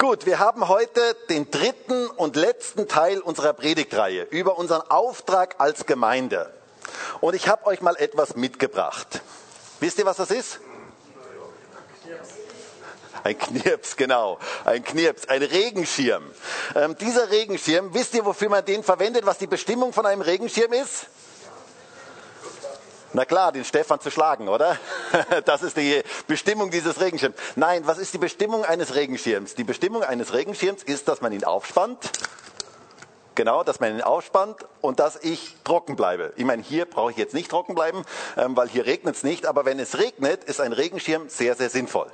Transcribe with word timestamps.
Gut, 0.00 0.24
wir 0.24 0.38
haben 0.38 0.66
heute 0.66 1.14
den 1.28 1.50
dritten 1.50 2.06
und 2.06 2.34
letzten 2.34 2.88
Teil 2.88 3.20
unserer 3.20 3.52
Predigtreihe 3.52 4.22
über 4.30 4.56
unseren 4.56 4.80
Auftrag 4.90 5.56
als 5.58 5.84
Gemeinde. 5.84 6.50
Und 7.20 7.34
ich 7.34 7.48
habe 7.48 7.66
euch 7.66 7.82
mal 7.82 7.94
etwas 7.96 8.34
mitgebracht. 8.34 9.20
Wisst 9.78 9.98
ihr, 9.98 10.06
was 10.06 10.16
das 10.16 10.30
ist? 10.30 10.58
Ein 13.24 13.38
Knirps, 13.38 13.94
genau. 13.94 14.38
Ein 14.64 14.82
Knirps, 14.82 15.28
ein 15.28 15.42
Regenschirm. 15.42 16.24
Ähm, 16.74 16.96
dieser 16.96 17.30
Regenschirm, 17.30 17.92
wisst 17.92 18.14
ihr, 18.14 18.24
wofür 18.24 18.48
man 18.48 18.64
den 18.64 18.82
verwendet, 18.82 19.26
was 19.26 19.36
die 19.36 19.48
Bestimmung 19.48 19.92
von 19.92 20.06
einem 20.06 20.22
Regenschirm 20.22 20.72
ist? 20.72 21.08
Na 23.12 23.24
klar, 23.24 23.50
den 23.50 23.64
Stefan 23.64 24.00
zu 24.00 24.10
schlagen, 24.10 24.48
oder? 24.48 24.78
Das 25.44 25.62
ist 25.62 25.76
die 25.76 26.02
Bestimmung 26.28 26.70
dieses 26.70 27.00
Regenschirms. 27.00 27.34
Nein, 27.56 27.82
was 27.84 27.98
ist 27.98 28.14
die 28.14 28.18
Bestimmung 28.18 28.64
eines 28.64 28.94
Regenschirms? 28.94 29.54
Die 29.56 29.64
Bestimmung 29.64 30.04
eines 30.04 30.32
Regenschirms 30.32 30.84
ist, 30.84 31.08
dass 31.08 31.20
man 31.20 31.32
ihn 31.32 31.42
aufspannt. 31.42 32.12
Genau, 33.34 33.64
dass 33.64 33.80
man 33.80 33.94
ihn 33.94 34.02
aufspannt 34.02 34.66
und 34.80 35.00
dass 35.00 35.16
ich 35.16 35.56
trocken 35.64 35.96
bleibe. 35.96 36.32
Ich 36.36 36.44
meine, 36.44 36.62
hier 36.62 36.84
brauche 36.84 37.10
ich 37.10 37.16
jetzt 37.16 37.32
nicht 37.34 37.50
trocken 37.50 37.74
bleiben, 37.74 38.04
ähm, 38.36 38.56
weil 38.56 38.68
hier 38.68 38.86
regnet 38.86 39.16
es 39.16 39.22
nicht. 39.22 39.46
Aber 39.46 39.64
wenn 39.64 39.78
es 39.80 39.98
regnet, 39.98 40.44
ist 40.44 40.60
ein 40.60 40.72
Regenschirm 40.72 41.28
sehr, 41.28 41.54
sehr 41.56 41.70
sinnvoll. 41.70 42.10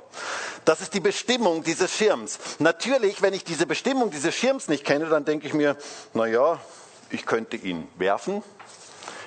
Das 0.65 0.81
ist 0.81 0.93
die 0.93 0.99
Bestimmung 0.99 1.63
dieses 1.63 1.91
Schirms. 1.91 2.39
Natürlich, 2.59 3.21
wenn 3.21 3.33
ich 3.33 3.43
diese 3.43 3.65
Bestimmung 3.65 4.09
dieses 4.09 4.33
Schirms 4.33 4.67
nicht 4.67 4.83
kenne, 4.85 5.07
dann 5.07 5.25
denke 5.25 5.47
ich 5.47 5.53
mir, 5.53 5.75
na 6.13 6.25
ja, 6.25 6.59
ich 7.09 7.25
könnte 7.25 7.57
ihn 7.57 7.87
werfen, 7.97 8.43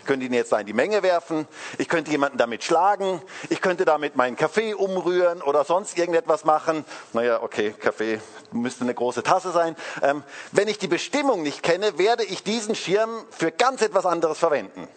ich 0.00 0.06
könnte 0.06 0.26
ihn 0.26 0.32
jetzt 0.32 0.50
da 0.50 0.58
in 0.58 0.66
die 0.66 0.72
Menge 0.72 1.02
werfen. 1.02 1.46
Ich 1.78 1.88
könnte 1.88 2.10
jemanden 2.10 2.38
damit 2.38 2.64
schlagen. 2.64 3.20
Ich 3.50 3.60
könnte 3.60 3.84
damit 3.84 4.16
meinen 4.16 4.34
Kaffee 4.34 4.74
umrühren 4.74 5.42
oder 5.42 5.64
sonst 5.64 5.96
irgendetwas 5.98 6.44
machen. 6.44 6.84
Naja, 7.12 7.42
okay, 7.42 7.74
Kaffee 7.78 8.20
müsste 8.50 8.84
eine 8.84 8.94
große 8.94 9.22
Tasse 9.22 9.52
sein. 9.52 9.76
Ähm, 10.02 10.24
wenn 10.52 10.68
ich 10.68 10.78
die 10.78 10.88
Bestimmung 10.88 11.42
nicht 11.42 11.62
kenne, 11.62 11.98
werde 11.98 12.24
ich 12.24 12.42
diesen 12.42 12.74
Schirm 12.74 13.10
für 13.30 13.52
ganz 13.52 13.82
etwas 13.82 14.06
anderes 14.06 14.38
verwenden. 14.38 14.88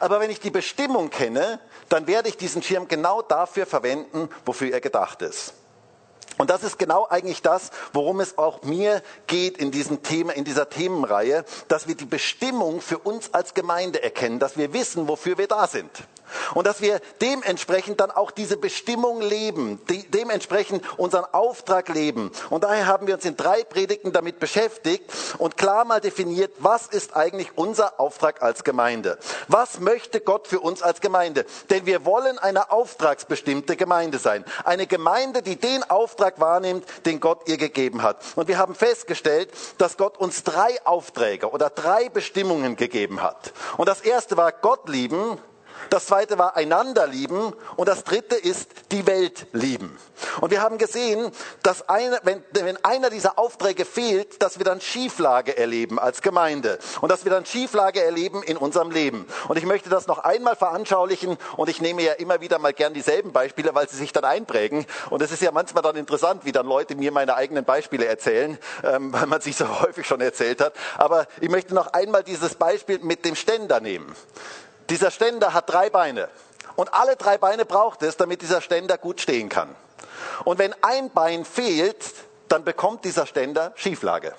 Aber 0.00 0.18
wenn 0.18 0.30
ich 0.30 0.40
die 0.40 0.50
Bestimmung 0.50 1.10
kenne, 1.10 1.60
dann 1.88 2.06
werde 2.06 2.30
ich 2.30 2.36
diesen 2.36 2.62
Schirm 2.62 2.88
genau 2.88 3.22
dafür 3.22 3.66
verwenden, 3.66 4.28
wofür 4.44 4.72
er 4.72 4.80
gedacht 4.80 5.22
ist. 5.22 5.52
Und 6.38 6.50
das 6.50 6.62
ist 6.62 6.78
genau 6.78 7.06
eigentlich 7.08 7.42
das, 7.42 7.70
worum 7.92 8.20
es 8.20 8.38
auch 8.38 8.62
mir 8.62 9.02
geht 9.26 9.58
in 9.58 9.70
diesem 9.70 10.02
Thema, 10.02 10.32
in 10.32 10.44
dieser 10.44 10.70
Themenreihe, 10.70 11.44
dass 11.66 11.88
wir 11.88 11.96
die 11.96 12.04
Bestimmung 12.04 12.80
für 12.80 12.98
uns 12.98 13.34
als 13.34 13.54
Gemeinde 13.54 14.02
erkennen, 14.02 14.38
dass 14.38 14.56
wir 14.56 14.72
wissen, 14.72 15.08
wofür 15.08 15.36
wir 15.36 15.48
da 15.48 15.66
sind. 15.66 15.90
Und 16.54 16.66
dass 16.66 16.80
wir 16.80 17.00
dementsprechend 17.20 18.00
dann 18.00 18.10
auch 18.10 18.30
diese 18.30 18.56
Bestimmung 18.56 19.20
leben, 19.20 19.80
dementsprechend 20.08 20.82
unseren 20.98 21.24
Auftrag 21.32 21.88
leben. 21.88 22.30
Und 22.50 22.64
daher 22.64 22.86
haben 22.86 23.06
wir 23.06 23.14
uns 23.14 23.24
in 23.24 23.36
drei 23.36 23.64
Predigten 23.64 24.12
damit 24.12 24.38
beschäftigt 24.38 25.10
und 25.38 25.56
klar 25.56 25.84
mal 25.84 26.00
definiert, 26.00 26.52
was 26.58 26.86
ist 26.86 27.16
eigentlich 27.16 27.56
unser 27.56 28.00
Auftrag 28.00 28.42
als 28.42 28.64
Gemeinde? 28.64 29.18
Was 29.48 29.80
möchte 29.80 30.20
Gott 30.20 30.48
für 30.48 30.60
uns 30.60 30.82
als 30.82 31.00
Gemeinde? 31.00 31.44
Denn 31.70 31.86
wir 31.86 32.04
wollen 32.04 32.38
eine 32.38 32.70
auftragsbestimmte 32.70 33.76
Gemeinde 33.76 34.18
sein. 34.18 34.44
Eine 34.64 34.86
Gemeinde, 34.86 35.42
die 35.42 35.56
den 35.56 35.82
Auftrag 35.84 36.40
wahrnimmt, 36.40 36.84
den 37.06 37.20
Gott 37.20 37.48
ihr 37.48 37.56
gegeben 37.56 38.02
hat. 38.02 38.22
Und 38.36 38.48
wir 38.48 38.58
haben 38.58 38.74
festgestellt, 38.74 39.50
dass 39.78 39.96
Gott 39.96 40.18
uns 40.18 40.42
drei 40.44 40.84
Aufträge 40.84 41.50
oder 41.50 41.70
drei 41.70 42.08
Bestimmungen 42.08 42.76
gegeben 42.76 43.22
hat. 43.22 43.52
Und 43.76 43.88
das 43.88 44.00
erste 44.00 44.36
war 44.36 44.52
Gott 44.52 44.88
lieben, 44.88 45.38
das 45.90 46.06
zweite 46.06 46.38
war 46.38 46.56
einander 46.56 47.06
lieben 47.06 47.52
und 47.76 47.88
das 47.88 48.04
dritte 48.04 48.36
ist 48.36 48.70
die 48.92 49.06
Welt 49.06 49.46
lieben. 49.52 49.98
Und 50.40 50.50
wir 50.50 50.62
haben 50.62 50.78
gesehen, 50.78 51.30
dass 51.62 51.88
eine, 51.88 52.18
wenn, 52.24 52.42
wenn 52.52 52.82
einer 52.84 53.10
dieser 53.10 53.38
Aufträge 53.38 53.84
fehlt, 53.84 54.42
dass 54.42 54.58
wir 54.58 54.64
dann 54.64 54.80
Schieflage 54.80 55.56
erleben 55.56 55.98
als 55.98 56.22
Gemeinde 56.22 56.78
und 57.00 57.10
dass 57.10 57.24
wir 57.24 57.30
dann 57.30 57.46
Schieflage 57.46 58.02
erleben 58.02 58.42
in 58.42 58.56
unserem 58.56 58.90
Leben. 58.90 59.26
Und 59.48 59.56
ich 59.56 59.64
möchte 59.64 59.88
das 59.88 60.06
noch 60.06 60.18
einmal 60.18 60.56
veranschaulichen 60.56 61.38
und 61.56 61.68
ich 61.68 61.80
nehme 61.80 62.02
ja 62.02 62.14
immer 62.14 62.40
wieder 62.40 62.58
mal 62.58 62.72
gern 62.72 62.94
dieselben 62.94 63.32
Beispiele, 63.32 63.74
weil 63.74 63.88
sie 63.88 63.96
sich 63.96 64.12
dann 64.12 64.24
einprägen. 64.24 64.86
Und 65.10 65.22
es 65.22 65.32
ist 65.32 65.42
ja 65.42 65.52
manchmal 65.52 65.82
dann 65.82 65.96
interessant, 65.96 66.44
wie 66.44 66.52
dann 66.52 66.66
Leute 66.66 66.94
mir 66.96 67.12
meine 67.12 67.34
eigenen 67.34 67.64
Beispiele 67.64 68.06
erzählen, 68.06 68.58
ähm, 68.84 69.12
weil 69.12 69.26
man 69.26 69.40
sich 69.40 69.56
so 69.56 69.80
häufig 69.80 70.06
schon 70.06 70.20
erzählt 70.20 70.60
hat. 70.60 70.74
Aber 70.96 71.26
ich 71.40 71.48
möchte 71.48 71.74
noch 71.74 71.88
einmal 71.92 72.24
dieses 72.24 72.54
Beispiel 72.54 72.98
mit 73.00 73.24
dem 73.24 73.34
Ständer 73.34 73.80
nehmen. 73.80 74.14
Dieser 74.90 75.10
Ständer 75.10 75.54
hat 75.54 75.70
drei 75.70 75.90
Beine. 75.90 76.28
Und 76.76 76.94
alle 76.94 77.16
drei 77.16 77.38
Beine 77.38 77.64
braucht 77.64 78.02
es, 78.02 78.16
damit 78.16 78.42
dieser 78.42 78.60
Ständer 78.60 78.98
gut 78.98 79.20
stehen 79.20 79.48
kann. 79.48 79.74
Und 80.44 80.58
wenn 80.58 80.74
ein 80.82 81.10
Bein 81.10 81.44
fehlt, 81.44 82.04
dann 82.48 82.64
bekommt 82.64 83.04
dieser 83.04 83.26
Ständer 83.26 83.72
Schieflage. 83.74 84.34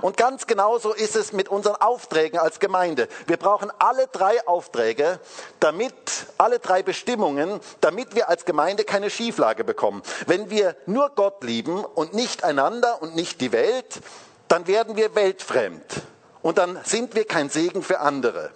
Und 0.00 0.16
ganz 0.16 0.46
genauso 0.46 0.92
ist 0.92 1.16
es 1.16 1.32
mit 1.32 1.48
unseren 1.48 1.76
Aufträgen 1.76 2.38
als 2.38 2.60
Gemeinde. 2.60 3.08
Wir 3.26 3.36
brauchen 3.36 3.70
alle 3.78 4.06
drei 4.06 4.46
Aufträge, 4.46 5.20
damit, 5.60 5.94
alle 6.38 6.58
drei 6.58 6.82
Bestimmungen, 6.82 7.60
damit 7.80 8.14
wir 8.14 8.28
als 8.28 8.44
Gemeinde 8.44 8.84
keine 8.84 9.10
Schieflage 9.10 9.64
bekommen. 9.64 10.02
Wenn 10.26 10.50
wir 10.50 10.76
nur 10.86 11.10
Gott 11.10 11.42
lieben 11.44 11.84
und 11.84 12.14
nicht 12.14 12.44
einander 12.44 13.02
und 13.02 13.14
nicht 13.14 13.40
die 13.40 13.52
Welt, 13.52 14.00
dann 14.48 14.66
werden 14.66 14.96
wir 14.96 15.14
weltfremd. 15.14 16.02
Und 16.44 16.58
dann 16.58 16.78
sind 16.84 17.14
wir 17.14 17.24
kein 17.24 17.48
Segen 17.48 17.82
für 17.82 18.00
andere. 18.00 18.50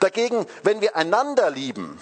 Dagegen, 0.00 0.44
wenn 0.64 0.80
wir 0.80 0.96
einander 0.96 1.50
lieben, 1.50 2.00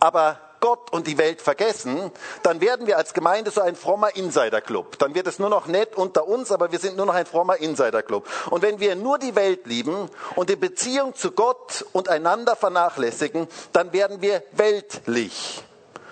aber 0.00 0.38
Gott 0.60 0.92
und 0.92 1.06
die 1.06 1.16
Welt 1.16 1.40
vergessen, 1.40 2.12
dann 2.42 2.60
werden 2.60 2.86
wir 2.86 2.98
als 2.98 3.14
Gemeinde 3.14 3.50
so 3.50 3.62
ein 3.62 3.74
frommer 3.74 4.14
Insiderclub. 4.16 4.98
Dann 4.98 5.14
wird 5.14 5.28
es 5.28 5.38
nur 5.38 5.48
noch 5.48 5.66
nett 5.66 5.96
unter 5.96 6.28
uns, 6.28 6.52
aber 6.52 6.70
wir 6.72 6.78
sind 6.78 6.98
nur 6.98 7.06
noch 7.06 7.14
ein 7.14 7.24
frommer 7.24 7.56
Insiderclub. 7.56 8.28
Und 8.50 8.60
wenn 8.60 8.80
wir 8.80 8.96
nur 8.96 9.18
die 9.18 9.34
Welt 9.34 9.66
lieben 9.66 10.10
und 10.36 10.50
die 10.50 10.56
Beziehung 10.56 11.14
zu 11.14 11.30
Gott 11.30 11.86
und 11.92 12.10
einander 12.10 12.54
vernachlässigen, 12.54 13.48
dann 13.72 13.94
werden 13.94 14.20
wir 14.20 14.42
weltlich. 14.52 15.64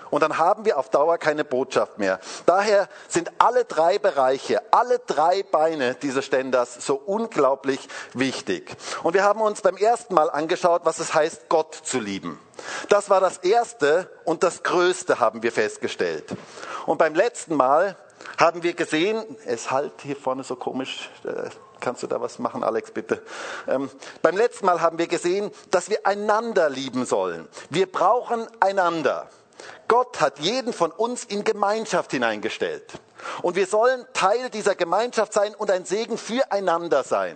Und 0.09 0.21
dann 0.21 0.37
haben 0.37 0.65
wir 0.65 0.77
auf 0.77 0.89
Dauer 0.89 1.17
keine 1.17 1.43
Botschaft 1.43 1.97
mehr. 1.97 2.19
Daher 2.45 2.87
sind 3.07 3.31
alle 3.37 3.65
drei 3.65 3.99
Bereiche, 3.99 4.61
alle 4.71 4.99
drei 4.99 5.43
Beine 5.43 5.95
dieses 5.95 6.25
Ständers 6.25 6.85
so 6.85 6.95
unglaublich 6.95 7.87
wichtig. 8.13 8.75
Und 9.03 9.13
wir 9.13 9.23
haben 9.23 9.41
uns 9.41 9.61
beim 9.61 9.77
ersten 9.77 10.13
Mal 10.13 10.29
angeschaut, 10.29 10.81
was 10.85 10.99
es 10.99 11.13
heißt, 11.13 11.49
Gott 11.49 11.75
zu 11.75 11.99
lieben. 11.99 12.39
Das 12.89 13.09
war 13.09 13.19
das 13.19 13.37
erste 13.39 14.09
und 14.25 14.43
das 14.43 14.63
größte, 14.63 15.19
haben 15.19 15.43
wir 15.43 15.51
festgestellt. 15.51 16.25
Und 16.85 16.97
beim 16.97 17.15
letzten 17.15 17.55
Mal 17.55 17.95
haben 18.37 18.63
wir 18.63 18.73
gesehen, 18.73 19.23
es 19.45 19.71
halt 19.71 19.93
hier 20.01 20.15
vorne 20.15 20.43
so 20.43 20.55
komisch, 20.55 21.09
äh, 21.23 21.49
kannst 21.79 22.03
du 22.03 22.07
da 22.07 22.21
was 22.21 22.39
machen, 22.39 22.63
Alex, 22.63 22.91
bitte? 22.91 23.21
Ähm, 23.67 23.89
beim 24.21 24.35
letzten 24.35 24.65
Mal 24.65 24.81
haben 24.81 24.97
wir 24.97 25.07
gesehen, 25.07 25.51
dass 25.71 25.89
wir 25.89 26.05
einander 26.05 26.69
lieben 26.69 27.05
sollen. 27.05 27.47
Wir 27.69 27.91
brauchen 27.91 28.47
einander. 28.59 29.29
Gott 29.87 30.19
hat 30.21 30.39
jeden 30.39 30.73
von 30.73 30.91
uns 30.91 31.23
in 31.23 31.43
Gemeinschaft 31.43 32.11
hineingestellt. 32.11 32.93
Und 33.41 33.55
wir 33.55 33.67
sollen 33.67 34.05
Teil 34.13 34.49
dieser 34.49 34.75
Gemeinschaft 34.75 35.33
sein 35.33 35.55
und 35.55 35.71
ein 35.71 35.85
Segen 35.85 36.17
füreinander 36.17 37.03
sein. 37.03 37.35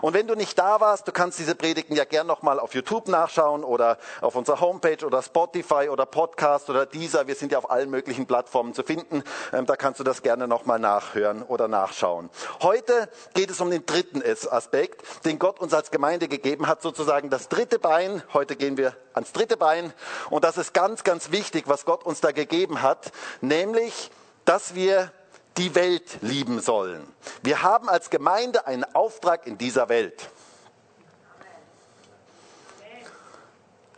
Und 0.00 0.14
wenn 0.14 0.26
du 0.26 0.34
nicht 0.34 0.58
da 0.58 0.80
warst, 0.80 1.08
du 1.08 1.12
kannst 1.12 1.38
diese 1.38 1.54
Predigten 1.54 1.94
ja 1.94 2.04
gern 2.04 2.26
nochmal 2.26 2.60
auf 2.60 2.74
YouTube 2.74 3.08
nachschauen 3.08 3.64
oder 3.64 3.98
auf 4.20 4.34
unserer 4.36 4.60
Homepage 4.60 5.04
oder 5.04 5.22
Spotify 5.22 5.88
oder 5.90 6.06
Podcast 6.06 6.70
oder 6.70 6.86
dieser. 6.86 7.26
Wir 7.26 7.34
sind 7.34 7.52
ja 7.52 7.58
auf 7.58 7.70
allen 7.70 7.90
möglichen 7.90 8.26
Plattformen 8.26 8.74
zu 8.74 8.82
finden. 8.82 9.22
Ähm, 9.52 9.66
da 9.66 9.76
kannst 9.76 10.00
du 10.00 10.04
das 10.04 10.22
gerne 10.22 10.48
nochmal 10.48 10.78
nachhören 10.78 11.42
oder 11.42 11.68
nachschauen. 11.68 12.30
Heute 12.62 13.08
geht 13.34 13.50
es 13.50 13.60
um 13.60 13.70
den 13.70 13.86
dritten 13.86 14.22
Aspekt, 14.50 15.02
den 15.24 15.38
Gott 15.38 15.60
uns 15.60 15.74
als 15.74 15.90
Gemeinde 15.90 16.28
gegeben 16.28 16.66
hat, 16.66 16.82
sozusagen 16.82 17.30
das 17.30 17.48
dritte 17.48 17.78
Bein. 17.78 18.22
Heute 18.32 18.56
gehen 18.56 18.76
wir 18.76 18.94
ans 19.14 19.32
dritte 19.32 19.56
Bein. 19.56 19.92
Und 20.30 20.44
das 20.44 20.56
ist 20.56 20.72
ganz, 20.72 21.04
ganz 21.04 21.30
wichtig, 21.30 21.64
was 21.66 21.84
Gott 21.84 22.04
uns 22.04 22.20
da 22.20 22.32
gegeben 22.32 22.82
hat, 22.82 23.12
nämlich 23.40 24.10
dass 24.48 24.74
wir 24.74 25.12
die 25.58 25.74
Welt 25.74 26.22
lieben 26.22 26.60
sollen. 26.60 27.06
Wir 27.42 27.62
haben 27.62 27.86
als 27.90 28.08
Gemeinde 28.08 28.66
einen 28.66 28.84
Auftrag 28.94 29.46
in 29.46 29.58
dieser 29.58 29.90
Welt. 29.90 30.30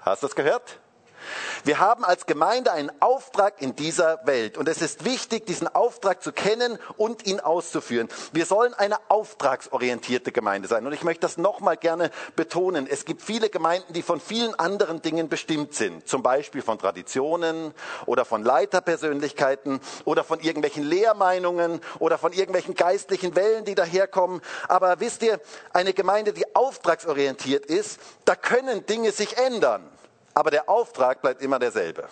Hast 0.02 0.24
du 0.24 0.26
das 0.26 0.34
gehört? 0.34 0.80
Wir 1.64 1.78
haben 1.78 2.04
als 2.04 2.26
Gemeinde 2.26 2.72
einen 2.72 2.90
Auftrag 3.00 3.60
in 3.60 3.76
dieser 3.76 4.26
Welt 4.26 4.56
und 4.56 4.68
es 4.68 4.80
ist 4.80 5.04
wichtig, 5.04 5.46
diesen 5.46 5.68
Auftrag 5.68 6.22
zu 6.22 6.32
kennen 6.32 6.78
und 6.96 7.26
ihn 7.26 7.40
auszuführen. 7.40 8.08
Wir 8.32 8.46
sollen 8.46 8.72
eine 8.74 8.96
auftragsorientierte 9.08 10.32
Gemeinde 10.32 10.68
sein 10.68 10.86
und 10.86 10.92
ich 10.92 11.02
möchte 11.02 11.20
das 11.20 11.36
nochmal 11.36 11.76
gerne 11.76 12.10
betonen. 12.34 12.86
Es 12.88 13.04
gibt 13.04 13.22
viele 13.22 13.50
Gemeinden, 13.50 13.92
die 13.92 14.02
von 14.02 14.20
vielen 14.20 14.54
anderen 14.54 15.02
Dingen 15.02 15.28
bestimmt 15.28 15.74
sind, 15.74 16.08
zum 16.08 16.22
Beispiel 16.22 16.62
von 16.62 16.78
Traditionen 16.78 17.74
oder 18.06 18.24
von 18.24 18.42
Leiterpersönlichkeiten 18.42 19.80
oder 20.04 20.24
von 20.24 20.40
irgendwelchen 20.40 20.84
Lehrmeinungen 20.84 21.80
oder 21.98 22.16
von 22.16 22.32
irgendwelchen 22.32 22.74
geistlichen 22.74 23.36
Wellen, 23.36 23.64
die 23.64 23.74
daherkommen. 23.74 24.40
Aber 24.68 25.00
wisst 25.00 25.22
ihr, 25.22 25.40
eine 25.72 25.92
Gemeinde, 25.92 26.32
die 26.32 26.54
auftragsorientiert 26.54 27.66
ist, 27.66 28.00
da 28.24 28.34
können 28.34 28.86
Dinge 28.86 29.12
sich 29.12 29.36
ändern 29.36 29.90
aber 30.34 30.50
der 30.50 30.68
Auftrag 30.68 31.22
bleibt 31.22 31.42
immer 31.42 31.58
derselbe. 31.58 32.08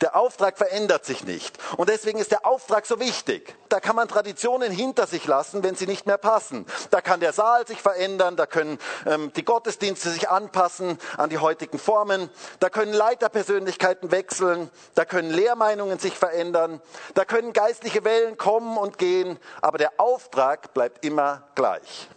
Der 0.00 0.16
Auftrag 0.16 0.58
verändert 0.58 1.04
sich 1.04 1.24
nicht. 1.24 1.58
Und 1.76 1.88
deswegen 1.88 2.18
ist 2.18 2.30
der 2.30 2.46
Auftrag 2.46 2.86
so 2.86 3.00
wichtig. 3.00 3.54
Da 3.68 3.80
kann 3.80 3.96
man 3.96 4.08
Traditionen 4.08 4.72
hinter 4.72 5.06
sich 5.06 5.26
lassen, 5.26 5.62
wenn 5.62 5.74
sie 5.74 5.86
nicht 5.86 6.06
mehr 6.06 6.18
passen. 6.18 6.66
Da 6.90 7.00
kann 7.00 7.20
der 7.20 7.32
Saal 7.32 7.66
sich 7.66 7.80
verändern, 7.80 8.36
da 8.36 8.46
können 8.46 8.78
ähm, 9.06 9.32
die 9.34 9.44
Gottesdienste 9.44 10.10
sich 10.10 10.28
anpassen 10.28 10.98
an 11.16 11.30
die 11.30 11.38
heutigen 11.38 11.78
Formen, 11.78 12.30
da 12.60 12.70
können 12.70 12.92
Leiterpersönlichkeiten 12.92 14.10
wechseln, 14.10 14.70
da 14.94 15.04
können 15.04 15.30
Lehrmeinungen 15.30 15.98
sich 15.98 16.16
verändern, 16.16 16.80
da 17.14 17.24
können 17.24 17.52
geistliche 17.52 18.04
Wellen 18.04 18.36
kommen 18.36 18.76
und 18.78 18.98
gehen, 18.98 19.38
aber 19.60 19.78
der 19.78 19.92
Auftrag 19.98 20.74
bleibt 20.74 21.04
immer 21.04 21.48
gleich. 21.54 22.08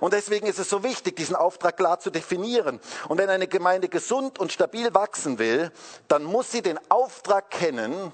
Und 0.00 0.12
deswegen 0.12 0.46
ist 0.46 0.58
es 0.58 0.68
so 0.68 0.82
wichtig, 0.82 1.16
diesen 1.16 1.36
Auftrag 1.36 1.76
klar 1.76 2.00
zu 2.00 2.10
definieren. 2.10 2.80
Und 3.08 3.18
wenn 3.18 3.30
eine 3.30 3.48
Gemeinde 3.48 3.88
gesund 3.88 4.38
und 4.38 4.52
stabil 4.52 4.94
wachsen 4.94 5.38
will, 5.38 5.70
dann 6.08 6.24
muss 6.24 6.50
sie 6.50 6.62
den 6.62 6.78
Auftrag 6.90 7.50
kennen 7.50 8.12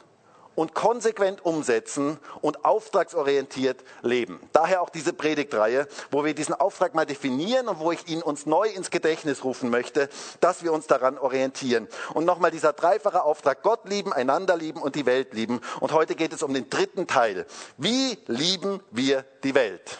und 0.54 0.74
konsequent 0.74 1.44
umsetzen 1.44 2.18
und 2.40 2.64
auftragsorientiert 2.64 3.82
leben. 4.02 4.40
Daher 4.52 4.82
auch 4.82 4.90
diese 4.90 5.12
Predigtreihe, 5.12 5.88
wo 6.10 6.24
wir 6.24 6.34
diesen 6.34 6.54
Auftrag 6.54 6.94
mal 6.94 7.06
definieren 7.06 7.68
und 7.68 7.80
wo 7.80 7.92
ich 7.92 8.06
ihn 8.08 8.22
uns 8.22 8.46
neu 8.46 8.68
ins 8.68 8.90
Gedächtnis 8.90 9.44
rufen 9.44 9.70
möchte, 9.70 10.08
dass 10.40 10.62
wir 10.62 10.72
uns 10.72 10.86
daran 10.86 11.18
orientieren. 11.18 11.88
Und 12.14 12.24
nochmal 12.24 12.50
dieser 12.50 12.72
dreifache 12.72 13.22
Auftrag, 13.24 13.62
Gott 13.62 13.88
lieben, 13.88 14.12
einander 14.12 14.56
lieben 14.56 14.80
und 14.80 14.94
die 14.94 15.06
Welt 15.06 15.34
lieben. 15.34 15.60
Und 15.80 15.92
heute 15.92 16.14
geht 16.14 16.32
es 16.32 16.42
um 16.42 16.54
den 16.54 16.70
dritten 16.70 17.06
Teil. 17.06 17.46
Wie 17.76 18.18
lieben 18.26 18.80
wir 18.90 19.24
die 19.42 19.54
Welt? 19.54 19.98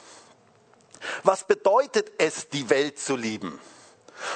Was 1.23 1.45
bedeutet 1.45 2.12
es, 2.19 2.49
die 2.49 2.69
Welt 2.71 2.99
zu 2.99 3.17
lieben? 3.17 3.61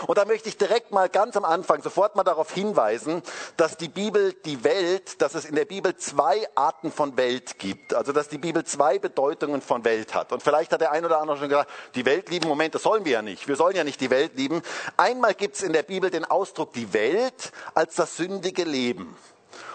Und 0.06 0.18
da 0.18 0.24
möchte 0.24 0.48
ich 0.48 0.56
direkt 0.56 0.90
mal 0.90 1.08
ganz 1.08 1.36
am 1.36 1.44
Anfang 1.44 1.82
sofort 1.82 2.16
mal 2.16 2.24
darauf 2.24 2.52
hinweisen, 2.52 3.22
dass 3.56 3.76
die 3.76 3.88
Bibel 3.88 4.32
die 4.44 4.64
Welt, 4.64 5.20
dass 5.22 5.34
es 5.34 5.44
in 5.44 5.54
der 5.54 5.64
Bibel 5.64 5.96
zwei 5.96 6.48
Arten 6.54 6.90
von 6.92 7.16
Welt 7.16 7.58
gibt. 7.58 7.94
Also 7.94 8.12
dass 8.12 8.28
die 8.28 8.38
Bibel 8.38 8.64
zwei 8.64 8.98
Bedeutungen 8.98 9.62
von 9.62 9.84
Welt 9.84 10.14
hat. 10.14 10.32
Und 10.32 10.42
vielleicht 10.42 10.72
hat 10.72 10.80
der 10.80 10.92
ein 10.92 11.04
oder 11.04 11.20
andere 11.20 11.38
schon 11.38 11.48
gesagt, 11.48 11.70
die 11.94 12.04
Welt 12.04 12.28
lieben, 12.28 12.48
Moment, 12.48 12.74
das 12.74 12.82
sollen 12.82 13.04
wir 13.04 13.12
ja 13.12 13.22
nicht. 13.22 13.48
Wir 13.48 13.56
sollen 13.56 13.76
ja 13.76 13.84
nicht 13.84 14.00
die 14.00 14.10
Welt 14.10 14.32
lieben. 14.36 14.62
Einmal 14.96 15.34
gibt 15.34 15.56
es 15.56 15.62
in 15.62 15.72
der 15.72 15.82
Bibel 15.82 16.10
den 16.10 16.24
Ausdruck 16.24 16.72
die 16.72 16.92
Welt 16.92 17.52
als 17.74 17.94
das 17.94 18.16
sündige 18.16 18.64
Leben. 18.64 19.16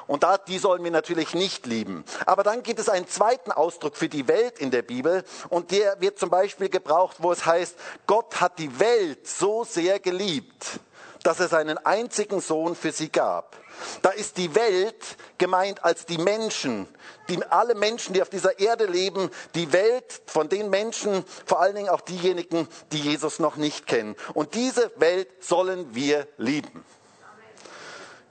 Und 0.08 0.24
da, 0.24 0.38
die 0.38 0.58
sollen 0.58 0.84
wir 0.84 0.92
natürlich 0.92 1.34
nicht 1.34 1.66
lieben. 1.66 2.04
Aber 2.26 2.44
dann 2.44 2.64
gibt 2.64 2.80
es 2.80 2.90
einen 2.90 3.08
zweiten 3.08 3.52
Ausdruck 3.52 3.96
für 3.96 4.10
die 4.10 4.28
Welt 4.28 4.60
in 4.60 4.72
der 4.72 4.82
Bibel 4.82 5.24
und 5.50 5.72
der 5.72 6.00
wird 6.02 6.20
zum 6.20 6.30
Beispiel 6.30 6.70
gebraucht, 6.70 7.18
wo 7.20 7.32
es 7.32 7.46
heißt, 7.46 7.76
Gott 8.08 8.42
hat 8.42 8.60
die 8.60 8.80
Welt 8.80 9.28
so 9.28 9.64
sehr 9.64 10.00
geliebt, 10.00 10.80
dass 11.24 11.40
er 11.40 11.48
seinen 11.48 11.78
einzigen 11.78 12.42
Sohn 12.42 12.76
für 12.76 12.92
sie 12.92 13.10
gab. 13.10 13.56
Da 14.02 14.10
ist 14.10 14.38
die 14.38 14.54
Welt 14.56 15.18
gemeint 15.38 15.84
als 15.84 16.06
die 16.06 16.18
Menschen, 16.18 16.88
die, 17.30 17.44
alle 17.46 17.76
Menschen, 17.76 18.14
die 18.14 18.22
auf 18.22 18.30
dieser 18.30 18.60
Erde 18.60 18.86
leben, 18.86 19.30
die 19.56 19.72
Welt 19.74 20.22
von 20.26 20.50
den 20.50 20.70
Menschen, 20.70 21.26
vor 21.46 21.62
allen 21.62 21.76
Dingen 21.76 21.90
auch 21.90 22.02
diejenigen, 22.02 22.68
die 22.92 23.00
Jesus 23.00 23.40
noch 23.40 23.56
nicht 23.56 23.88
kennen. 23.88 24.16
Und 24.34 24.54
diese 24.54 24.92
Welt 24.98 25.30
sollen 25.40 25.96
wir 25.96 26.28
lieben. 26.38 26.86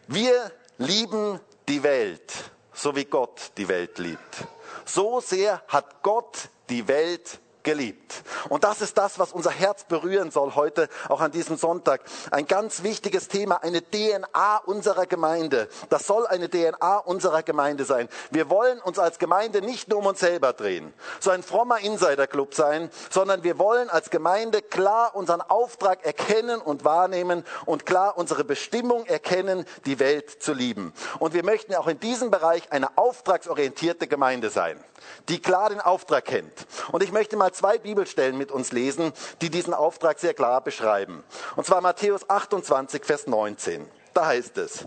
Wir 0.07 0.53
lieben 0.79 1.41
die 1.69 1.83
Welt, 1.83 2.33
so 2.73 2.95
wie 2.95 3.05
Gott 3.05 3.53
die 3.57 3.69
Welt 3.69 3.99
liebt. 3.99 4.47
So 4.85 5.21
sehr 5.21 5.63
hat 5.69 6.03
Gott 6.03 6.49
die 6.69 6.87
Welt 6.89 7.41
geliebt. 7.63 8.23
Und 8.49 8.65
das 8.65 8.81
ist 8.81 8.99
das, 8.99 9.19
was 9.19 9.33
unser 9.33 9.51
Herz 9.51 9.85
berühren 9.85 10.31
soll 10.31 10.55
heute, 10.55 10.89
auch 11.09 11.21
an 11.21 11.31
diesem 11.31 11.57
Sonntag. 11.57 12.03
Ein 12.31 12.47
ganz 12.47 12.83
wichtiges 12.83 13.29
Thema, 13.29 13.63
eine 13.63 13.83
DNA 13.83 14.59
unserer 14.67 15.07
Gemeinde. 15.07 15.69
Das 15.89 16.07
soll 16.07 16.27
eine 16.27 16.49
DNA 16.49 16.99
unserer 16.99 17.43
Gemeinde 17.43 17.85
sein. 17.85 18.09
Wir 18.31 18.51
wollen 18.51 18.81
uns 18.81 18.99
als 18.99 19.19
Gemeinde 19.19 19.63
nicht 19.63 19.89
nur 19.89 19.99
um 19.99 20.07
uns 20.07 20.21
selber 20.21 20.53
drehen, 20.53 20.93
so 21.21 21.31
ein 21.31 21.43
frommer 21.43 21.79
Insiderclub 21.81 22.55
sein, 22.55 22.91
sondern 23.11 23.43
wir 23.43 23.59
wollen 23.59 23.91
als 23.91 24.11
Gemeinde 24.11 24.63
klar 24.63 25.15
unseren 25.15 25.41
Auftrag 25.41 26.05
erkennen 26.05 26.61
und 26.61 26.85
wahrnehmen 26.85 27.45
und 27.67 27.87
klar 27.87 28.19
unsere 28.19 28.45
Bestimmung 28.45 29.07
erkennen, 29.07 29.65
die 29.87 29.99
Welt 29.99 30.43
zu 30.43 30.53
lieben. 30.53 30.93
Und 31.19 31.35
wir 31.35 31.45
möchten 31.45 31.75
auch 31.75 31.87
in 31.87 32.01
diesem 32.01 32.31
Bereich 32.31 32.71
eine 32.73 32.97
auftragsorientierte 32.99 34.07
Gemeinde 34.07 34.51
sein, 34.51 34.83
die 35.29 35.41
klar 35.41 35.71
den 35.71 35.81
Auftrag 35.81 36.25
kennt. 36.25 36.67
Und 36.91 37.03
ich 37.03 37.13
möchte 37.13 37.37
mal 37.37 37.52
zwei 37.53 37.79
Bibelstellen 37.79 38.37
mit 38.37 38.51
uns 38.51 38.73
lesen, 38.73 39.13
die 39.41 39.51
diesen 39.51 39.75
Auftrag 39.75 40.19
sehr 40.19 40.35
klar 40.35 40.61
beschreiben. 40.63 41.25
Und 41.57 41.67
zwar 41.67 41.81
Matthäus 41.81 42.29
28, 42.29 43.05
Vers 43.05 43.27
19. 43.27 43.89
Da 44.15 44.27
heißt 44.27 44.59
es, 44.59 44.85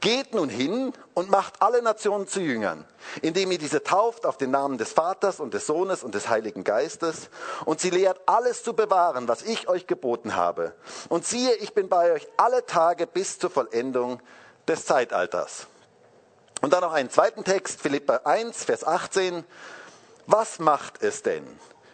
geht 0.00 0.34
nun 0.34 0.48
hin 0.48 0.92
und 1.14 1.30
macht 1.30 1.60
alle 1.60 1.82
Nationen 1.82 2.28
zu 2.28 2.40
Jüngern, 2.40 2.84
indem 3.22 3.50
ihr 3.50 3.58
diese 3.58 3.82
tauft 3.82 4.24
auf 4.24 4.36
den 4.36 4.52
Namen 4.52 4.78
des 4.78 4.92
Vaters 4.92 5.40
und 5.40 5.52
des 5.52 5.66
Sohnes 5.66 6.04
und 6.04 6.14
des 6.14 6.28
Heiligen 6.28 6.62
Geistes 6.62 7.28
und 7.64 7.80
sie 7.80 7.90
lehrt 7.90 8.20
alles 8.26 8.62
zu 8.62 8.74
bewahren, 8.74 9.26
was 9.26 9.42
ich 9.42 9.68
euch 9.68 9.88
geboten 9.88 10.36
habe. 10.36 10.74
Und 11.08 11.26
siehe, 11.26 11.54
ich 11.54 11.74
bin 11.74 11.88
bei 11.88 12.12
euch 12.12 12.28
alle 12.36 12.66
Tage 12.66 13.08
bis 13.08 13.40
zur 13.40 13.50
Vollendung 13.50 14.20
des 14.68 14.84
Zeitalters. 14.84 15.66
Und 16.60 16.72
dann 16.72 16.82
noch 16.82 16.92
einen 16.92 17.10
zweiten 17.10 17.44
Text, 17.44 17.80
Philippa 17.80 18.20
1, 18.24 18.64
Vers 18.64 18.84
18. 18.86 19.44
Was 20.26 20.58
macht 20.58 21.02
es 21.02 21.22
denn? 21.22 21.46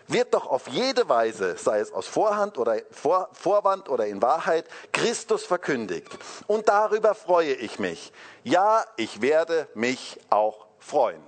Wird 0.07 0.35
doch 0.35 0.47
auf 0.47 0.69
jede 0.69 1.09
Weise, 1.09 1.57
sei 1.57 1.81
es 1.81 1.93
aus 1.93 2.07
Vorhand 2.07 2.59
oder 2.59 2.79
Vor, 2.91 3.29
Vorwand 3.33 3.89
oder 3.89 4.07
in 4.07 4.21
Wahrheit, 4.21 4.67
Christus 4.93 5.45
verkündigt. 5.45 6.09
Und 6.47 6.69
darüber 6.69 7.15
freue 7.15 7.55
ich 7.55 7.79
mich. 7.79 8.13
Ja, 8.43 8.85
ich 8.97 9.21
werde 9.23 9.69
mich 9.75 10.19
auch 10.31 10.67
freuen. 10.79 11.23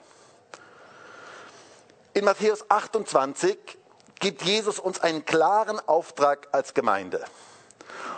In 2.13 2.25
Matthäus 2.25 2.71
28 2.71 3.59
gibt 4.21 4.43
Jesus 4.43 4.79
uns 4.79 5.01
einen 5.01 5.25
klaren 5.25 5.81
Auftrag 5.87 6.49
als 6.53 6.75
Gemeinde. 6.75 7.25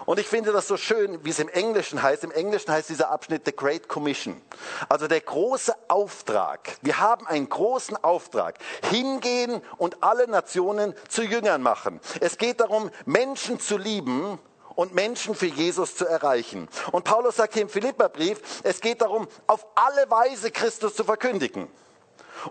Und 0.09 0.19
ich 0.19 0.27
finde 0.27 0.53
das 0.53 0.67
so 0.67 0.79
schön, 0.79 1.23
wie 1.23 1.29
es 1.29 1.39
im 1.39 1.51
Englischen 1.51 2.03
heißt. 2.03 2.25
Im 2.25 2.31
Englischen 2.31 2.73
heißt 2.73 2.89
dieser 2.89 3.11
Abschnitt 3.11 3.43
The 3.45 3.55
Great 3.55 3.89
Commission. 3.89 4.41
Also 4.89 5.07
der 5.07 5.21
große 5.21 5.75
Auftrag. 5.89 6.79
Wir 6.81 6.99
haben 6.99 7.27
einen 7.27 7.47
großen 7.47 7.95
Auftrag. 8.03 8.57
Hingehen 8.89 9.61
und 9.77 10.03
alle 10.03 10.27
Nationen 10.27 10.95
zu 11.11 11.23
Jüngern 11.23 11.61
machen. 11.61 12.01
Es 12.21 12.39
geht 12.39 12.61
darum, 12.61 12.91
Menschen 13.05 13.61
zu 13.61 13.77
lieben 13.77 14.39
und 14.77 14.95
Menschen 14.95 15.35
für 15.35 15.45
Jesus 15.45 15.95
zu 15.95 16.07
erreichen. 16.07 16.71
Und 16.91 17.05
Paulus 17.05 17.37
sagt 17.37 17.53
hier 17.53 17.63
im 17.63 17.69
Philipperbrief, 17.69 18.41
es 18.63 18.81
geht 18.81 19.03
darum, 19.03 19.29
auf 19.47 19.67
alle 19.75 20.11
Weise 20.11 20.51
Christus 20.51 20.95
zu 20.95 21.05
verkündigen. 21.05 21.69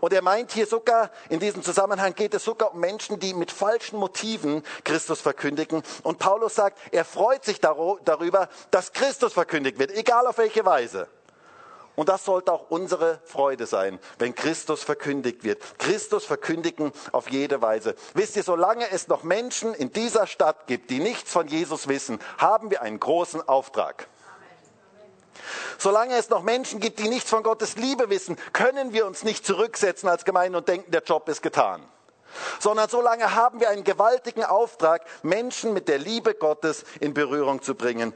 Und 0.01 0.13
er 0.13 0.21
meint 0.21 0.51
hier 0.51 0.67
sogar, 0.67 1.11
in 1.29 1.39
diesem 1.39 1.63
Zusammenhang 1.63 2.15
geht 2.15 2.33
es 2.33 2.43
sogar 2.43 2.73
um 2.73 2.79
Menschen, 2.79 3.19
die 3.19 3.33
mit 3.33 3.51
falschen 3.51 3.99
Motiven 3.99 4.63
Christus 4.83 5.21
verkündigen. 5.21 5.83
Und 6.03 6.19
Paulus 6.19 6.55
sagt, 6.55 6.79
er 6.91 7.05
freut 7.05 7.45
sich 7.45 7.59
darüber, 7.59 8.49
dass 8.71 8.93
Christus 8.93 9.33
verkündigt 9.33 9.79
wird, 9.79 9.91
egal 9.91 10.27
auf 10.27 10.37
welche 10.37 10.65
Weise. 10.65 11.07
Und 11.97 12.09
das 12.09 12.25
sollte 12.25 12.53
auch 12.53 12.69
unsere 12.69 13.19
Freude 13.25 13.65
sein, 13.65 13.97
wenn 14.19 14.35
Christus 14.35 14.83
verkündigt 14.83 15.43
wird. 15.43 15.63
Christus 15.79 16.25
verkündigen 16.25 16.91
auf 17.11 17.31
jede 17.31 17.59
Weise. 17.63 17.95
Wisst 18.13 18.35
ihr, 18.35 18.43
solange 18.43 18.91
es 18.91 19.07
noch 19.07 19.23
Menschen 19.23 19.73
in 19.73 19.91
dieser 19.91 20.27
Stadt 20.27 20.67
gibt, 20.67 20.91
die 20.91 20.99
nichts 20.99 21.31
von 21.31 21.47
Jesus 21.47 21.87
wissen, 21.87 22.19
haben 22.37 22.69
wir 22.69 22.83
einen 22.83 22.99
großen 22.99 23.41
Auftrag. 23.47 24.07
Solange 25.77 26.15
es 26.15 26.29
noch 26.29 26.43
Menschen 26.43 26.79
gibt, 26.79 26.99
die 26.99 27.09
nichts 27.09 27.29
von 27.29 27.43
Gottes 27.43 27.75
Liebe 27.75 28.09
wissen, 28.09 28.37
können 28.53 28.93
wir 28.93 29.05
uns 29.05 29.23
nicht 29.23 29.45
zurücksetzen 29.45 30.09
als 30.09 30.25
Gemeinde 30.25 30.57
und 30.57 30.67
denken, 30.67 30.91
der 30.91 31.03
Job 31.03 31.29
ist 31.29 31.41
getan. 31.41 31.83
Sondern 32.59 32.89
solange 32.89 33.35
haben 33.35 33.59
wir 33.59 33.69
einen 33.69 33.83
gewaltigen 33.83 34.43
Auftrag, 34.43 35.05
Menschen 35.23 35.73
mit 35.73 35.87
der 35.87 35.97
Liebe 35.97 36.33
Gottes 36.33 36.83
in 36.99 37.13
Berührung 37.13 37.61
zu 37.61 37.75
bringen 37.75 38.13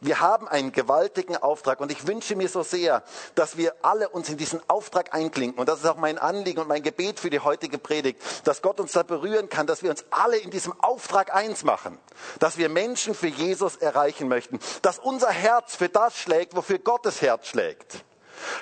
wir 0.00 0.20
haben 0.20 0.46
einen 0.46 0.72
gewaltigen 0.72 1.36
Auftrag 1.36 1.80
und 1.80 1.90
ich 1.90 2.06
wünsche 2.06 2.36
mir 2.36 2.48
so 2.48 2.62
sehr, 2.62 3.02
dass 3.34 3.56
wir 3.56 3.74
alle 3.82 4.08
uns 4.08 4.28
in 4.28 4.36
diesen 4.36 4.60
Auftrag 4.68 5.14
einklinken. 5.14 5.58
Und 5.58 5.68
das 5.68 5.80
ist 5.80 5.86
auch 5.86 5.96
mein 5.96 6.18
Anliegen 6.18 6.60
und 6.60 6.68
mein 6.68 6.82
Gebet 6.82 7.18
für 7.18 7.30
die 7.30 7.40
heutige 7.40 7.78
Predigt, 7.78 8.20
dass 8.44 8.62
Gott 8.62 8.78
uns 8.80 8.92
da 8.92 9.02
berühren 9.02 9.48
kann, 9.48 9.66
dass 9.66 9.82
wir 9.82 9.90
uns 9.90 10.04
alle 10.10 10.36
in 10.36 10.50
diesem 10.50 10.78
Auftrag 10.80 11.34
eins 11.34 11.64
machen, 11.64 11.98
dass 12.38 12.58
wir 12.58 12.68
Menschen 12.68 13.14
für 13.14 13.28
Jesus 13.28 13.76
erreichen 13.76 14.28
möchten, 14.28 14.58
dass 14.82 14.98
unser 14.98 15.30
Herz 15.30 15.76
für 15.76 15.88
das 15.88 16.16
schlägt, 16.16 16.54
wofür 16.54 16.78
Gottes 16.78 17.22
Herz 17.22 17.48
schlägt. 17.48 18.04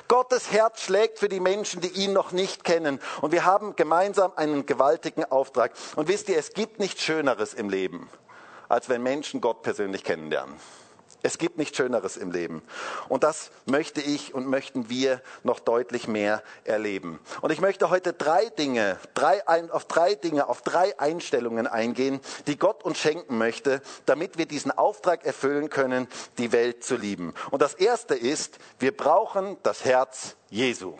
Gottes 0.06 0.52
Herz 0.52 0.82
schlägt 0.82 1.18
für 1.18 1.28
die 1.28 1.40
Menschen, 1.40 1.80
die 1.80 1.88
ihn 1.88 2.12
noch 2.12 2.30
nicht 2.30 2.62
kennen. 2.62 3.00
Und 3.20 3.32
wir 3.32 3.44
haben 3.44 3.74
gemeinsam 3.74 4.32
einen 4.36 4.66
gewaltigen 4.66 5.24
Auftrag. 5.24 5.72
Und 5.96 6.08
wisst 6.08 6.28
ihr, 6.28 6.38
es 6.38 6.52
gibt 6.52 6.78
nichts 6.78 7.02
Schöneres 7.02 7.54
im 7.54 7.68
Leben, 7.68 8.08
als 8.68 8.88
wenn 8.88 9.02
Menschen 9.02 9.40
Gott 9.40 9.62
persönlich 9.62 10.04
kennenlernen. 10.04 10.54
Es 11.24 11.38
gibt 11.38 11.56
nichts 11.56 11.78
Schöneres 11.78 12.18
im 12.18 12.32
Leben. 12.32 12.62
Und 13.08 13.24
das 13.24 13.50
möchte 13.64 14.02
ich 14.02 14.34
und 14.34 14.46
möchten 14.46 14.90
wir 14.90 15.22
noch 15.42 15.58
deutlich 15.58 16.06
mehr 16.06 16.42
erleben. 16.64 17.18
Und 17.40 17.50
ich 17.50 17.62
möchte 17.62 17.88
heute 17.88 18.12
drei 18.12 18.50
Dinge, 18.50 18.98
drei, 19.14 19.42
auf 19.72 19.86
drei 19.86 20.16
Dinge, 20.16 20.46
auf 20.50 20.60
drei 20.60 21.00
Einstellungen 21.00 21.66
eingehen, 21.66 22.20
die 22.46 22.58
Gott 22.58 22.84
uns 22.84 22.98
schenken 22.98 23.38
möchte, 23.38 23.80
damit 24.04 24.36
wir 24.36 24.44
diesen 24.44 24.70
Auftrag 24.70 25.24
erfüllen 25.24 25.70
können, 25.70 26.08
die 26.36 26.52
Welt 26.52 26.84
zu 26.84 26.94
lieben. 26.94 27.32
Und 27.50 27.62
das 27.62 27.72
erste 27.72 28.14
ist, 28.14 28.58
wir 28.78 28.94
brauchen 28.94 29.56
das 29.62 29.86
Herz 29.86 30.36
Jesu. 30.50 30.98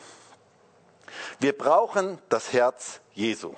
Wir 1.39 1.53
brauchen 1.53 2.19
das 2.31 2.55
Herz 2.55 3.01
Jesu. 3.13 3.53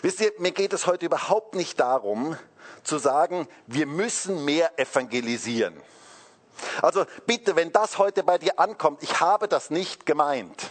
Wisst 0.00 0.22
ihr, 0.22 0.32
mir 0.38 0.52
geht 0.52 0.72
es 0.72 0.86
heute 0.86 1.04
überhaupt 1.04 1.54
nicht 1.54 1.78
darum, 1.78 2.38
zu 2.82 2.98
sagen, 2.98 3.46
wir 3.66 3.86
müssen 3.86 4.44
mehr 4.44 4.78
evangelisieren. 4.78 5.80
Also 6.80 7.04
bitte, 7.26 7.56
wenn 7.56 7.72
das 7.72 7.98
heute 7.98 8.22
bei 8.22 8.38
dir 8.38 8.58
ankommt, 8.58 9.02
ich 9.02 9.20
habe 9.20 9.48
das 9.48 9.70
nicht 9.70 10.06
gemeint. 10.06 10.70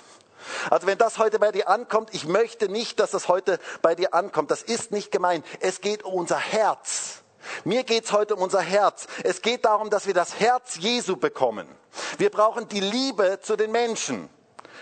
Also 0.69 0.87
wenn 0.87 0.97
das 0.97 1.17
heute 1.17 1.39
bei 1.39 1.51
dir 1.51 1.69
ankommt, 1.69 2.09
ich 2.13 2.25
möchte 2.25 2.69
nicht, 2.69 2.99
dass 2.99 3.11
das 3.11 3.27
heute 3.27 3.59
bei 3.81 3.95
dir 3.95 4.13
ankommt. 4.13 4.51
Das 4.51 4.61
ist 4.61 4.91
nicht 4.91 5.11
gemeint. 5.11 5.45
Es 5.59 5.81
geht 5.81 6.03
um 6.03 6.13
unser 6.13 6.39
Herz. 6.39 7.21
Mir 7.63 7.83
geht 7.83 8.05
es 8.05 8.11
heute 8.11 8.35
um 8.35 8.41
unser 8.41 8.61
Herz. 8.61 9.07
Es 9.23 9.41
geht 9.41 9.65
darum, 9.65 9.89
dass 9.89 10.07
wir 10.07 10.13
das 10.13 10.39
Herz 10.39 10.77
Jesu 10.77 11.17
bekommen. 11.17 11.67
Wir 12.17 12.29
brauchen 12.29 12.67
die 12.67 12.79
Liebe 12.79 13.39
zu 13.41 13.55
den 13.55 13.71
Menschen. 13.71 14.29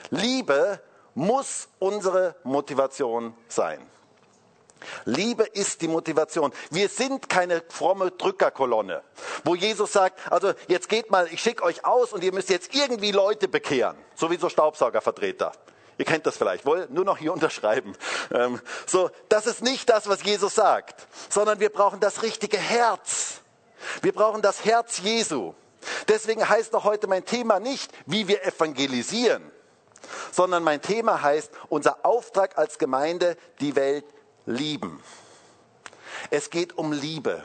Liebe 0.10 0.82
muss 1.16 1.70
unsere 1.80 2.36
Motivation 2.44 3.34
sein. 3.48 3.86
Liebe 5.06 5.44
ist 5.44 5.82
die 5.82 5.88
Motivation. 5.88 6.54
Wir 6.70 6.90
sind 6.90 7.30
keine 7.30 7.64
fromme 7.70 8.12
Drückerkolonne, 8.12 9.04
wo 9.44 9.56
Jesus 9.56 9.92
sagt, 9.92 10.32
also 10.32 10.54
jetzt 10.68 10.90
geht 10.90 11.12
mal, 11.12 11.28
ich 11.32 11.42
schicke 11.42 11.64
euch 11.64 11.86
aus 11.86 12.14
und 12.14 12.24
ihr 12.24 12.34
müsst 12.34 12.50
jetzt 12.50 12.74
irgendwie 12.74 13.12
Leute 13.12 13.48
bekehren, 13.48 13.98
sowieso 14.16 14.50
Staubsaugervertreter. 14.50 15.52
Ihr 15.98 16.06
kennt 16.06 16.26
das 16.26 16.38
vielleicht, 16.38 16.66
wohl 16.66 16.88
nur 16.90 17.04
noch 17.04 17.18
hier 17.18 17.34
unterschreiben. 17.34 17.94
Ähm, 18.34 18.60
so, 18.86 19.12
das 19.28 19.46
ist 19.46 19.62
nicht 19.62 19.90
das, 19.90 20.08
was 20.08 20.24
Jesus 20.24 20.56
sagt, 20.56 21.08
sondern 21.30 21.60
wir 21.60 21.70
brauchen 21.70 22.00
das 22.00 22.24
richtige 22.24 22.58
Herz. 22.58 23.42
Wir 24.02 24.14
brauchen 24.14 24.42
das 24.42 24.66
Herz 24.66 25.00
Jesu. 25.00 25.54
Deswegen 26.08 26.48
heißt 26.48 26.74
doch 26.74 26.84
heute 26.84 27.08
mein 27.08 27.26
Thema 27.26 27.60
nicht, 27.60 27.92
wie 28.06 28.28
wir 28.28 28.44
evangelisieren, 28.46 29.50
sondern 30.32 30.64
mein 30.64 30.82
Thema 30.82 31.22
heißt 31.22 31.52
unser 31.70 32.06
Auftrag 32.06 32.58
als 32.58 32.78
Gemeinde, 32.78 33.38
die 33.60 33.76
Welt 33.76 34.06
lieben. 34.50 35.02
Es 36.32 36.50
geht 36.50 36.78
um 36.78 36.92
Liebe. 36.92 37.42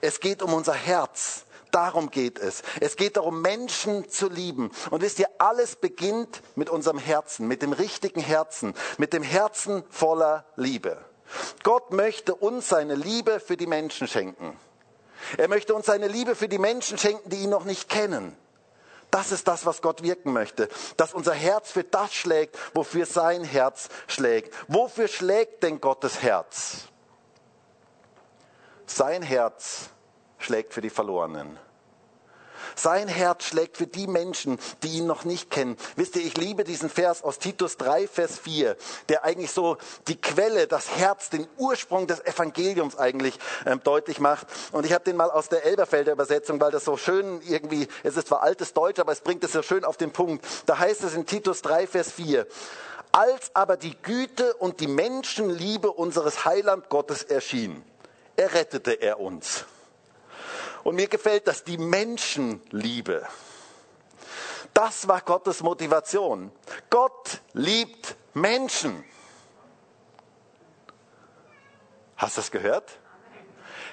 Es 0.00 0.20
geht 0.20 0.42
um 0.42 0.52
unser 0.52 0.74
Herz. 0.74 1.44
Darum 1.70 2.10
geht 2.10 2.38
es. 2.38 2.62
Es 2.80 2.96
geht 2.96 3.16
darum, 3.16 3.42
Menschen 3.42 4.08
zu 4.08 4.28
lieben. 4.28 4.70
Und 4.90 5.02
wisst 5.02 5.18
ihr, 5.18 5.28
alles 5.38 5.76
beginnt 5.76 6.42
mit 6.56 6.70
unserem 6.70 6.98
Herzen, 6.98 7.46
mit 7.46 7.60
dem 7.62 7.72
richtigen 7.72 8.20
Herzen, 8.20 8.74
mit 8.96 9.12
dem 9.12 9.22
Herzen 9.22 9.84
voller 9.90 10.46
Liebe. 10.56 10.98
Gott 11.62 11.92
möchte 11.92 12.34
uns 12.34 12.70
seine 12.70 12.94
Liebe 12.94 13.38
für 13.38 13.58
die 13.58 13.66
Menschen 13.66 14.08
schenken. 14.08 14.58
Er 15.36 15.48
möchte 15.48 15.74
uns 15.74 15.86
seine 15.86 16.08
Liebe 16.08 16.34
für 16.34 16.48
die 16.48 16.58
Menschen 16.58 16.96
schenken, 16.96 17.28
die 17.28 17.42
ihn 17.42 17.50
noch 17.50 17.64
nicht 17.64 17.90
kennen. 17.90 18.34
Das 19.10 19.32
ist 19.32 19.48
das, 19.48 19.64
was 19.64 19.80
Gott 19.80 20.02
wirken 20.02 20.32
möchte, 20.32 20.68
dass 20.96 21.14
unser 21.14 21.32
Herz 21.32 21.70
für 21.70 21.84
das 21.84 22.12
schlägt, 22.14 22.56
wofür 22.74 23.06
sein 23.06 23.42
Herz 23.42 23.88
schlägt. 24.06 24.54
Wofür 24.68 25.08
schlägt 25.08 25.62
denn 25.62 25.80
Gottes 25.80 26.22
Herz? 26.22 26.88
Sein 28.86 29.22
Herz 29.22 29.90
schlägt 30.38 30.74
für 30.74 30.80
die 30.80 30.90
Verlorenen. 30.90 31.58
Sein 32.74 33.08
Herz 33.08 33.44
schlägt 33.44 33.76
für 33.76 33.86
die 33.86 34.06
Menschen, 34.06 34.58
die 34.82 34.98
ihn 34.98 35.06
noch 35.06 35.24
nicht 35.24 35.50
kennen. 35.50 35.76
Wisst 35.96 36.16
ihr, 36.16 36.22
ich 36.22 36.36
liebe 36.36 36.64
diesen 36.64 36.90
Vers 36.90 37.22
aus 37.22 37.38
Titus 37.38 37.76
3, 37.76 38.08
Vers 38.08 38.38
4, 38.38 38.76
der 39.08 39.24
eigentlich 39.24 39.50
so 39.50 39.76
die 40.06 40.20
Quelle, 40.20 40.66
das 40.66 40.96
Herz, 40.96 41.30
den 41.30 41.46
Ursprung 41.56 42.06
des 42.06 42.24
Evangeliums 42.24 42.96
eigentlich 42.96 43.38
ähm, 43.66 43.80
deutlich 43.82 44.20
macht. 44.20 44.46
Und 44.72 44.86
ich 44.86 44.92
habe 44.92 45.04
den 45.04 45.16
mal 45.16 45.30
aus 45.30 45.48
der 45.48 45.64
Elberfelder 45.64 46.12
Übersetzung, 46.12 46.60
weil 46.60 46.70
das 46.70 46.84
so 46.84 46.96
schön 46.96 47.40
irgendwie, 47.46 47.88
es 48.02 48.16
ist 48.16 48.28
zwar 48.28 48.42
altes 48.42 48.72
Deutsch, 48.72 48.98
aber 48.98 49.12
es 49.12 49.20
bringt 49.20 49.44
es 49.44 49.52
so 49.52 49.62
schön 49.62 49.84
auf 49.84 49.96
den 49.96 50.12
Punkt. 50.12 50.44
Da 50.66 50.78
heißt 50.78 51.04
es 51.04 51.14
in 51.14 51.26
Titus 51.26 51.62
3, 51.62 51.86
Vers 51.86 52.12
4, 52.12 52.46
als 53.12 53.50
aber 53.54 53.76
die 53.76 53.96
Güte 54.02 54.54
und 54.54 54.80
die 54.80 54.86
Menschenliebe 54.86 55.90
unseres 55.90 56.44
Heiland 56.44 56.88
Gottes 56.88 57.22
erschien, 57.22 57.82
errettete 58.36 58.92
er 58.92 59.20
uns. 59.20 59.64
Und 60.88 60.94
mir 60.94 61.06
gefällt 61.06 61.46
das, 61.46 61.64
die 61.64 61.76
Menschenliebe. 61.76 63.28
Das 64.72 65.06
war 65.06 65.20
Gottes 65.20 65.62
Motivation. 65.62 66.50
Gott 66.88 67.42
liebt 67.52 68.16
Menschen. 68.32 69.04
Hast 72.16 72.38
du 72.38 72.40
das 72.40 72.50
gehört? 72.50 72.90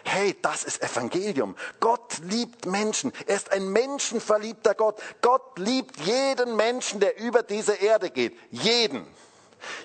Hey, 0.06 0.38
das 0.42 0.64
ist 0.64 0.82
Evangelium. 0.82 1.58
Gott 1.82 2.20
liebt 2.20 2.66
Menschen. 2.66 3.12
Er 3.28 3.36
ist 3.36 3.52
ein 3.52 3.68
menschenverliebter 3.68 4.74
Gott. 4.74 5.02
Gott 5.22 5.60
liebt 5.60 6.00
jeden 6.00 6.56
Menschen, 6.56 7.02
der 7.02 7.20
über 7.20 7.44
diese 7.44 7.74
Erde 7.74 8.10
geht. 8.10 8.40
Jeden. 8.52 9.06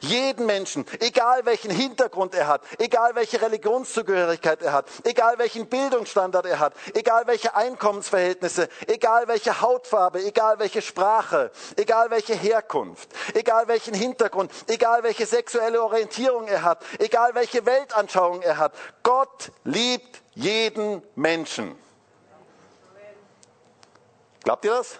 Jeden 0.00 0.46
Menschen, 0.46 0.84
egal 1.00 1.44
welchen 1.44 1.70
Hintergrund 1.70 2.34
er 2.34 2.46
hat, 2.46 2.62
egal 2.78 3.14
welche 3.14 3.40
Religionszugehörigkeit 3.40 4.62
er 4.62 4.72
hat, 4.72 4.86
egal 5.04 5.38
welchen 5.38 5.66
Bildungsstandard 5.66 6.46
er 6.46 6.58
hat, 6.58 6.74
egal 6.94 7.26
welche 7.26 7.54
Einkommensverhältnisse, 7.54 8.68
egal 8.86 9.28
welche 9.28 9.60
Hautfarbe, 9.60 10.22
egal 10.24 10.58
welche 10.58 10.82
Sprache, 10.82 11.50
egal 11.76 12.10
welche 12.10 12.34
Herkunft, 12.34 13.08
egal 13.34 13.68
welchen 13.68 13.94
Hintergrund, 13.94 14.50
egal 14.66 15.02
welche 15.02 15.26
sexuelle 15.26 15.82
Orientierung 15.82 16.48
er 16.48 16.62
hat, 16.62 16.82
egal 16.98 17.34
welche 17.34 17.64
Weltanschauung 17.66 18.42
er 18.42 18.58
hat. 18.58 18.72
Gott 19.02 19.50
liebt 19.64 20.22
jeden 20.34 21.02
Menschen. 21.14 21.76
Glaubt 24.42 24.64
ihr 24.64 24.70
das? 24.70 24.98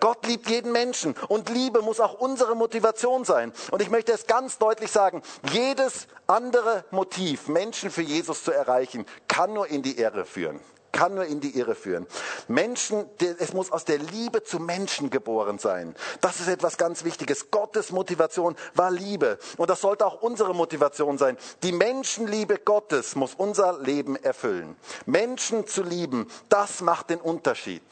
Gott 0.00 0.26
liebt 0.26 0.48
jeden 0.48 0.72
Menschen 0.72 1.14
und 1.28 1.48
Liebe 1.48 1.82
muss 1.82 2.00
auch 2.00 2.14
unsere 2.14 2.54
Motivation 2.54 3.24
sein. 3.24 3.52
Und 3.70 3.82
ich 3.82 3.90
möchte 3.90 4.12
es 4.12 4.26
ganz 4.26 4.58
deutlich 4.58 4.90
sagen, 4.90 5.22
jedes 5.52 6.08
andere 6.26 6.84
Motiv, 6.90 7.48
Menschen 7.48 7.90
für 7.90 8.02
Jesus 8.02 8.44
zu 8.44 8.52
erreichen, 8.52 9.06
kann 9.28 9.52
nur 9.52 9.68
in 9.68 9.82
die 9.82 9.98
Irre 9.98 10.24
führen 10.24 10.60
kann 10.96 11.14
nur 11.14 11.26
in 11.26 11.40
die 11.40 11.58
Irre 11.58 11.74
führen. 11.74 12.06
Menschen, 12.48 13.04
es 13.38 13.52
muss 13.52 13.70
aus 13.70 13.84
der 13.84 13.98
Liebe 13.98 14.42
zu 14.42 14.58
Menschen 14.58 15.10
geboren 15.10 15.58
sein. 15.58 15.94
Das 16.22 16.40
ist 16.40 16.48
etwas 16.48 16.78
ganz 16.78 17.04
Wichtiges. 17.04 17.50
Gottes 17.50 17.92
Motivation 17.92 18.56
war 18.74 18.90
Liebe. 18.90 19.38
Und 19.58 19.68
das 19.68 19.82
sollte 19.82 20.06
auch 20.06 20.22
unsere 20.22 20.54
Motivation 20.54 21.18
sein. 21.18 21.36
Die 21.62 21.72
Menschenliebe 21.72 22.56
Gottes 22.58 23.14
muss 23.14 23.34
unser 23.34 23.78
Leben 23.78 24.16
erfüllen. 24.16 24.74
Menschen 25.04 25.66
zu 25.66 25.82
lieben, 25.82 26.28
das 26.48 26.80
macht 26.80 27.10
den 27.10 27.20
Unterschied. 27.20 27.82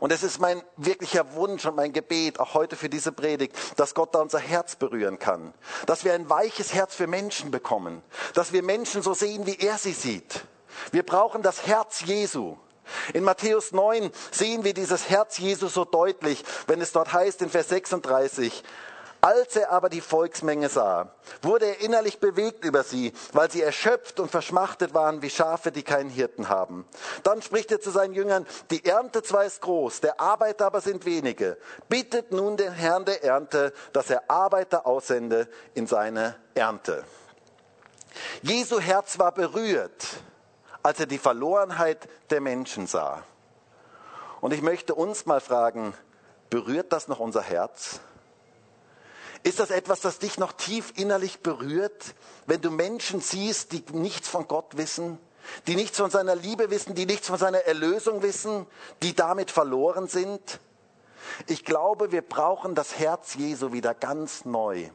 Und 0.00 0.12
es 0.12 0.22
ist 0.22 0.38
mein 0.38 0.62
wirklicher 0.76 1.34
Wunsch 1.34 1.66
und 1.66 1.76
mein 1.76 1.92
Gebet, 1.92 2.40
auch 2.40 2.54
heute 2.54 2.76
für 2.76 2.88
diese 2.88 3.12
Predigt, 3.12 3.54
dass 3.76 3.94
Gott 3.94 4.14
da 4.14 4.20
unser 4.20 4.38
Herz 4.38 4.76
berühren 4.76 5.18
kann. 5.18 5.54
Dass 5.86 6.04
wir 6.04 6.14
ein 6.14 6.30
weiches 6.30 6.72
Herz 6.72 6.94
für 6.94 7.06
Menschen 7.06 7.50
bekommen. 7.50 8.02
Dass 8.34 8.52
wir 8.52 8.62
Menschen 8.62 9.02
so 9.02 9.14
sehen, 9.14 9.46
wie 9.46 9.58
er 9.58 9.78
sie 9.78 9.92
sieht. 9.92 10.44
Wir 10.92 11.02
brauchen 11.02 11.42
das 11.42 11.66
Herz 11.66 12.02
Jesu. 12.04 12.56
In 13.12 13.24
Matthäus 13.24 13.72
9 13.72 14.10
sehen 14.30 14.64
wir 14.64 14.74
dieses 14.74 15.10
Herz 15.10 15.38
Jesu 15.38 15.68
so 15.68 15.84
deutlich, 15.84 16.44
wenn 16.66 16.80
es 16.80 16.92
dort 16.92 17.12
heißt 17.12 17.42
in 17.42 17.50
Vers 17.50 17.68
36, 17.68 18.62
als 19.20 19.56
er 19.56 19.70
aber 19.70 19.88
die 19.88 20.00
Volksmenge 20.00 20.68
sah, 20.68 21.12
wurde 21.42 21.66
er 21.66 21.80
innerlich 21.80 22.20
bewegt 22.20 22.64
über 22.64 22.84
sie, 22.84 23.12
weil 23.32 23.50
sie 23.50 23.62
erschöpft 23.62 24.20
und 24.20 24.30
verschmachtet 24.30 24.94
waren 24.94 25.22
wie 25.22 25.30
Schafe, 25.30 25.72
die 25.72 25.82
keinen 25.82 26.10
Hirten 26.10 26.48
haben. 26.48 26.86
Dann 27.24 27.42
spricht 27.42 27.72
er 27.72 27.80
zu 27.80 27.90
seinen 27.90 28.14
Jüngern, 28.14 28.46
die 28.70 28.84
Ernte 28.84 29.22
zwar 29.22 29.44
ist 29.44 29.60
groß, 29.60 30.00
der 30.00 30.20
Arbeiter 30.20 30.66
aber 30.66 30.80
sind 30.80 31.04
wenige. 31.04 31.58
Bittet 31.88 32.32
nun 32.32 32.56
den 32.56 32.72
Herrn 32.72 33.04
der 33.04 33.24
Ernte, 33.24 33.72
dass 33.92 34.10
er 34.10 34.30
Arbeiter 34.30 34.86
aussende 34.86 35.48
in 35.74 35.86
seine 35.86 36.36
Ernte. 36.54 37.04
Jesu 38.42 38.80
Herz 38.80 39.18
war 39.18 39.32
berührt, 39.32 40.06
als 40.82 41.00
er 41.00 41.06
die 41.06 41.18
Verlorenheit 41.18 42.08
der 42.30 42.40
Menschen 42.40 42.86
sah. 42.86 43.22
Und 44.40 44.52
ich 44.52 44.62
möchte 44.62 44.94
uns 44.94 45.26
mal 45.26 45.40
fragen, 45.40 45.94
berührt 46.50 46.92
das 46.92 47.08
noch 47.08 47.18
unser 47.18 47.42
Herz? 47.42 48.00
Ist 49.42 49.60
das 49.60 49.70
etwas, 49.70 50.00
das 50.00 50.18
dich 50.18 50.38
noch 50.38 50.52
tief 50.52 50.92
innerlich 50.96 51.40
berührt, 51.40 52.14
wenn 52.46 52.60
du 52.60 52.70
Menschen 52.70 53.20
siehst, 53.20 53.72
die 53.72 53.84
nichts 53.92 54.28
von 54.28 54.48
Gott 54.48 54.76
wissen, 54.76 55.18
die 55.66 55.76
nichts 55.76 55.98
von 55.98 56.10
seiner 56.10 56.34
Liebe 56.34 56.70
wissen, 56.70 56.94
die 56.94 57.06
nichts 57.06 57.28
von 57.28 57.38
seiner 57.38 57.60
Erlösung 57.60 58.22
wissen, 58.22 58.66
die 59.02 59.14
damit 59.14 59.50
verloren 59.50 60.08
sind? 60.08 60.60
Ich 61.46 61.64
glaube, 61.64 62.10
wir 62.12 62.22
brauchen 62.22 62.74
das 62.74 62.98
Herz 62.98 63.34
Jesu 63.34 63.72
wieder 63.72 63.94
ganz 63.94 64.44
neu. 64.44 64.88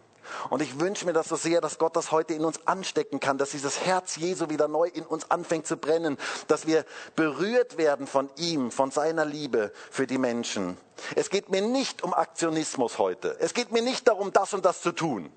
Und 0.50 0.62
ich 0.62 0.80
wünsche 0.80 1.06
mir 1.06 1.14
das 1.14 1.30
so 1.30 1.36
sehr, 1.36 1.62
dass 1.62 1.78
Gott 1.78 1.96
das 1.96 2.12
heute 2.12 2.34
in 2.34 2.46
uns 2.46 2.68
anstecken 2.68 3.20
kann, 3.20 3.38
dass 3.38 3.52
dieses 3.52 3.82
Herz 3.82 4.16
Jesu 4.16 4.50
wieder 4.50 4.68
neu 4.68 4.88
in 4.88 5.06
uns 5.06 5.30
anfängt 5.32 5.68
zu 5.68 5.78
brennen, 5.78 6.18
dass 6.48 6.68
wir 6.68 6.86
berührt 7.16 7.78
werden 7.78 8.08
von 8.08 8.30
ihm, 8.38 8.72
von 8.72 8.92
seiner 8.92 9.26
Liebe 9.26 9.72
für 9.92 10.08
die 10.08 10.18
Menschen. 10.18 10.78
Es 11.16 11.30
geht 11.30 11.50
mir 11.50 11.62
nicht 11.62 12.04
um 12.04 12.14
Aktionismus 12.14 12.98
heute. 12.98 13.38
Es 13.40 13.54
geht 13.54 13.72
mir 13.72 13.82
nicht 13.82 14.08
darum, 14.08 14.32
das 14.32 14.54
und 14.54 14.66
das 14.66 14.82
zu 14.82 14.92
tun, 14.92 15.32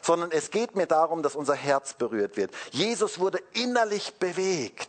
sondern 0.00 0.30
es 0.30 0.50
geht 0.50 0.74
mir 0.74 0.86
darum, 0.86 1.22
dass 1.22 1.36
unser 1.36 1.54
Herz 1.54 1.94
berührt 1.94 2.36
wird. 2.36 2.50
Jesus 2.70 3.18
wurde 3.18 3.38
innerlich 3.52 4.14
bewegt 4.14 4.88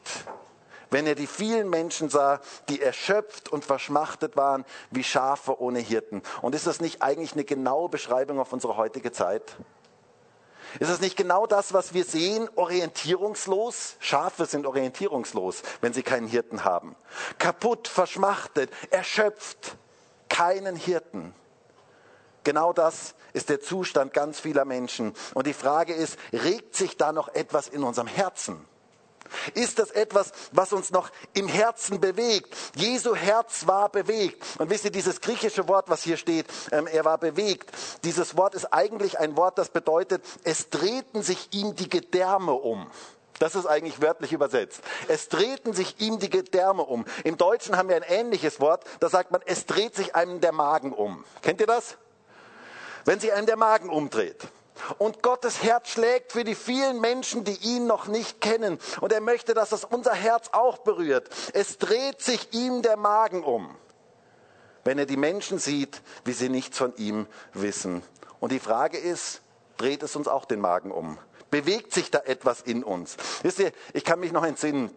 wenn 0.93 1.07
er 1.07 1.15
die 1.15 1.27
vielen 1.27 1.69
Menschen 1.69 2.09
sah, 2.09 2.39
die 2.69 2.81
erschöpft 2.81 3.49
und 3.49 3.65
verschmachtet 3.65 4.37
waren 4.37 4.63
wie 4.91 5.03
Schafe 5.03 5.59
ohne 5.59 5.79
Hirten. 5.79 6.21
Und 6.41 6.55
ist 6.55 6.67
das 6.67 6.79
nicht 6.79 7.01
eigentlich 7.01 7.33
eine 7.33 7.43
genaue 7.43 7.89
Beschreibung 7.89 8.39
auf 8.39 8.53
unsere 8.53 8.77
heutige 8.77 9.11
Zeit? 9.11 9.57
Ist 10.79 10.89
das 10.89 11.01
nicht 11.01 11.17
genau 11.17 11.45
das, 11.45 11.73
was 11.73 11.93
wir 11.93 12.03
sehen, 12.03 12.47
orientierungslos? 12.55 13.95
Schafe 13.99 14.45
sind 14.45 14.65
orientierungslos, 14.65 15.63
wenn 15.81 15.93
sie 15.93 16.03
keinen 16.03 16.27
Hirten 16.27 16.63
haben. 16.63 16.95
Kaputt, 17.37 17.87
verschmachtet, 17.87 18.71
erschöpft, 18.89 19.75
keinen 20.29 20.75
Hirten. 20.75 21.33
Genau 22.43 22.73
das 22.73 23.15
ist 23.33 23.49
der 23.49 23.61
Zustand 23.61 24.13
ganz 24.13 24.39
vieler 24.39 24.65
Menschen. 24.65 25.13
Und 25.33 25.47
die 25.47 25.53
Frage 25.53 25.93
ist, 25.93 26.17
regt 26.31 26.75
sich 26.75 26.97
da 26.97 27.11
noch 27.13 27.29
etwas 27.29 27.67
in 27.67 27.83
unserem 27.83 28.07
Herzen? 28.07 28.67
Ist 29.53 29.79
das 29.79 29.91
etwas, 29.91 30.31
was 30.51 30.73
uns 30.73 30.91
noch 30.91 31.09
im 31.33 31.47
Herzen 31.47 31.99
bewegt? 31.99 32.55
Jesu 32.75 33.15
Herz 33.15 33.67
war 33.67 33.89
bewegt. 33.89 34.43
Und 34.59 34.69
wisst 34.69 34.85
ihr, 34.85 34.91
dieses 34.91 35.21
griechische 35.21 35.67
Wort, 35.67 35.89
was 35.89 36.03
hier 36.03 36.17
steht, 36.17 36.45
ähm, 36.71 36.87
er 36.87 37.05
war 37.05 37.17
bewegt, 37.17 37.71
dieses 38.03 38.37
Wort 38.37 38.55
ist 38.55 38.65
eigentlich 38.73 39.19
ein 39.19 39.35
Wort, 39.35 39.57
das 39.57 39.69
bedeutet, 39.69 40.23
es 40.43 40.69
drehten 40.69 41.23
sich 41.23 41.49
ihm 41.51 41.75
die 41.75 41.89
Gedärme 41.89 42.53
um. 42.53 42.89
Das 43.39 43.55
ist 43.55 43.65
eigentlich 43.65 44.01
wörtlich 44.01 44.31
übersetzt. 44.31 44.81
Es 45.07 45.27
drehten 45.27 45.73
sich 45.73 45.99
ihm 45.99 46.19
die 46.19 46.29
Gedärme 46.29 46.83
um. 46.83 47.03
Im 47.23 47.37
Deutschen 47.37 47.75
haben 47.75 47.89
wir 47.89 47.95
ein 47.95 48.03
ähnliches 48.03 48.59
Wort, 48.59 48.85
da 48.99 49.09
sagt 49.09 49.31
man, 49.31 49.41
es 49.45 49.65
dreht 49.65 49.95
sich 49.95 50.15
einem 50.15 50.39
der 50.39 50.51
Magen 50.51 50.93
um. 50.93 51.25
Kennt 51.41 51.59
ihr 51.59 51.67
das? 51.67 51.97
Wenn 53.05 53.19
sich 53.19 53.33
einem 53.33 53.45
der 53.45 53.57
Magen 53.57 53.89
umdreht. 53.89 54.47
Und 54.97 55.21
Gottes 55.21 55.63
Herz 55.63 55.89
schlägt 55.89 56.31
für 56.31 56.43
die 56.43 56.55
vielen 56.55 56.99
Menschen, 56.99 57.43
die 57.43 57.57
ihn 57.61 57.85
noch 57.87 58.07
nicht 58.07 58.41
kennen. 58.41 58.79
Und 59.01 59.11
er 59.11 59.21
möchte, 59.21 59.53
dass 59.53 59.69
das 59.69 59.85
unser 59.85 60.13
Herz 60.13 60.49
auch 60.51 60.79
berührt. 60.79 61.29
Es 61.53 61.77
dreht 61.77 62.21
sich 62.21 62.53
ihm 62.53 62.81
der 62.81 62.97
Magen 62.97 63.43
um, 63.43 63.75
wenn 64.83 64.97
er 64.97 65.05
die 65.05 65.17
Menschen 65.17 65.59
sieht, 65.59 66.01
wie 66.25 66.33
sie 66.33 66.49
nichts 66.49 66.77
von 66.77 66.95
ihm 66.97 67.27
wissen. 67.53 68.03
Und 68.39 68.51
die 68.51 68.59
Frage 68.59 68.97
ist, 68.97 69.41
dreht 69.77 70.03
es 70.03 70.15
uns 70.15 70.27
auch 70.27 70.45
den 70.45 70.59
Magen 70.59 70.91
um? 70.91 71.17
Bewegt 71.49 71.93
sich 71.93 72.09
da 72.09 72.19
etwas 72.19 72.61
in 72.61 72.83
uns? 72.83 73.15
Wisst 73.43 73.59
ihr, 73.59 73.71
ich 73.93 74.03
kann 74.03 74.19
mich 74.19 74.31
noch 74.31 74.43
entsinnen, 74.43 74.89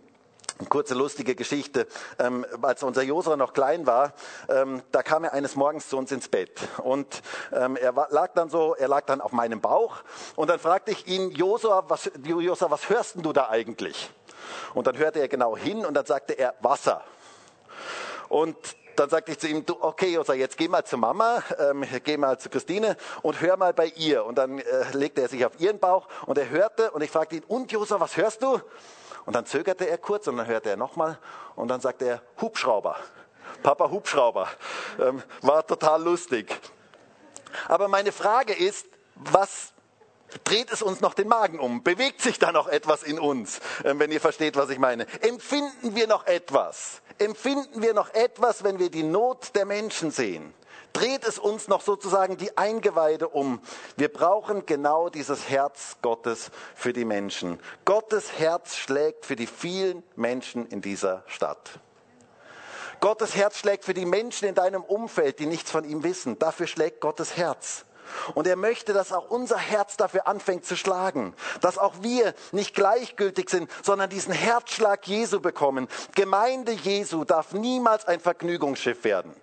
eine 0.58 0.68
kurze 0.68 0.94
lustige 0.94 1.34
Geschichte. 1.34 1.86
Ähm, 2.18 2.46
als 2.62 2.82
unser 2.82 3.02
Josua 3.02 3.36
noch 3.36 3.52
klein 3.52 3.86
war, 3.86 4.12
ähm, 4.48 4.82
da 4.92 5.02
kam 5.02 5.24
er 5.24 5.32
eines 5.32 5.56
Morgens 5.56 5.88
zu 5.88 5.96
uns 5.96 6.12
ins 6.12 6.28
Bett 6.28 6.60
und 6.82 7.22
ähm, 7.52 7.76
er 7.76 7.94
war, 7.96 8.08
lag 8.10 8.32
dann 8.34 8.50
so, 8.50 8.74
er 8.74 8.88
lag 8.88 9.04
dann 9.06 9.20
auf 9.20 9.32
meinem 9.32 9.60
Bauch 9.60 9.96
und 10.34 10.48
dann 10.48 10.58
fragte 10.58 10.90
ich 10.90 11.06
ihn, 11.06 11.30
Josua, 11.30 11.84
was, 11.88 12.10
Josua, 12.24 12.70
was 12.70 12.88
hörst 12.88 13.16
du 13.16 13.32
da 13.32 13.48
eigentlich? 13.48 14.10
Und 14.74 14.86
dann 14.86 14.96
hörte 14.96 15.20
er 15.20 15.28
genau 15.28 15.56
hin 15.56 15.84
und 15.84 15.94
dann 15.94 16.06
sagte 16.06 16.34
er 16.34 16.54
Wasser. 16.60 17.02
Und 18.28 18.56
dann 18.96 19.10
sagte 19.10 19.32
ich 19.32 19.38
zu 19.38 19.46
ihm, 19.46 19.64
du, 19.66 19.76
okay, 19.80 20.12
Josua, 20.12 20.34
jetzt 20.34 20.56
geh 20.56 20.68
mal 20.68 20.84
zu 20.84 20.96
Mama, 20.96 21.42
ähm, 21.58 21.84
geh 22.02 22.16
mal 22.16 22.38
zu 22.38 22.48
Christine 22.48 22.96
und 23.22 23.40
hör 23.40 23.56
mal 23.56 23.72
bei 23.72 23.86
ihr. 23.86 24.24
Und 24.24 24.36
dann 24.38 24.58
äh, 24.58 24.64
legte 24.92 25.20
er 25.20 25.28
sich 25.28 25.44
auf 25.44 25.60
ihren 25.60 25.78
Bauch 25.78 26.08
und 26.26 26.38
er 26.38 26.48
hörte 26.48 26.90
und 26.92 27.02
ich 27.02 27.10
fragte 27.10 27.36
ihn, 27.36 27.44
und 27.46 27.70
Josua, 27.72 28.00
was 28.00 28.16
hörst 28.16 28.42
du? 28.42 28.60
Und 29.26 29.34
dann 29.34 29.44
zögerte 29.44 29.88
er 29.88 29.98
kurz 29.98 30.28
und 30.28 30.36
dann 30.36 30.46
hörte 30.46 30.70
er 30.70 30.76
nochmal 30.76 31.18
und 31.56 31.68
dann 31.68 31.80
sagte 31.80 32.06
er 32.06 32.22
Hubschrauber. 32.40 32.96
Papa 33.62 33.90
Hubschrauber. 33.90 34.48
Ähm, 35.00 35.22
war 35.42 35.66
total 35.66 36.02
lustig. 36.02 36.56
Aber 37.68 37.88
meine 37.88 38.12
Frage 38.12 38.52
ist, 38.54 38.86
was 39.16 39.72
dreht 40.44 40.70
es 40.70 40.82
uns 40.82 41.00
noch 41.00 41.14
den 41.14 41.28
Magen 41.28 41.58
um? 41.58 41.82
Bewegt 41.82 42.20
sich 42.20 42.38
da 42.38 42.52
noch 42.52 42.68
etwas 42.68 43.02
in 43.02 43.18
uns, 43.18 43.60
ähm, 43.84 43.98
wenn 43.98 44.12
ihr 44.12 44.20
versteht, 44.20 44.56
was 44.56 44.70
ich 44.70 44.78
meine? 44.78 45.06
Empfinden 45.22 45.94
wir 45.94 46.06
noch 46.06 46.26
etwas? 46.26 47.02
Empfinden 47.18 47.82
wir 47.82 47.94
noch 47.94 48.12
etwas, 48.14 48.62
wenn 48.62 48.78
wir 48.78 48.90
die 48.90 49.02
Not 49.02 49.54
der 49.54 49.64
Menschen 49.64 50.10
sehen? 50.10 50.54
Dreht 50.96 51.26
es 51.26 51.38
uns 51.38 51.68
noch 51.68 51.82
sozusagen 51.82 52.38
die 52.38 52.56
Eingeweide 52.56 53.28
um. 53.28 53.60
Wir 53.96 54.08
brauchen 54.08 54.64
genau 54.64 55.10
dieses 55.10 55.50
Herz 55.50 55.98
Gottes 56.00 56.50
für 56.74 56.94
die 56.94 57.04
Menschen. 57.04 57.60
Gottes 57.84 58.38
Herz 58.38 58.76
schlägt 58.76 59.26
für 59.26 59.36
die 59.36 59.46
vielen 59.46 60.02
Menschen 60.14 60.66
in 60.66 60.80
dieser 60.80 61.22
Stadt. 61.26 61.80
Gottes 63.00 63.36
Herz 63.36 63.58
schlägt 63.58 63.84
für 63.84 63.92
die 63.92 64.06
Menschen 64.06 64.48
in 64.48 64.54
deinem 64.54 64.82
Umfeld, 64.82 65.38
die 65.38 65.44
nichts 65.44 65.70
von 65.70 65.84
ihm 65.84 66.02
wissen. 66.02 66.38
Dafür 66.38 66.66
schlägt 66.66 67.02
Gottes 67.02 67.36
Herz. 67.36 67.84
Und 68.34 68.46
er 68.46 68.56
möchte, 68.56 68.94
dass 68.94 69.12
auch 69.12 69.28
unser 69.28 69.58
Herz 69.58 69.98
dafür 69.98 70.26
anfängt 70.26 70.64
zu 70.64 70.76
schlagen, 70.76 71.34
dass 71.60 71.76
auch 71.76 71.94
wir 72.00 72.32
nicht 72.52 72.74
gleichgültig 72.74 73.50
sind, 73.50 73.70
sondern 73.82 74.08
diesen 74.08 74.32
Herzschlag 74.32 75.06
Jesu 75.06 75.40
bekommen. 75.40 75.88
Gemeinde 76.14 76.72
Jesu 76.72 77.24
darf 77.24 77.52
niemals 77.52 78.06
ein 78.06 78.20
Vergnügungsschiff 78.20 79.04
werden 79.04 79.34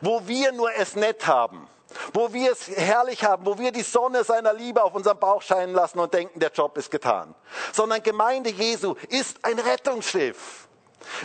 wo 0.00 0.26
wir 0.26 0.52
nur 0.52 0.72
es 0.74 0.96
nett 0.96 1.26
haben, 1.26 1.68
wo 2.12 2.32
wir 2.32 2.52
es 2.52 2.68
herrlich 2.68 3.24
haben, 3.24 3.46
wo 3.46 3.58
wir 3.58 3.72
die 3.72 3.82
Sonne 3.82 4.24
seiner 4.24 4.52
Liebe 4.52 4.82
auf 4.82 4.94
unserem 4.94 5.18
Bauch 5.18 5.42
scheinen 5.42 5.74
lassen 5.74 5.98
und 5.98 6.12
denken, 6.12 6.40
der 6.40 6.50
Job 6.50 6.76
ist 6.78 6.90
getan. 6.90 7.34
Sondern 7.72 8.02
Gemeinde 8.02 8.50
Jesu 8.50 8.94
ist 9.08 9.38
ein 9.42 9.58
Rettungsschiff. 9.58 10.66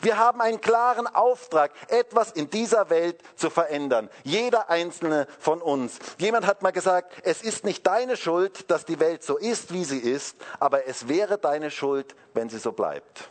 Wir 0.01 0.17
haben 0.17 0.41
einen 0.41 0.61
klaren 0.61 1.07
Auftrag, 1.07 1.71
etwas 1.87 2.31
in 2.31 2.49
dieser 2.49 2.89
Welt 2.89 3.21
zu 3.35 3.49
verändern. 3.49 4.09
Jeder 4.23 4.69
einzelne 4.69 5.27
von 5.39 5.61
uns. 5.61 5.97
Jemand 6.17 6.45
hat 6.45 6.61
mal 6.61 6.71
gesagt, 6.71 7.13
es 7.23 7.41
ist 7.41 7.65
nicht 7.65 7.85
deine 7.87 8.17
Schuld, 8.17 8.69
dass 8.69 8.85
die 8.85 8.99
Welt 8.99 9.23
so 9.23 9.37
ist, 9.37 9.73
wie 9.73 9.83
sie 9.83 9.99
ist, 9.99 10.35
aber 10.59 10.87
es 10.87 11.07
wäre 11.07 11.37
deine 11.37 11.71
Schuld, 11.71 12.15
wenn 12.33 12.49
sie 12.49 12.59
so 12.59 12.71
bleibt. 12.71 13.29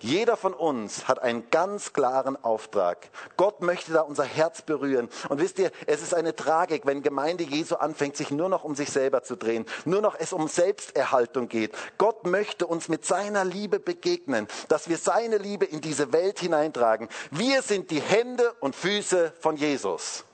Jeder 0.00 0.36
von 0.36 0.54
uns 0.54 1.08
hat 1.08 1.20
einen 1.20 1.50
ganz 1.50 1.92
klaren 1.92 2.42
Auftrag. 2.42 3.08
Gott 3.36 3.62
möchte 3.62 3.92
da 3.92 4.02
unser 4.02 4.24
Herz 4.24 4.62
berühren. 4.62 5.08
Und 5.28 5.40
wisst 5.40 5.58
ihr, 5.58 5.72
es 5.86 6.02
ist 6.02 6.14
eine 6.14 6.36
Tragik, 6.36 6.86
wenn 6.86 7.02
Gemeinde 7.02 7.44
Jesu 7.44 7.74
anfängt, 7.76 8.16
sich 8.16 8.30
nur 8.30 8.48
noch 8.48 8.64
um 8.64 8.74
sich 8.74 8.90
selber 8.90 9.22
zu 9.22 9.36
drehen, 9.36 9.66
nur 9.84 10.00
noch 10.00 10.14
es 10.18 10.32
um 10.32 10.46
Selbsterhaltung 10.48 11.48
geht. 11.48 11.74
Gott 11.98 12.26
möchte 12.26 12.66
uns 12.66 12.88
mit 12.88 13.04
seiner 13.04 13.44
Liebe 13.44 13.80
begegnen, 13.80 14.46
dass 14.68 14.88
wir 14.88 14.98
seine 14.98 15.38
Liebe 15.38 15.64
in 15.64 15.80
diese 15.80 16.12
Welt 16.12 16.38
hineintragen. 16.38 17.08
Wir 17.30 17.62
sind 17.62 17.90
die 17.90 18.00
Hände 18.00 18.54
und 18.60 18.76
Füße 18.76 19.32
von 19.40 19.56
Jesus. 19.56 20.24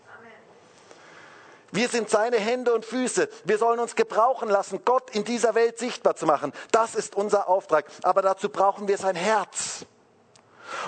Wir 1.75 1.89
sind 1.89 2.09
seine 2.09 2.37
Hände 2.37 2.73
und 2.73 2.85
Füße. 2.85 3.29
Wir 3.43 3.59
sollen 3.59 3.81
uns 3.81 3.97
gebrauchen 3.97 4.49
lassen, 4.49 4.83
Gott 4.85 5.11
in 5.11 5.25
dieser 5.25 5.57
Welt 5.57 5.77
sichtbar 5.77 6.15
zu 6.15 6.25
machen. 6.25 6.53
Das 6.71 6.95
ist 6.95 7.17
unser 7.17 7.49
Auftrag. 7.49 7.87
Aber 8.05 8.23
dazu 8.23 8.49
brauchen 8.49 8.87
wir 8.87 8.97
sein 8.97 9.17
Herz. 9.17 9.85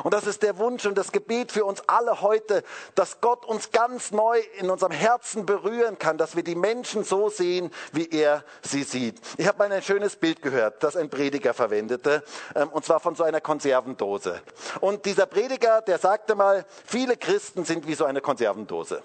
Und 0.04 0.14
das 0.14 0.28
ist 0.28 0.44
der 0.44 0.58
Wunsch 0.58 0.86
und 0.86 0.96
das 0.96 1.10
Gebet 1.10 1.50
für 1.50 1.64
uns 1.64 1.82
alle 1.88 2.20
heute, 2.20 2.62
dass 2.94 3.20
Gott 3.20 3.44
uns 3.44 3.72
ganz 3.72 4.12
neu 4.12 4.40
in 4.58 4.70
unserem 4.70 4.92
Herzen 4.92 5.44
berühren 5.44 5.98
kann, 5.98 6.18
dass 6.18 6.36
wir 6.36 6.44
die 6.44 6.54
Menschen 6.54 7.02
so 7.02 7.30
sehen, 7.30 7.72
wie 7.92 8.08
er 8.08 8.44
sie 8.62 8.84
sieht. 8.84 9.20
Ich 9.38 9.48
habe 9.48 9.58
mal 9.58 9.72
ein 9.72 9.82
schönes 9.82 10.14
Bild 10.14 10.40
gehört, 10.40 10.84
das 10.84 10.96
ein 10.96 11.10
Prediger 11.10 11.52
verwendete, 11.52 12.22
ähm, 12.54 12.68
und 12.68 12.84
zwar 12.84 13.00
von 13.00 13.16
so 13.16 13.24
einer 13.24 13.40
Konservendose. 13.40 14.40
Und 14.80 15.04
dieser 15.04 15.26
Prediger, 15.26 15.82
der 15.82 15.98
sagte 15.98 16.36
mal, 16.36 16.64
viele 16.84 17.16
Christen 17.16 17.64
sind 17.64 17.88
wie 17.88 17.94
so 17.94 18.04
eine 18.04 18.20
Konservendose. 18.20 19.02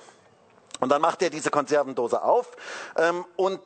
Und 0.82 0.89
dann 0.89 1.02
macht 1.02 1.22
er 1.22 1.30
diese 1.30 1.52
Konservendose 1.52 2.22
auf 2.22 2.52
ähm, 2.98 3.24
und 3.38 3.62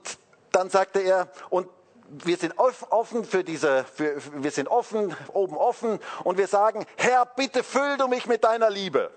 dann 0.52 0.70
sagte 0.70 1.00
er, 1.00 1.30
und 1.50 1.68
wir 2.10 2.38
sind 2.38 2.54
offen 2.58 3.26
für 3.26 3.44
diese, 3.44 3.84
für, 3.84 4.22
wir 4.34 4.52
sind 4.52 4.68
offen, 4.68 5.16
oben 5.34 5.58
offen 5.58 6.00
und 6.24 6.38
wir 6.38 6.48
sagen, 6.48 6.86
Herr, 6.98 7.26
bitte 7.26 7.64
füll 7.64 7.98
du 7.98 8.08
mich 8.08 8.28
mit 8.28 8.44
deiner 8.44 8.70
Liebe. 8.70 9.12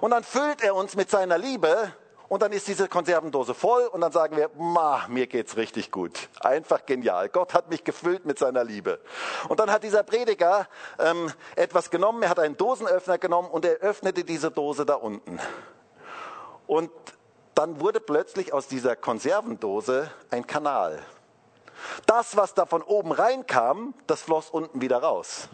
Und 0.00 0.10
dann 0.10 0.24
füllt 0.24 0.62
er 0.62 0.74
uns 0.74 0.94
mit 0.96 1.10
seiner 1.10 1.38
Liebe 1.38 1.92
und 2.28 2.42
dann 2.42 2.52
ist 2.52 2.66
diese 2.66 2.88
Konservendose 2.88 3.54
voll 3.54 3.84
und 3.86 4.00
dann 4.00 4.12
sagen 4.12 4.36
wir, 4.36 4.50
ma, 4.56 5.06
mir 5.08 5.26
geht's 5.26 5.56
richtig 5.56 5.92
gut. 5.92 6.28
Einfach 6.40 6.84
genial. 6.86 7.28
Gott 7.28 7.54
hat 7.54 7.70
mich 7.70 7.84
gefüllt 7.84 8.24
mit 8.24 8.38
seiner 8.38 8.64
Liebe. 8.64 9.00
Und 9.48 9.60
dann 9.60 9.70
hat 9.70 9.84
dieser 9.84 10.02
Prediger 10.02 10.66
ähm, 10.98 11.32
etwas 11.54 11.90
genommen, 11.90 12.22
er 12.22 12.30
hat 12.30 12.40
einen 12.40 12.56
Dosenöffner 12.56 13.18
genommen 13.18 13.48
und 13.48 13.64
er 13.64 13.76
öffnete 13.76 14.24
diese 14.24 14.50
Dose 14.50 14.84
da 14.84 14.94
unten. 14.94 15.38
Und 16.66 16.90
dann 17.54 17.80
wurde 17.80 18.00
plötzlich 18.00 18.52
aus 18.52 18.68
dieser 18.68 18.96
Konservendose 18.96 20.10
ein 20.30 20.46
Kanal. 20.46 21.02
Das, 22.06 22.36
was 22.36 22.54
da 22.54 22.66
von 22.66 22.82
oben 22.82 23.12
reinkam, 23.12 23.94
das 24.06 24.22
floss 24.22 24.50
unten 24.50 24.80
wieder 24.80 24.98
raus. 24.98 25.48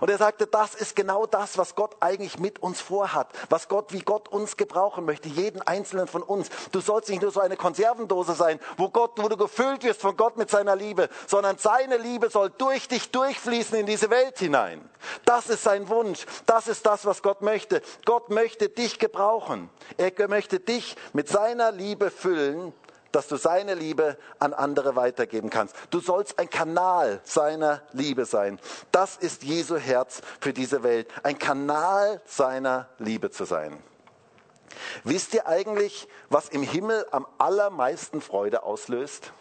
Und 0.00 0.10
er 0.10 0.18
sagte, 0.18 0.46
das 0.46 0.74
ist 0.74 0.96
genau 0.96 1.26
das, 1.26 1.58
was 1.58 1.74
Gott 1.74 1.96
eigentlich 2.00 2.38
mit 2.38 2.62
uns 2.62 2.80
vorhat, 2.80 3.28
was 3.48 3.68
Gott, 3.68 3.92
wie 3.92 4.00
Gott 4.00 4.28
uns 4.28 4.56
gebrauchen 4.56 5.04
möchte, 5.04 5.28
jeden 5.28 5.62
einzelnen 5.62 6.06
von 6.06 6.22
uns. 6.22 6.48
Du 6.72 6.80
sollst 6.80 7.08
nicht 7.08 7.22
nur 7.22 7.30
so 7.30 7.40
eine 7.40 7.56
Konservendose 7.56 8.34
sein, 8.34 8.58
wo 8.76 8.88
Gott, 8.88 9.12
wo 9.16 9.28
du 9.28 9.36
gefüllt 9.36 9.84
wirst 9.84 10.00
von 10.00 10.16
Gott 10.16 10.36
mit 10.36 10.50
seiner 10.50 10.76
Liebe, 10.76 11.08
sondern 11.26 11.58
seine 11.58 11.96
Liebe 11.96 12.30
soll 12.30 12.50
durch 12.50 12.88
dich 12.88 13.10
durchfließen 13.10 13.78
in 13.78 13.86
diese 13.86 14.10
Welt 14.10 14.38
hinein. 14.38 14.88
Das 15.24 15.48
ist 15.48 15.62
sein 15.62 15.88
Wunsch. 15.88 16.26
Das 16.46 16.68
ist 16.68 16.86
das, 16.86 17.04
was 17.04 17.22
Gott 17.22 17.42
möchte. 17.42 17.82
Gott 18.04 18.30
möchte 18.30 18.68
dich 18.68 18.98
gebrauchen. 18.98 19.70
Er 19.96 20.12
möchte 20.28 20.60
dich 20.60 20.96
mit 21.12 21.28
seiner 21.28 21.72
Liebe 21.72 22.10
füllen 22.10 22.72
dass 23.12 23.28
du 23.28 23.36
seine 23.36 23.74
Liebe 23.74 24.16
an 24.38 24.52
andere 24.54 24.96
weitergeben 24.96 25.50
kannst. 25.50 25.76
Du 25.90 26.00
sollst 26.00 26.38
ein 26.38 26.50
Kanal 26.50 27.20
seiner 27.24 27.82
Liebe 27.92 28.24
sein. 28.24 28.58
Das 28.90 29.16
ist 29.16 29.44
Jesu 29.44 29.76
Herz 29.76 30.22
für 30.40 30.52
diese 30.52 30.82
Welt, 30.82 31.08
ein 31.22 31.38
Kanal 31.38 32.20
seiner 32.24 32.88
Liebe 32.98 33.30
zu 33.30 33.44
sein. 33.44 33.82
Wisst 35.04 35.34
ihr 35.34 35.46
eigentlich, 35.46 36.08
was 36.30 36.48
im 36.48 36.62
Himmel 36.62 37.06
am 37.10 37.26
allermeisten 37.38 38.20
Freude 38.20 38.62
auslöst? 38.62 39.32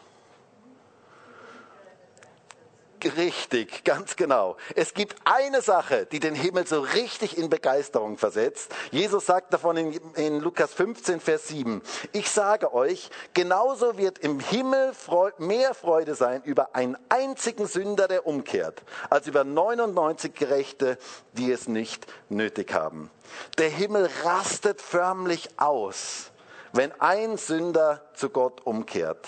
Richtig, 3.05 3.83
ganz 3.83 4.15
genau. 4.15 4.57
Es 4.75 4.93
gibt 4.93 5.15
eine 5.25 5.61
Sache, 5.61 6.05
die 6.05 6.19
den 6.19 6.35
Himmel 6.35 6.67
so 6.67 6.81
richtig 6.81 7.37
in 7.37 7.49
Begeisterung 7.49 8.17
versetzt. 8.17 8.73
Jesus 8.91 9.25
sagt 9.25 9.53
davon 9.53 9.77
in, 9.77 9.93
in 10.15 10.39
Lukas 10.39 10.73
15, 10.73 11.19
Vers 11.19 11.47
7. 11.47 11.81
Ich 12.11 12.29
sage 12.29 12.73
euch, 12.73 13.09
genauso 13.33 13.97
wird 13.97 14.19
im 14.19 14.39
Himmel 14.39 14.93
mehr 15.37 15.73
Freude 15.73 16.15
sein 16.15 16.43
über 16.43 16.75
einen 16.75 16.97
einzigen 17.09 17.65
Sünder, 17.65 18.07
der 18.07 18.27
umkehrt, 18.27 18.83
als 19.09 19.27
über 19.27 19.43
99 19.43 20.33
Gerechte, 20.33 20.97
die 21.33 21.51
es 21.51 21.67
nicht 21.67 22.05
nötig 22.29 22.73
haben. 22.73 23.09
Der 23.57 23.69
Himmel 23.69 24.09
rastet 24.23 24.81
förmlich 24.81 25.49
aus, 25.57 26.31
wenn 26.73 26.91
ein 27.01 27.37
Sünder 27.37 28.03
zu 28.13 28.29
Gott 28.29 28.61
umkehrt. 28.65 29.27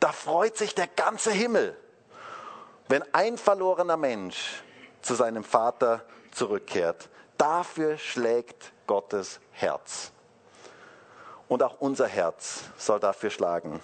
Da 0.00 0.12
freut 0.12 0.56
sich 0.56 0.74
der 0.74 0.86
ganze 0.86 1.30
Himmel 1.30 1.76
wenn 2.88 3.02
ein 3.14 3.38
verlorener 3.38 3.96
Mensch 3.96 4.62
zu 5.02 5.14
seinem 5.14 5.44
Vater 5.44 6.04
zurückkehrt. 6.32 7.08
Dafür 7.38 7.98
schlägt 7.98 8.72
Gottes 8.86 9.40
Herz. 9.52 10.12
Und 11.48 11.62
auch 11.62 11.80
unser 11.80 12.06
Herz 12.06 12.64
soll 12.76 13.00
dafür 13.00 13.30
schlagen. 13.30 13.80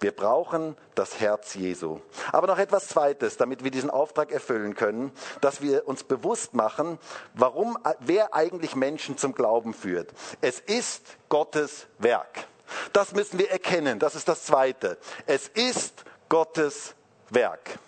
Wir 0.00 0.12
brauchen 0.12 0.76
das 0.94 1.20
Herz 1.20 1.54
Jesu. 1.54 2.00
Aber 2.32 2.46
noch 2.46 2.58
etwas 2.58 2.88
Zweites, 2.88 3.36
damit 3.36 3.64
wir 3.64 3.70
diesen 3.70 3.90
Auftrag 3.90 4.32
erfüllen 4.32 4.74
können, 4.74 5.12
dass 5.42 5.60
wir 5.60 5.86
uns 5.86 6.04
bewusst 6.04 6.54
machen, 6.54 6.98
warum, 7.34 7.76
wer 7.98 8.32
eigentlich 8.34 8.74
Menschen 8.74 9.18
zum 9.18 9.34
Glauben 9.34 9.74
führt. 9.74 10.12
Es 10.40 10.58
ist 10.60 11.04
Gottes 11.28 11.86
Werk. 11.98 12.46
Das 12.94 13.12
müssen 13.12 13.38
wir 13.38 13.50
erkennen. 13.50 13.98
Das 13.98 14.14
ist 14.14 14.28
das 14.28 14.44
Zweite. 14.44 14.96
Es 15.26 15.48
ist 15.48 16.04
Gottes 16.30 16.94
Werk. 17.28 17.78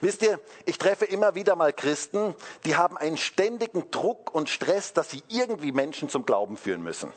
Wisst 0.00 0.22
ihr, 0.22 0.40
ich 0.64 0.78
treffe 0.78 1.04
immer 1.04 1.34
wieder 1.34 1.56
mal 1.56 1.72
Christen, 1.72 2.34
die 2.64 2.76
haben 2.76 2.96
einen 2.96 3.16
ständigen 3.16 3.90
Druck 3.90 4.34
und 4.34 4.48
Stress, 4.48 4.92
dass 4.92 5.10
sie 5.10 5.22
irgendwie 5.28 5.72
Menschen 5.72 6.08
zum 6.08 6.24
Glauben 6.24 6.56
führen 6.56 6.82
müssen. 6.82 7.12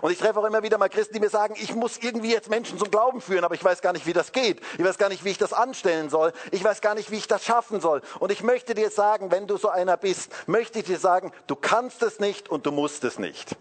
Und 0.00 0.10
ich 0.10 0.18
treffe 0.18 0.40
auch 0.40 0.44
immer 0.44 0.62
wieder 0.62 0.78
mal 0.78 0.88
Christen, 0.88 1.14
die 1.14 1.20
mir 1.20 1.30
sagen, 1.30 1.54
ich 1.56 1.74
muss 1.74 1.98
irgendwie 1.98 2.32
jetzt 2.32 2.50
Menschen 2.50 2.78
zum 2.78 2.90
Glauben 2.90 3.20
führen, 3.20 3.44
aber 3.44 3.54
ich 3.54 3.64
weiß 3.64 3.82
gar 3.82 3.92
nicht, 3.92 4.06
wie 4.06 4.12
das 4.12 4.32
geht. 4.32 4.60
Ich 4.78 4.84
weiß 4.84 4.98
gar 4.98 5.08
nicht, 5.08 5.24
wie 5.24 5.30
ich 5.30 5.38
das 5.38 5.52
anstellen 5.52 6.10
soll. 6.10 6.32
Ich 6.50 6.64
weiß 6.64 6.80
gar 6.80 6.94
nicht, 6.94 7.10
wie 7.10 7.16
ich 7.16 7.28
das 7.28 7.44
schaffen 7.44 7.80
soll. 7.80 8.02
Und 8.18 8.32
ich 8.32 8.42
möchte 8.42 8.74
dir 8.74 8.90
sagen, 8.90 9.30
wenn 9.30 9.46
du 9.46 9.56
so 9.56 9.68
einer 9.68 9.96
bist, 9.96 10.32
möchte 10.46 10.80
ich 10.80 10.86
dir 10.86 10.98
sagen, 10.98 11.32
du 11.46 11.56
kannst 11.56 12.02
es 12.02 12.18
nicht 12.18 12.48
und 12.48 12.66
du 12.66 12.72
musst 12.72 13.04
es 13.04 13.18
nicht. 13.18 13.56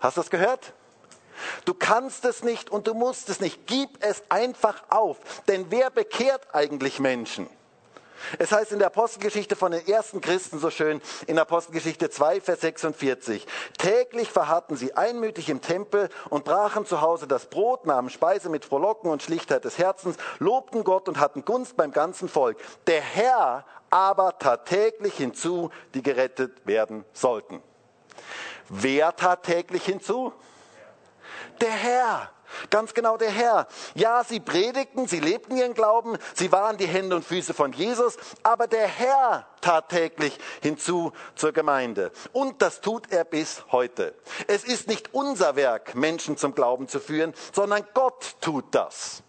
Hast 0.00 0.16
du 0.16 0.22
das 0.22 0.30
gehört? 0.30 0.72
Du 1.64 1.74
kannst 1.74 2.24
es 2.24 2.42
nicht 2.42 2.70
und 2.70 2.86
du 2.86 2.94
musst 2.94 3.28
es 3.28 3.40
nicht. 3.40 3.66
Gib 3.66 3.90
es 4.00 4.22
einfach 4.28 4.82
auf. 4.88 5.18
Denn 5.48 5.66
wer 5.70 5.90
bekehrt 5.90 6.54
eigentlich 6.54 7.00
Menschen? 7.00 7.48
Es 8.38 8.52
heißt 8.52 8.72
in 8.72 8.78
der 8.78 8.88
Apostelgeschichte 8.88 9.56
von 9.56 9.72
den 9.72 9.86
ersten 9.86 10.20
Christen 10.20 10.58
so 10.58 10.70
schön, 10.70 11.00
in 11.26 11.38
Apostelgeschichte 11.38 12.10
2, 12.10 12.40
Vers 12.40 12.60
46, 12.60 13.46
täglich 13.78 14.30
verharrten 14.30 14.76
sie 14.76 14.94
einmütig 14.94 15.48
im 15.48 15.60
Tempel 15.60 16.08
und 16.28 16.44
brachen 16.44 16.86
zu 16.86 17.00
Hause 17.00 17.26
das 17.26 17.46
Brot, 17.46 17.86
nahmen 17.86 18.10
Speise 18.10 18.48
mit 18.48 18.64
Frohlocken 18.64 19.10
und 19.10 19.22
Schlichtheit 19.22 19.64
des 19.64 19.78
Herzens, 19.78 20.16
lobten 20.38 20.84
Gott 20.84 21.08
und 21.08 21.18
hatten 21.18 21.44
Gunst 21.44 21.76
beim 21.76 21.92
ganzen 21.92 22.28
Volk. 22.28 22.58
Der 22.86 23.00
Herr 23.00 23.64
aber 23.90 24.38
tat 24.38 24.66
täglich 24.66 25.14
hinzu, 25.14 25.70
die 25.94 26.02
gerettet 26.02 26.66
werden 26.66 27.04
sollten. 27.12 27.62
Wer 28.68 29.16
tat 29.16 29.42
täglich 29.44 29.84
hinzu? 29.84 30.32
Der 31.60 31.70
Herr. 31.70 32.30
Ganz 32.68 32.94
genau 32.94 33.16
der 33.16 33.30
Herr. 33.30 33.68
Ja, 33.94 34.24
sie 34.24 34.40
predigten, 34.40 35.06
sie 35.06 35.20
lebten 35.20 35.56
ihren 35.56 35.74
Glauben, 35.74 36.18
sie 36.34 36.50
waren 36.50 36.76
die 36.76 36.86
Hände 36.86 37.16
und 37.16 37.24
Füße 37.24 37.54
von 37.54 37.72
Jesus, 37.72 38.16
aber 38.42 38.66
der 38.66 38.86
Herr 38.86 39.46
tat 39.60 39.88
täglich 39.88 40.36
hinzu 40.60 41.12
zur 41.36 41.52
Gemeinde. 41.52 42.10
Und 42.32 42.60
das 42.60 42.80
tut 42.80 43.12
er 43.12 43.24
bis 43.24 43.64
heute. 43.70 44.14
Es 44.48 44.64
ist 44.64 44.88
nicht 44.88 45.14
unser 45.14 45.56
Werk, 45.56 45.94
Menschen 45.94 46.36
zum 46.36 46.54
Glauben 46.54 46.88
zu 46.88 46.98
führen, 46.98 47.34
sondern 47.52 47.86
Gott 47.94 48.36
tut 48.40 48.64
das. 48.72 49.22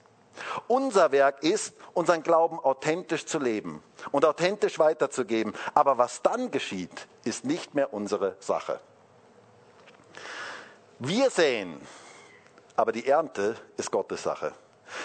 Unser 0.67 1.11
Werk 1.11 1.43
ist, 1.43 1.75
unseren 1.93 2.23
Glauben 2.23 2.59
authentisch 2.59 3.25
zu 3.25 3.37
leben 3.37 3.83
und 4.11 4.25
authentisch 4.25 4.79
weiterzugeben. 4.79 5.53
Aber 5.75 5.97
was 5.97 6.21
dann 6.21 6.49
geschieht, 6.49 7.07
ist 7.23 7.45
nicht 7.45 7.75
mehr 7.75 7.93
unsere 7.93 8.35
Sache. 8.39 8.79
Wir 10.99 11.29
sehen, 11.29 11.79
aber 12.81 12.91
die 12.91 13.07
Ernte 13.07 13.55
ist 13.77 13.91
Gottes 13.91 14.23
Sache. 14.23 14.53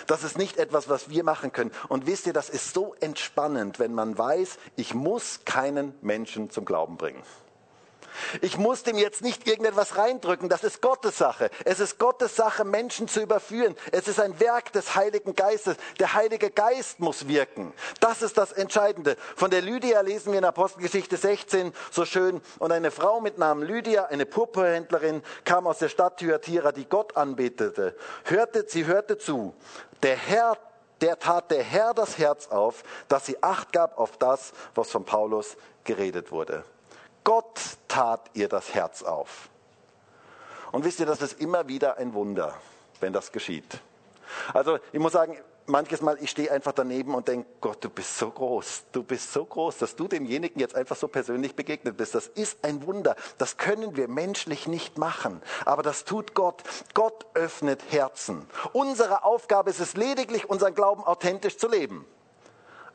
Das 0.07 0.25
ist 0.25 0.39
nicht 0.39 0.57
etwas, 0.57 0.89
was 0.89 1.11
wir 1.11 1.23
machen 1.25 1.53
können. 1.53 1.71
Und 1.89 2.07
wisst 2.07 2.27
ihr, 2.27 2.33
das 2.33 2.49
ist 2.49 2.73
so 2.73 2.95
entspannend, 3.01 3.79
wenn 3.79 3.93
man 3.93 4.17
weiß, 4.17 4.59
ich 4.77 4.95
muss 4.95 5.45
keinen 5.45 5.95
Menschen 6.01 6.49
zum 6.49 6.65
Glauben 6.65 6.97
bringen. 6.97 7.23
Ich 8.41 8.59
muss 8.59 8.83
dem 8.83 8.99
jetzt 8.99 9.23
nicht 9.23 9.47
irgendetwas 9.47 9.97
reindrücken. 9.97 10.49
Das 10.49 10.65
ist 10.65 10.81
Gottes 10.83 11.19
Sache. 11.19 11.51
Es 11.65 11.81
ist 11.81 11.99
Gottes 11.99 12.37
Sache, 12.37 12.65
Menschen 12.65 13.09
zu 13.09 13.21
überführen. 13.21 13.77
Es 13.93 14.09
ist 14.09 14.21
ein 14.21 14.39
Werk 14.41 14.73
des 14.73 14.95
Heiligen 14.95 15.35
Geistes. 15.35 15.77
Der 15.99 16.15
Heilige 16.15 16.51
Geist 16.51 17.01
muss 17.01 17.29
wirken. 17.29 17.73
Das 18.01 18.23
ist 18.23 18.39
das 18.39 18.53
Entscheidende. 18.53 19.17
Von 19.37 19.51
der 19.51 19.63
Lydia 19.63 20.01
lesen 20.01 20.33
wir 20.33 20.39
in 20.39 20.45
Apostelgeschichte 20.45 21.17
16 21.17 21.73
so 21.91 22.05
schön. 22.05 22.41
Und 22.59 22.73
eine 22.73 22.91
Frau 22.91 23.21
mit 23.21 23.39
Namen 23.39 23.63
Lydia, 23.63 24.07
eine 24.07 24.27
Purpurhändlerin, 24.27 25.23
kam 25.45 25.67
aus 25.67 25.79
der 25.79 25.89
Stadt 25.89 26.19
Thyatira, 26.19 26.73
die 26.73 26.89
Gott 26.89 27.17
anbetete. 27.17 27.97
Hörte, 28.25 28.65
sie 28.69 28.87
hörte 28.87 29.19
zu. 29.19 29.55
Der 30.03 30.17
Herr 30.17 30.57
der 31.01 31.19
tat 31.19 31.51
der 31.51 31.63
Herr 31.63 31.95
das 31.95 32.19
Herz 32.19 32.49
auf, 32.49 32.83
dass 33.09 33.27
sie 33.27 33.43
Acht 33.43 33.73
gab 33.73 33.99
auf 33.99 34.17
das, 34.17 34.53
was 34.75 34.91
von 34.91 35.05
Paulus 35.05 35.57
geredet 35.85 36.33
wurde. 36.33 36.65
Gott 37.27 37.61
tat 37.89 38.31
ihr 38.35 38.49
das 38.49 38.73
Herz 38.73 39.03
auf. 39.03 39.49
Und 40.71 40.85
wisst 40.85 41.01
ihr, 41.01 41.07
das 41.07 41.21
ist 41.21 41.41
immer 41.41 41.67
wieder 41.67 41.97
ein 41.97 42.15
Wunder, 42.15 42.55
wenn 43.01 43.13
das 43.13 43.33
geschieht. 43.33 43.81
Also 44.55 44.79
ich 44.93 45.01
muss 45.01 45.15
sagen, 45.15 45.37
manches 45.67 46.03
Mal, 46.03 46.19
ich 46.21 46.31
stehe 46.31 46.53
einfach 46.53 46.71
daneben 46.71 47.17
und 47.17 47.27
denke, 47.27 47.49
Gott, 47.61 47.83
du 47.83 47.91
bist 47.91 48.17
so 48.17 48.31
groß, 48.31 48.85
du 48.93 49.03
bist 49.03 49.33
so 49.33 49.45
groß, 49.45 49.79
dass 49.79 49.97
du 49.97 50.07
demjenigen 50.07 50.61
jetzt 50.61 50.77
einfach 50.77 50.95
so 50.95 51.09
persönlich 51.09 51.57
begegnet 51.57 51.97
bist. 51.97 52.15
Das 52.15 52.29
ist 52.29 52.65
ein 52.65 52.87
Wunder. 52.87 53.17
Das 53.39 53.57
können 53.57 53.97
wir 53.97 54.07
menschlich 54.07 54.69
nicht 54.69 54.97
machen. 54.97 55.43
Aber 55.65 55.83
das 55.83 56.05
tut 56.05 56.33
Gott. 56.33 56.63
Gott 56.95 57.27
öffnet 57.35 57.83
Herzen. 57.91 58.49
Unsere 58.73 59.25
Aufgabe 59.25 59.71
ist 59.71 59.81
es 59.81 59.97
lediglich, 59.97 60.49
unseren 60.49 60.77
Glauben 60.77 61.03
authentisch 61.03 61.59
zu 61.59 61.67
leben. 61.67 62.07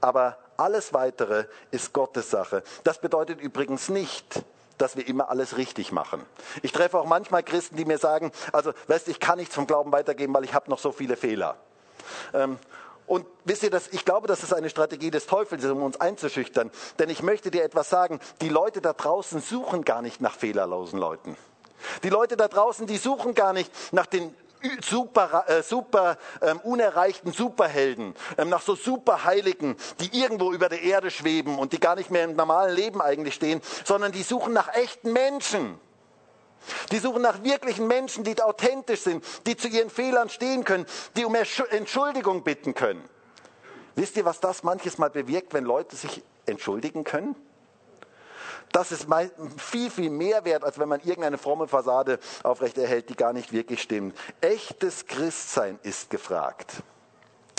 Aber 0.02 0.38
alles 0.58 0.94
Weitere 0.94 1.46
ist 1.72 1.94
Gottes 1.94 2.30
Sache. 2.30 2.64
Das 2.84 3.00
bedeutet 3.00 3.40
übrigens 3.40 3.90
nicht, 3.90 4.44
dass 4.78 4.96
wir 4.96 5.08
immer 5.08 5.30
alles 5.30 5.58
richtig 5.58 5.92
machen. 5.92 6.26
Ich 6.64 6.72
treffe 6.72 7.00
auch 7.00 7.06
manchmal 7.06 7.44
Christen, 7.44 7.78
die 7.78 7.86
mir 7.86 8.00
sagen, 8.00 8.32
also 8.52 8.74
weißt 8.88 9.08
ich 9.08 9.20
kann 9.20 9.38
nichts 9.38 9.56
vom 9.56 9.68
Glauben 9.68 9.92
weitergeben, 9.92 10.34
weil 10.34 10.44
ich 10.44 10.54
habe 10.54 10.70
noch 10.70 10.80
so 10.80 10.92
viele 10.92 11.16
Fehler. 11.16 11.56
Ähm, 12.34 12.58
und 13.06 13.26
wisst 13.44 13.64
ihr, 13.64 13.70
dass 13.70 13.90
ich 13.90 14.06
glaube, 14.06 14.28
das 14.28 14.42
ist 14.42 14.54
eine 14.54 14.70
Strategie 14.70 15.12
des 15.12 15.28
Teufels, 15.28 15.66
um 15.66 15.84
uns 15.84 16.00
einzuschüchtern. 16.00 16.72
Denn 16.98 17.10
ich 17.10 17.22
möchte 17.22 17.52
dir 17.52 17.64
etwas 17.64 17.90
sagen, 17.90 18.20
die 18.40 18.50
Leute 18.50 18.82
da 18.82 18.94
draußen 18.94 19.42
suchen 19.42 19.84
gar 19.84 20.02
nicht 20.02 20.22
nach 20.22 20.34
fehlerlosen 20.34 20.98
Leuten. 20.98 21.36
Die 22.04 22.10
Leute 22.10 22.38
da 22.38 22.48
draußen, 22.48 22.88
die 22.88 22.98
suchen 22.98 23.34
gar 23.34 23.54
nicht 23.54 23.72
nach 23.92 24.06
den 24.06 24.34
super, 24.82 25.46
äh, 25.48 25.64
super 25.64 26.18
ähm, 26.42 26.60
unerreichten 26.60 27.32
Superhelden, 27.32 28.16
ähm, 28.38 28.50
nach 28.50 28.62
so 28.62 28.76
Superheiligen, 28.76 29.76
die 30.00 30.20
irgendwo 30.20 30.52
über 30.52 30.70
der 30.70 30.82
Erde 30.82 31.12
schweben 31.12 31.60
und 31.60 31.74
die 31.74 31.80
gar 31.80 31.96
nicht 31.96 32.12
mehr 32.12 32.26
im 32.26 32.36
normalen 32.36 32.76
Leben 32.76 33.02
eigentlich 33.02 33.36
stehen, 33.36 33.62
sondern 33.84 34.12
die 34.12 34.24
suchen 34.24 34.54
nach 34.54 34.74
echten 34.74 35.14
Menschen. 35.14 35.80
Die 36.92 37.00
suchen 37.00 37.22
nach 37.22 37.44
wirklichen 37.44 37.88
Menschen, 37.88 38.24
die 38.24 38.40
authentisch 38.42 39.02
sind, 39.02 39.24
die 39.48 39.58
zu 39.58 39.68
ihren 39.68 39.90
Fehlern 39.90 40.30
stehen 40.30 40.64
können, 40.64 40.86
die 41.16 41.26
um 41.26 41.36
Entschuldigung 41.36 42.44
bitten 42.44 42.76
können. 42.76 43.04
Wisst 43.96 44.16
ihr, 44.16 44.26
was 44.26 44.40
das 44.40 44.64
manches 44.64 44.98
Mal 44.98 45.10
bewirkt, 45.10 45.54
wenn 45.54 45.66
Leute 45.66 45.96
sich 45.96 46.24
entschuldigen 46.46 47.04
können? 47.04 47.36
Das 48.72 48.92
ist 48.92 49.08
viel, 49.58 49.90
viel 49.90 50.10
mehr 50.10 50.46
wert, 50.46 50.64
als 50.64 50.80
wenn 50.80 50.88
man 50.88 51.02
irgendeine 51.02 51.38
fromme 51.38 51.68
Fassade 51.68 52.20
aufrechterhält, 52.44 53.10
die 53.10 53.16
gar 53.16 53.34
nicht 53.34 53.52
wirklich 53.52 53.82
stimmt. 53.82 54.18
Echtes 54.40 55.06
Christsein 55.06 55.80
ist 55.84 56.10
gefragt. 56.10 56.84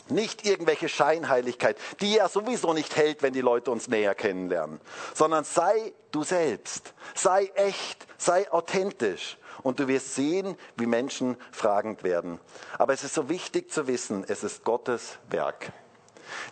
Nicht 0.09 0.47
irgendwelche 0.47 0.89
Scheinheiligkeit, 0.89 1.77
die 2.01 2.15
ja 2.15 2.29
sowieso 2.29 2.73
nicht 2.73 2.97
hält, 2.97 3.23
wenn 3.23 3.33
die 3.33 3.41
Leute 3.41 3.71
uns 3.71 3.89
näher 3.89 4.15
kennenlernen, 4.15 4.81
sondern 5.15 5.45
sei 5.45 5.93
du 6.11 6.25
selbst, 6.25 6.93
sei 7.15 7.51
echt, 7.55 8.07
sei 8.19 8.51
authentisch 8.51 9.39
und 9.63 9.79
du 9.79 9.89
wirst 9.89 10.15
sehen, 10.15 10.57
wie 10.77 10.87
Menschen 10.87 11.37
fragend 11.53 12.03
werden. 12.03 12.41
Aber 12.79 12.93
es 12.93 13.05
ist 13.05 13.15
so 13.15 13.29
wichtig 13.29 13.71
zu 13.71 13.87
wissen, 13.87 14.25
es 14.27 14.43
ist 14.43 14.65
Gottes 14.65 15.19
Werk. 15.31 15.73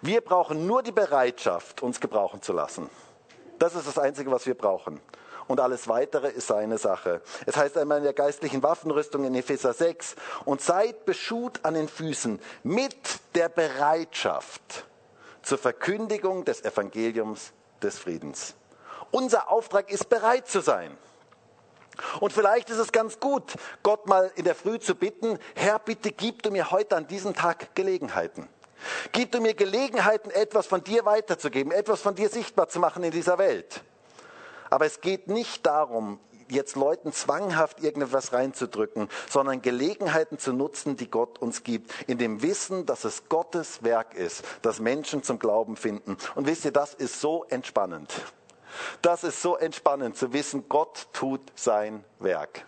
Wir 0.01 0.21
brauchen 0.21 0.67
nur 0.67 0.83
die 0.83 0.93
Bereitschaft, 0.93 1.83
uns 1.83 2.01
gebrauchen 2.01 2.43
zu 2.43 2.53
lassen. 2.53 2.89
Das 3.61 3.75
ist 3.75 3.87
das 3.87 3.99
Einzige, 3.99 4.31
was 4.31 4.47
wir 4.47 4.55
brauchen. 4.55 5.01
Und 5.47 5.61
alles 5.61 5.87
Weitere 5.87 6.29
ist 6.29 6.47
seine 6.47 6.79
Sache. 6.79 7.21
Es 7.45 7.57
heißt 7.57 7.77
einmal 7.77 7.99
in 7.99 8.05
der 8.05 8.15
geistlichen 8.15 8.63
Waffenrüstung 8.63 9.25
in 9.25 9.35
Epheser 9.35 9.75
6, 9.75 10.17
und 10.47 10.63
seid 10.63 11.05
beschut 11.05 11.61
an 11.63 11.75
den 11.75 11.87
Füßen 11.87 12.41
mit 12.63 12.97
der 13.35 13.51
Bereitschaft 13.51 14.87
zur 15.43 15.59
Verkündigung 15.59 16.47
des 16.47 16.65
Evangeliums 16.65 17.53
des 17.83 17.99
Friedens. 17.99 18.55
Unser 19.11 19.51
Auftrag 19.51 19.91
ist 19.91 20.09
bereit 20.09 20.49
zu 20.49 20.61
sein. 20.61 20.97
Und 22.21 22.33
vielleicht 22.33 22.71
ist 22.71 22.79
es 22.79 22.93
ganz 22.93 23.21
gut, 23.21 23.57
Gott 23.83 24.07
mal 24.07 24.33
in 24.37 24.45
der 24.45 24.55
Früh 24.55 24.79
zu 24.79 24.95
bitten, 24.95 25.39
Herr, 25.55 25.79
bitte 25.81 26.13
gib 26.13 26.43
du 26.43 26.51
mir 26.51 26.71
heute 26.71 26.97
an 26.97 27.07
diesem 27.09 27.35
Tag 27.35 27.75
Gelegenheiten. 27.75 28.49
Gib 29.13 29.33
du 29.33 29.41
mir 29.41 29.55
Gelegenheiten, 29.55 30.31
etwas 30.31 30.67
von 30.67 30.83
dir 30.83 31.05
weiterzugeben, 31.05 31.73
etwas 31.73 32.01
von 32.01 32.15
dir 32.15 32.29
sichtbar 32.29 32.69
zu 32.69 32.79
machen 32.79 33.03
in 33.03 33.11
dieser 33.11 33.39
Welt. 33.39 33.83
Aber 34.71 34.87
es 34.87 35.01
geht 35.01 35.29
nicht 35.29 35.67
darum, 35.67 36.21
jetzt 36.51 36.77
Leuten 36.77 37.13
zwanghaft 37.13 37.83
irgendetwas 37.83 38.33
reinzudrücken, 38.33 39.09
sondern 39.29 39.63
Gelegenheiten 39.63 40.39
zu 40.39 40.53
nutzen, 40.53 40.97
die 40.97 41.11
Gott 41.11 41.39
uns 41.39 41.63
gibt, 41.63 41.91
in 42.09 42.19
dem 42.19 42.43
Wissen, 42.43 42.87
dass 42.87 43.05
es 43.05 43.29
Gottes 43.29 43.83
Werk 43.83 44.15
ist, 44.15 44.45
dass 44.63 44.81
Menschen 44.81 45.23
zum 45.23 45.39
Glauben 45.39 45.77
finden. 45.77 46.17
Und 46.35 46.47
wisst 46.47 46.65
ihr, 46.65 46.73
das 46.73 46.95
ist 46.95 47.21
so 47.21 47.45
entspannend. 47.49 48.13
Das 49.03 49.25
ist 49.25 49.43
so 49.43 49.57
entspannend 49.57 50.17
zu 50.17 50.33
wissen, 50.33 50.69
Gott 50.69 51.09
tut 51.13 51.41
sein 51.55 52.05
Werk. 52.19 52.65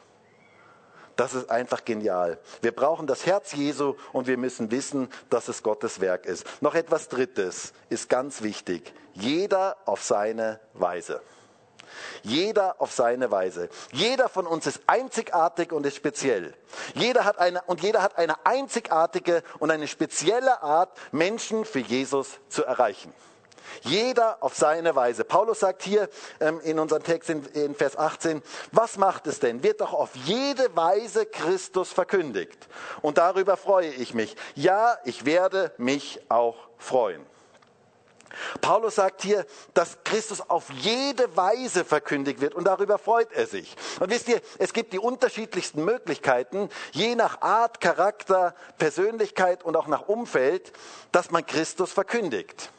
Das 1.17 1.35
ist 1.35 1.51
einfach 1.51 1.85
genial. 1.85 2.39
Wir 2.63 2.73
brauchen 2.73 3.07
das 3.07 3.27
Herz 3.27 3.53
Jesu 3.53 3.95
und 4.13 4.27
wir 4.27 4.39
müssen 4.39 4.71
wissen, 4.71 5.09
dass 5.31 5.49
es 5.49 5.63
Gottes 5.63 6.01
Werk 6.01 6.27
ist. 6.27 6.47
Noch 6.63 6.75
etwas 6.75 7.09
Drittes 7.09 7.73
ist 7.89 8.09
ganz 8.09 8.43
wichtig. 8.43 8.95
Jeder 9.15 9.77
auf 9.85 10.03
seine 10.03 10.61
Weise. 10.75 11.21
Jeder 12.23 12.81
auf 12.81 12.93
seine 12.93 13.31
Weise. 13.31 13.69
Jeder 13.93 14.29
von 14.29 14.47
uns 14.47 14.67
ist 14.67 14.81
einzigartig 14.87 15.73
und 15.73 15.85
ist 15.85 15.97
speziell. 15.97 16.55
Jeder 16.95 17.25
hat 17.25 17.39
eine, 17.39 17.63
und 17.63 17.83
jeder 17.83 18.03
hat 18.03 18.17
eine 18.17 18.47
einzigartige 18.47 19.43
und 19.59 19.71
eine 19.71 19.89
spezielle 19.89 20.63
Art, 20.63 20.97
Menschen 21.11 21.65
für 21.65 21.81
Jesus 21.81 22.39
zu 22.49 22.65
erreichen. 22.65 23.13
Jeder 23.83 24.39
auf 24.43 24.55
seine 24.55 24.95
Weise. 24.95 25.25
Paulus 25.25 25.61
sagt 25.61 25.83
hier 25.83 26.09
ähm, 26.41 26.61
in 26.61 26.79
unserem 26.79 27.03
Text 27.03 27.31
in, 27.31 27.45
in 27.47 27.75
Vers 27.75 27.97
18, 27.97 28.43
was 28.71 28.97
macht 28.97 29.27
es 29.27 29.41
denn? 29.41 29.63
Wird 29.63 29.81
doch 29.81 29.93
auf 29.93 30.11
jede 30.15 30.75
Weise 30.77 31.27
Christus 31.27 31.91
verkündigt. 31.91 32.69
Und 33.01 33.19
darüber 33.19 33.57
freue 33.57 33.89
ich 33.89 34.15
mich. 34.15 34.37
Ja, 34.55 34.99
ich 35.05 35.25
werde 35.25 35.73
mich 35.79 36.21
auch 36.29 36.57
freuen. 36.79 37.25
Paulus 38.61 38.97
sagt 38.97 39.23
hier, 39.23 39.47
dass 39.75 39.99
Christus 40.05 40.41
auf 40.41 40.71
jede 40.71 41.37
Weise 41.37 41.85
verkündigt 41.85 42.41
wird 42.41 42.55
und 42.55 42.65
darüber 42.65 42.99
freut 42.99 43.33
er 43.33 43.47
sich. 43.47 43.77
Und 44.01 44.11
wisst 44.11 44.29
ihr, 44.29 44.41
es 44.59 44.73
gibt 44.73 44.93
die 44.93 44.99
unterschiedlichsten 44.99 45.85
Möglichkeiten, 45.85 46.69
je 46.93 47.15
nach 47.15 47.41
Art, 47.41 47.81
Charakter, 47.81 48.55
Persönlichkeit 48.79 49.65
und 49.65 49.77
auch 49.77 49.87
nach 49.87 50.09
Umfeld, 50.09 50.73
dass 51.13 51.31
man 51.31 51.47
Christus 51.47 51.93
verkündigt. 51.93 52.71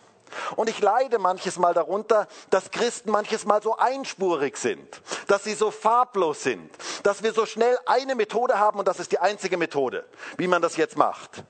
Und 0.56 0.70
ich 0.70 0.80
leide 0.80 1.20
manches 1.20 1.58
Mal 1.58 1.74
darunter, 1.74 2.28
dass 2.50 2.72
Christen 2.72 3.12
manches 3.12 3.46
Mal 3.46 3.62
so 3.62 3.78
einspurig 3.78 4.58
sind, 4.58 5.02
dass 5.28 5.44
sie 5.44 5.54
so 5.54 5.72
farblos 5.72 6.44
sind, 6.44 6.70
dass 7.04 7.24
wir 7.24 7.34
so 7.34 7.46
schnell 7.46 7.78
eine 7.86 8.16
Methode 8.16 8.60
haben 8.60 8.80
und 8.80 8.88
das 8.88 9.00
ist 9.00 9.12
die 9.12 9.20
einzige 9.20 9.58
Methode, 9.58 10.06
wie 10.38 10.48
man 10.48 10.62
das 10.62 10.78
jetzt 10.78 10.98
macht. 10.98 11.44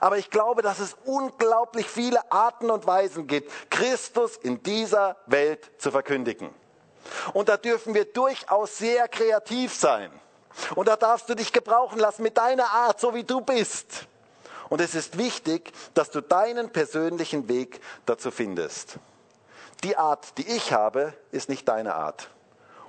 Aber 0.00 0.18
ich 0.18 0.30
glaube, 0.30 0.62
dass 0.62 0.78
es 0.78 0.96
unglaublich 1.04 1.88
viele 1.88 2.30
Arten 2.30 2.70
und 2.70 2.86
Weisen 2.86 3.26
gibt, 3.26 3.50
Christus 3.70 4.36
in 4.36 4.62
dieser 4.62 5.16
Welt 5.26 5.70
zu 5.78 5.90
verkündigen. 5.90 6.50
Und 7.32 7.48
da 7.48 7.56
dürfen 7.56 7.94
wir 7.94 8.04
durchaus 8.04 8.78
sehr 8.78 9.08
kreativ 9.08 9.74
sein. 9.74 10.10
Und 10.74 10.86
da 10.86 10.96
darfst 10.96 11.28
du 11.28 11.34
dich 11.34 11.52
gebrauchen 11.52 11.98
lassen 11.98 12.22
mit 12.22 12.36
deiner 12.36 12.70
Art, 12.70 13.00
so 13.00 13.14
wie 13.14 13.24
du 13.24 13.40
bist. 13.40 14.06
Und 14.72 14.80
es 14.80 14.94
ist 14.94 15.18
wichtig, 15.18 15.70
dass 15.92 16.10
du 16.10 16.22
deinen 16.22 16.70
persönlichen 16.70 17.46
Weg 17.46 17.78
dazu 18.06 18.30
findest. 18.30 18.96
Die 19.84 19.98
Art, 19.98 20.38
die 20.38 20.48
ich 20.48 20.72
habe, 20.72 21.12
ist 21.30 21.50
nicht 21.50 21.68
deine 21.68 21.94
Art. 21.94 22.30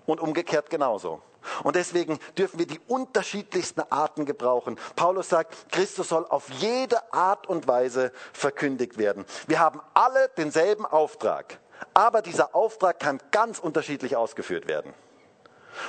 Und 0.05 0.21
umgekehrt 0.21 0.69
genauso. 0.69 1.21
Und 1.61 1.75
deswegen 1.75 2.19
dürfen 2.37 2.57
wir 2.57 2.67
die 2.67 2.79
unterschiedlichsten 2.87 3.81
Arten 3.89 4.23
gebrauchen. 4.23 4.79
Paulus 4.95 5.27
sagt, 5.27 5.73
Christus 5.73 6.07
soll 6.07 6.25
auf 6.25 6.49
jede 6.51 7.11
Art 7.11 7.47
und 7.47 7.67
Weise 7.67 8.13
verkündigt 8.31 8.97
werden. 8.97 9.25
Wir 9.47 9.59
haben 9.59 9.81
alle 9.93 10.29
denselben 10.37 10.85
Auftrag, 10.85 11.59
aber 11.93 12.21
dieser 12.21 12.55
Auftrag 12.55 13.01
kann 13.01 13.19
ganz 13.31 13.59
unterschiedlich 13.59 14.15
ausgeführt 14.15 14.69
werden. 14.69 14.93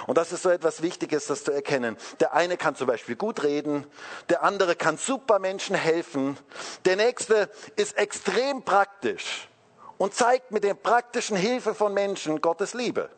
Und 0.06 0.18
das 0.18 0.32
ist 0.32 0.42
so 0.42 0.50
etwas 0.50 0.82
Wichtiges, 0.82 1.26
das 1.26 1.44
zu 1.44 1.52
erkennen. 1.52 1.96
Der 2.20 2.34
eine 2.34 2.56
kann 2.56 2.76
zum 2.76 2.86
Beispiel 2.86 3.16
gut 3.16 3.42
reden, 3.42 3.86
der 4.28 4.42
andere 4.42 4.76
kann 4.76 4.98
super 4.98 5.38
Menschen 5.38 5.76
helfen, 5.76 6.38
der 6.84 6.96
nächste 6.96 7.50
ist 7.76 7.96
extrem 7.96 8.62
praktisch 8.62 9.48
und 9.98 10.14
zeigt 10.14 10.50
mit 10.50 10.64
der 10.64 10.74
praktischen 10.74 11.36
Hilfe 11.36 11.74
von 11.74 11.94
Menschen 11.94 12.40
Gottes 12.40 12.74
Liebe. 12.74 13.10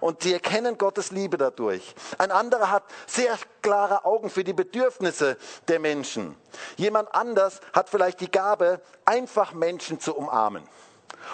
Und 0.00 0.22
sie 0.22 0.32
erkennen 0.32 0.78
Gottes 0.78 1.10
Liebe 1.10 1.38
dadurch. 1.38 1.94
Ein 2.18 2.32
anderer 2.32 2.70
hat 2.70 2.84
sehr 3.06 3.38
klare 3.62 4.04
Augen 4.04 4.28
für 4.28 4.44
die 4.44 4.52
Bedürfnisse 4.52 5.36
der 5.68 5.78
Menschen. 5.78 6.36
Jemand 6.76 7.14
anders 7.14 7.60
hat 7.72 7.88
vielleicht 7.88 8.20
die 8.20 8.30
Gabe, 8.30 8.80
einfach 9.04 9.52
Menschen 9.52 10.00
zu 10.00 10.16
umarmen 10.16 10.64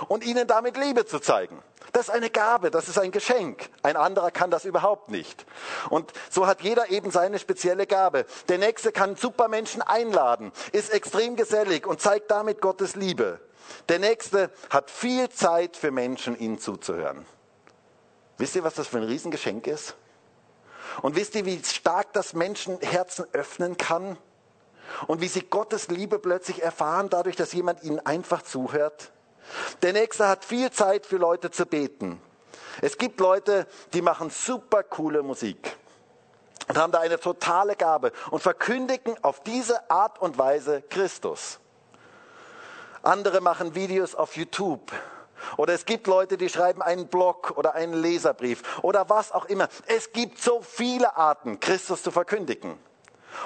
und 0.09 0.25
ihnen 0.25 0.47
damit 0.47 0.77
Liebe 0.77 1.07
zu 1.07 1.19
zeigen. 1.19 1.62
Das 1.93 2.09
ist 2.09 2.15
eine 2.15 2.31
Gabe, 2.31 2.71
das 2.71 2.89
ist 2.89 2.99
ein 2.99 3.11
Geschenk. 3.11 3.71
Ein 3.83 3.97
anderer 3.97 4.31
kann 4.31 4.51
das 4.51 4.65
überhaupt 4.65 5.11
nicht. 5.11 5.47
Und 5.89 6.12
so 6.31 6.47
hat 6.47 6.61
jeder 6.61 6.91
eben 6.91 7.11
seine 7.11 7.39
spezielle 7.39 7.87
Gabe. 7.87 8.27
Der 8.49 8.59
nächste 8.59 8.93
kann 8.93 9.17
Supermenschen 9.17 9.83
einladen, 9.83 10.53
ist 10.73 10.93
extrem 10.93 11.37
gesellig 11.37 11.87
und 11.87 12.01
zeigt 12.01 12.31
damit 12.31 12.61
Gottes 12.61 12.97
Liebe. 12.97 13.41
Der 13.89 13.99
nächste 13.99 14.51
hat 14.71 14.91
viel 14.91 15.29
Zeit 15.29 15.77
für 15.77 15.91
Menschen, 15.91 16.39
ihnen 16.39 16.59
zuzuhören. 16.59 17.27
Wisst 18.39 18.57
ihr, 18.57 18.65
was 18.65 18.75
das 18.75 18.89
für 18.89 18.99
ein 18.99 19.05
Riesengeschenk 19.05 19.67
ist? 19.67 19.97
Und 21.03 21.17
wisst 21.17 21.35
ihr, 21.35 21.45
wie 21.47 21.62
stark 21.65 22.12
das 22.12 22.33
Menschenherzen 22.35 23.27
öffnen 23.33 23.77
kann? 23.77 24.19
Und 25.07 25.21
wie 25.21 25.29
sie 25.29 25.43
Gottes 25.43 25.89
Liebe 25.89 26.19
plötzlich 26.19 26.62
erfahren, 26.62 27.09
dadurch, 27.09 27.37
dass 27.37 27.53
jemand 27.53 27.83
ihnen 27.83 28.05
einfach 28.05 28.43
zuhört? 28.43 29.12
Der 29.83 29.93
nächste 29.93 30.29
hat 30.29 30.45
viel 30.45 30.71
Zeit 30.71 31.07
für 31.07 31.17
Leute 31.17 31.51
zu 31.51 31.67
beten. 31.67 32.21
Es 32.83 32.99
gibt 32.99 33.21
Leute, 33.21 33.67
die 33.93 34.03
machen 34.03 34.31
super 34.31 34.83
coole 34.83 35.23
Musik 35.23 35.77
und 36.69 36.77
haben 36.77 36.93
da 36.93 37.01
eine 37.01 37.19
totale 37.19 37.77
Gabe 37.77 38.13
und 38.31 38.43
verkündigen 38.43 39.17
auf 39.23 39.43
diese 39.43 39.91
Art 39.91 40.21
und 40.21 40.37
Weise 40.39 40.83
Christus. 40.83 41.59
Andere 43.03 43.41
machen 43.41 43.75
Videos 43.75 44.15
auf 44.15 44.37
YouTube. 44.37 44.93
Oder 45.57 45.75
es 45.75 45.85
gibt 45.85 46.07
Leute, 46.07 46.37
die 46.37 46.49
schreiben 46.49 46.83
einen 46.83 47.09
Blog 47.09 47.53
oder 47.57 47.75
einen 47.75 47.95
Leserbrief 47.95 48.83
oder 48.83 49.09
was 49.09 49.33
auch 49.33 49.45
immer. 49.45 49.69
Es 49.87 50.13
gibt 50.13 50.41
so 50.41 50.61
viele 50.61 51.17
Arten, 51.17 51.61
Christus 51.61 52.03
zu 52.03 52.11
verkündigen 52.11 52.79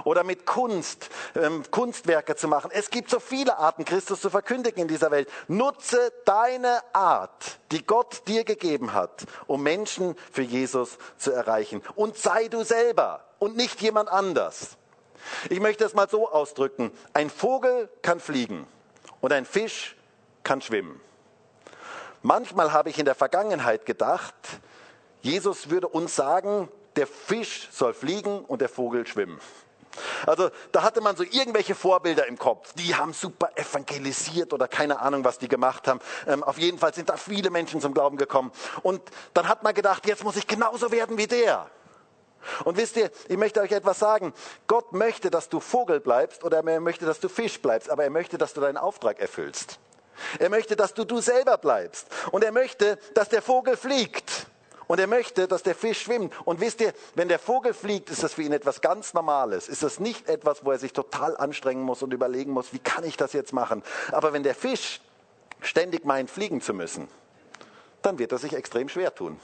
oder 0.05 0.25
mit 0.25 0.47
Kunst, 0.47 1.11
ähm, 1.35 1.63
Kunstwerke 1.71 2.37
zu 2.37 2.49
machen. 2.49 2.71
Es 2.73 2.91
gibt 2.91 3.11
so 3.11 3.21
viele 3.21 3.59
Arten, 3.59 3.85
Christus 3.85 4.21
zu 4.21 4.31
verkündigen 4.31 4.83
in 4.83 4.89
dieser 4.89 5.11
Welt. 5.11 5.29
Nutze 5.49 6.13
deine 6.25 6.81
Art, 6.93 7.59
die 7.73 7.85
Gott 7.85 8.27
dir 8.29 8.45
gegeben 8.45 8.93
hat, 8.93 9.25
um 9.47 9.63
Menschen 9.63 10.17
für 10.33 10.43
Jesus 10.43 10.99
zu 11.19 11.33
erreichen. 11.33 11.83
Und 11.95 12.17
sei 12.17 12.49
du 12.49 12.65
selber 12.65 13.25
und 13.39 13.57
nicht 13.57 13.81
jemand 13.81 14.09
anders. 14.09 14.77
Ich 15.49 15.61
möchte 15.61 15.85
es 15.85 15.95
mal 15.95 16.09
so 16.09 16.31
ausdrücken. 16.31 16.91
Ein 17.13 17.31
Vogel 17.31 17.89
kann 18.03 18.21
fliegen 18.21 18.67
und 19.21 19.33
ein 19.33 19.45
Fisch 19.45 19.97
kann 20.43 20.63
schwimmen. 20.63 21.01
Manchmal 22.23 22.73
habe 22.73 22.91
ich 22.91 22.99
in 22.99 23.07
der 23.07 23.15
Vergangenheit 23.15 23.87
gedacht, 23.87 24.35
Jesus 25.23 25.71
würde 25.71 25.89
uns 25.89 26.17
sagen, 26.17 26.69
der 26.97 27.07
Fisch 27.07 27.69
soll 27.71 27.95
fliegen 27.95 28.41
und 28.41 28.61
der 28.61 28.69
Vogel 28.69 29.07
schwimmen. 29.07 29.41
Also 30.27 30.51
da 30.73 30.83
hatte 30.83 31.01
man 31.01 31.17
so 31.17 31.23
irgendwelche 31.23 31.75
Vorbilder 31.75 32.27
im 32.27 32.39
Kopf. 32.39 32.73
Die 32.75 32.95
haben 32.95 33.13
super 33.13 33.51
evangelisiert 33.57 34.53
oder 34.53 34.69
keine 34.69 35.01
Ahnung, 35.01 35.25
was 35.25 35.39
die 35.39 35.49
gemacht 35.49 35.89
haben. 35.89 36.01
Ähm, 36.27 36.43
auf 36.45 36.59
jeden 36.59 36.79
Fall 36.79 36.95
sind 36.95 37.09
da 37.09 37.17
viele 37.17 37.51
Menschen 37.51 37.81
zum 37.81 37.95
Glauben 37.95 38.17
gekommen. 38.17 38.53
Und 38.83 39.03
dann 39.35 39.49
hat 39.49 39.63
man 39.63 39.75
gedacht, 39.75 40.07
jetzt 40.07 40.25
muss 40.25 40.37
ich 40.37 40.47
genauso 40.47 40.91
werden 40.91 41.19
wie 41.19 41.27
der. 41.27 41.71
Und 42.65 42.77
wisst 42.77 42.97
ihr, 42.97 43.11
ich 43.29 43.37
möchte 43.37 43.61
euch 43.61 43.73
etwas 43.73 43.99
sagen. 43.99 44.33
Gott 44.67 44.93
möchte, 44.93 45.31
dass 45.31 45.49
du 45.49 45.61
Vogel 45.61 46.01
bleibst 46.01 46.45
oder 46.45 46.63
er 46.65 46.81
möchte, 46.81 47.05
dass 47.05 47.21
du 47.21 47.29
Fisch 47.29 47.61
bleibst, 47.61 47.91
aber 47.91 48.05
er 48.05 48.11
möchte, 48.11 48.39
dass 48.39 48.55
du 48.55 48.61
deinen 48.61 48.79
Auftrag 48.79 49.21
erfüllst. 49.21 49.79
Er 50.39 50.51
möchte, 50.51 50.77
dass 50.77 50.95
du 50.95 51.05
du 51.05 51.21
selber 51.21 51.57
bleibst. 51.59 52.07
Und 52.31 52.45
er 52.45 52.53
möchte, 52.53 52.99
dass 53.15 53.29
der 53.29 53.43
Vogel 53.43 53.77
fliegt. 53.77 54.40
Und 54.91 54.99
er 54.99 55.07
möchte, 55.07 55.47
dass 55.47 55.63
der 55.63 55.77
Fisch 55.77 56.03
schwimmt. 56.03 56.35
Und 56.45 56.59
wisst 56.59 56.81
ihr, 56.81 56.93
wenn 57.15 57.29
der 57.29 57.39
Vogel 57.39 57.75
fliegt, 57.75 58.11
ist 58.11 58.25
das 58.25 58.35
für 58.35 58.43
ihn 58.43 58.53
etwas 58.53 58.81
ganz 58.81 59.15
Normales. 59.15 59.69
Ist 59.69 59.85
das 59.85 60.01
nicht 60.01 60.29
etwas, 60.29 60.65
wo 60.65 60.73
er 60.73 60.81
sich 60.81 60.93
total 60.93 61.37
anstrengen 61.37 61.85
muss 61.85 62.03
und 62.03 62.13
überlegen 62.13 62.51
muss, 62.51 62.73
wie 62.73 62.81
kann 62.81 63.05
ich 63.05 63.17
das 63.17 63.33
jetzt 63.33 63.53
machen? 63.53 63.85
Aber 64.11 64.33
wenn 64.33 64.43
der 64.43 64.57
Fisch 64.57 65.01
ständig 65.61 66.05
meint, 66.05 66.29
fliegen 66.29 66.61
zu 66.61 66.75
müssen, 66.75 67.07
dann 68.03 68.19
wird 68.19 68.33
er 68.33 68.39
sich 68.39 68.53
extrem 68.53 68.89
schwer 68.89 69.15
tun. 69.15 69.39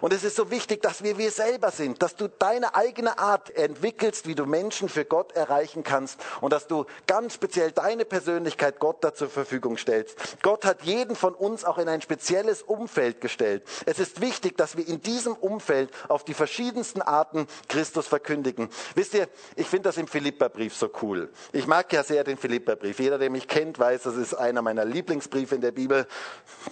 Und 0.00 0.12
es 0.12 0.24
ist 0.24 0.36
so 0.36 0.50
wichtig, 0.50 0.82
dass 0.82 1.02
wir 1.02 1.18
wir 1.18 1.30
selber 1.30 1.70
sind, 1.70 2.02
dass 2.02 2.16
du 2.16 2.28
deine 2.28 2.74
eigene 2.74 3.18
Art 3.18 3.54
entwickelst, 3.56 4.26
wie 4.26 4.34
du 4.34 4.46
Menschen 4.46 4.88
für 4.88 5.04
Gott 5.04 5.32
erreichen 5.32 5.84
kannst 5.84 6.20
und 6.40 6.52
dass 6.52 6.66
du 6.66 6.86
ganz 7.06 7.34
speziell 7.34 7.72
deine 7.72 8.04
Persönlichkeit 8.04 8.78
Gott 8.78 9.02
da 9.02 9.14
zur 9.14 9.28
Verfügung 9.28 9.76
stellst. 9.76 10.16
Gott 10.42 10.64
hat 10.64 10.82
jeden 10.82 11.16
von 11.16 11.34
uns 11.34 11.64
auch 11.64 11.78
in 11.78 11.88
ein 11.88 12.02
spezielles 12.02 12.62
Umfeld 12.62 13.20
gestellt. 13.20 13.62
Es 13.86 13.98
ist 13.98 14.20
wichtig, 14.20 14.56
dass 14.56 14.76
wir 14.76 14.86
in 14.86 15.00
diesem 15.02 15.34
Umfeld 15.34 15.90
auf 16.08 16.24
die 16.24 16.34
verschiedensten 16.34 17.02
Arten 17.02 17.46
Christus 17.68 18.06
verkündigen. 18.06 18.68
Wisst 18.94 19.14
ihr, 19.14 19.28
ich 19.54 19.66
finde 19.66 19.88
das 19.88 19.96
im 19.96 20.06
Philipperbrief 20.06 20.74
so 20.74 20.90
cool. 21.02 21.30
Ich 21.52 21.66
mag 21.66 21.92
ja 21.92 22.02
sehr 22.02 22.24
den 22.24 22.36
Philipperbrief. 22.36 22.98
Jeder, 22.98 23.18
der 23.18 23.30
mich 23.30 23.48
kennt, 23.48 23.78
weiß, 23.78 24.02
das 24.02 24.16
ist 24.16 24.34
einer 24.34 24.62
meiner 24.62 24.84
Lieblingsbriefe 24.84 25.54
in 25.54 25.60
der 25.60 25.72
Bibel, 25.72 26.06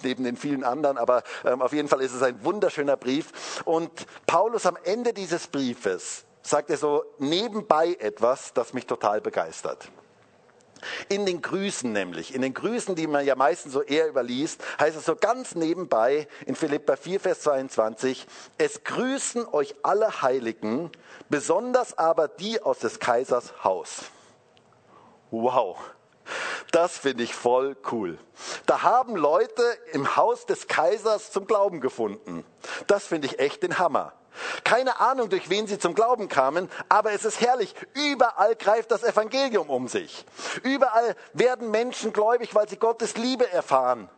neben 0.03 0.23
den 0.23 0.37
vielen 0.37 0.63
anderen, 0.63 0.97
aber 0.97 1.23
ähm, 1.43 1.61
auf 1.61 1.73
jeden 1.73 1.87
Fall 1.87 2.01
ist 2.01 2.13
es 2.13 2.21
ein 2.21 2.43
wunderschöner 2.85 2.97
Brief. 2.97 3.63
Und 3.65 3.91
Paulus 4.25 4.65
am 4.65 4.77
Ende 4.83 5.13
dieses 5.13 5.47
Briefes 5.47 6.25
sagt 6.41 6.69
er 6.69 6.77
so 6.77 7.03
nebenbei 7.17 7.97
etwas, 7.99 8.53
das 8.53 8.73
mich 8.73 8.85
total 8.85 9.21
begeistert. 9.21 9.89
In 11.09 11.25
den 11.25 11.41
Grüßen 11.41 11.91
nämlich, 11.91 12.35
in 12.35 12.43
den 12.43 12.53
Grüßen, 12.53 12.93
die 12.93 13.07
man 13.07 13.25
ja 13.25 13.35
meistens 13.35 13.73
so 13.73 13.81
eher 13.81 14.07
überliest, 14.07 14.61
heißt 14.79 14.95
es 14.95 15.05
so 15.05 15.15
ganz 15.15 15.55
nebenbei 15.55 16.27
in 16.45 16.55
Philippa 16.55 16.95
4, 16.95 17.19
Vers 17.19 17.41
22, 17.41 18.27
es 18.59 18.83
grüßen 18.83 19.47
euch 19.47 19.73
alle 19.81 20.21
Heiligen, 20.21 20.91
besonders 21.27 21.97
aber 21.97 22.27
die 22.27 22.61
aus 22.61 22.79
des 22.79 22.99
Kaisers 22.99 23.63
Haus. 23.63 24.03
Wow, 25.31 25.77
das 26.71 26.97
finde 26.97 27.23
ich 27.23 27.35
voll 27.35 27.75
cool. 27.91 28.17
Da 28.65 28.81
haben 28.81 29.15
Leute 29.15 29.63
im 29.91 30.15
Haus 30.15 30.45
des 30.45 30.67
Kaisers 30.67 31.31
zum 31.31 31.47
Glauben 31.47 31.81
gefunden. 31.81 32.45
Das 32.87 33.05
finde 33.05 33.27
ich 33.27 33.39
echt 33.39 33.63
den 33.63 33.79
Hammer. 33.79 34.13
Keine 34.63 34.99
Ahnung, 34.99 35.29
durch 35.29 35.49
wen 35.49 35.67
sie 35.67 35.79
zum 35.79 35.95
Glauben 35.95 36.27
kamen, 36.27 36.69
aber 36.89 37.13
es 37.13 37.23
ist 37.25 37.39
herrlich. 37.39 37.73
Überall 37.93 38.55
greift 38.55 38.91
das 38.91 39.03
Evangelium 39.03 39.69
um 39.69 39.87
sich. 39.87 40.25
Überall 40.63 41.15
werden 41.33 41.71
Menschen 41.71 42.11
gläubig, 42.11 42.53
weil 42.53 42.67
sie 42.67 42.77
Gottes 42.77 43.15
Liebe 43.15 43.49
erfahren. 43.49 44.09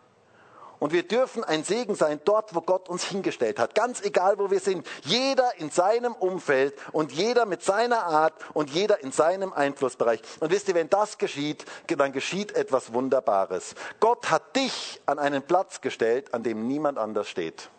Und 0.80 0.94
wir 0.94 1.04
dürfen 1.04 1.44
ein 1.44 1.64
Segen 1.64 1.96
sein 1.96 2.22
dort, 2.24 2.54
wo 2.54 2.62
Gott 2.62 2.88
uns 2.88 3.04
hingestellt 3.04 3.58
hat. 3.58 3.74
Ganz 3.74 4.02
egal, 4.02 4.38
wo 4.38 4.52
wir 4.52 4.60
sind. 4.60 4.86
Jeder 5.04 5.58
in 5.58 5.72
seinem 5.72 6.14
Umfeld 6.14 6.76
und 6.92 7.12
jeder 7.12 7.46
mit 7.46 7.64
seiner 7.64 8.06
Art 8.06 8.34
und 8.54 8.70
jeder 8.70 9.02
in 9.02 9.12
seinem 9.12 9.54
Einflussbereich. 9.54 10.22
Und 10.40 10.52
wisst 10.52 10.68
ihr, 10.68 10.76
wenn 10.76 10.90
das 10.90 11.18
geschieht, 11.18 11.66
dann 11.88 12.12
geschieht 12.12 12.52
etwas 12.56 12.94
Wunderbares. 12.94 13.74
Gott 14.00 14.30
hat 14.30 14.56
dich 14.56 15.02
an 15.08 15.18
einen 15.18 15.42
Platz 15.42 15.82
gestellt, 15.82 16.34
an 16.34 16.44
dem 16.44 16.68
niemand 16.68 17.00
anders 17.00 17.28
steht. 17.28 17.70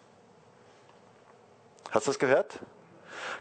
Hast 1.90 2.06
du 2.06 2.10
das 2.10 2.18
gehört? 2.18 2.58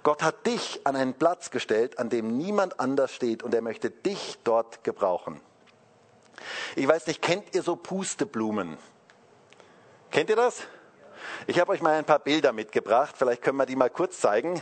Gott 0.03 0.21
hat 0.21 0.45
dich 0.45 0.81
an 0.83 0.95
einen 0.95 1.15
Platz 1.15 1.49
gestellt, 1.49 1.97
an 1.99 2.09
dem 2.09 2.37
niemand 2.37 2.79
anders 2.79 3.11
steht 3.11 3.41
und 3.41 3.53
er 3.53 3.61
möchte 3.61 3.89
dich 3.89 4.37
dort 4.43 4.83
gebrauchen. 4.83 5.41
Ich 6.75 6.87
weiß 6.87 7.07
nicht, 7.07 7.21
kennt 7.21 7.55
ihr 7.55 7.63
so 7.63 7.75
Pusteblumen? 7.75 8.77
Kennt 10.11 10.29
ihr 10.29 10.35
das? 10.35 10.63
Ich 11.47 11.59
habe 11.59 11.71
euch 11.71 11.81
mal 11.81 11.93
ein 11.93 12.05
paar 12.05 12.19
Bilder 12.19 12.53
mitgebracht. 12.53 13.15
Vielleicht 13.17 13.41
können 13.41 13.57
wir 13.57 13.65
die 13.65 13.75
mal 13.75 13.89
kurz 13.89 14.19
zeigen. 14.19 14.61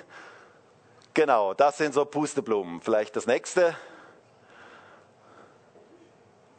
Genau, 1.13 1.53
das 1.53 1.77
sind 1.77 1.93
so 1.93 2.03
Pusteblumen. 2.05 2.81
Vielleicht 2.81 3.15
das 3.15 3.27
nächste. 3.27 3.75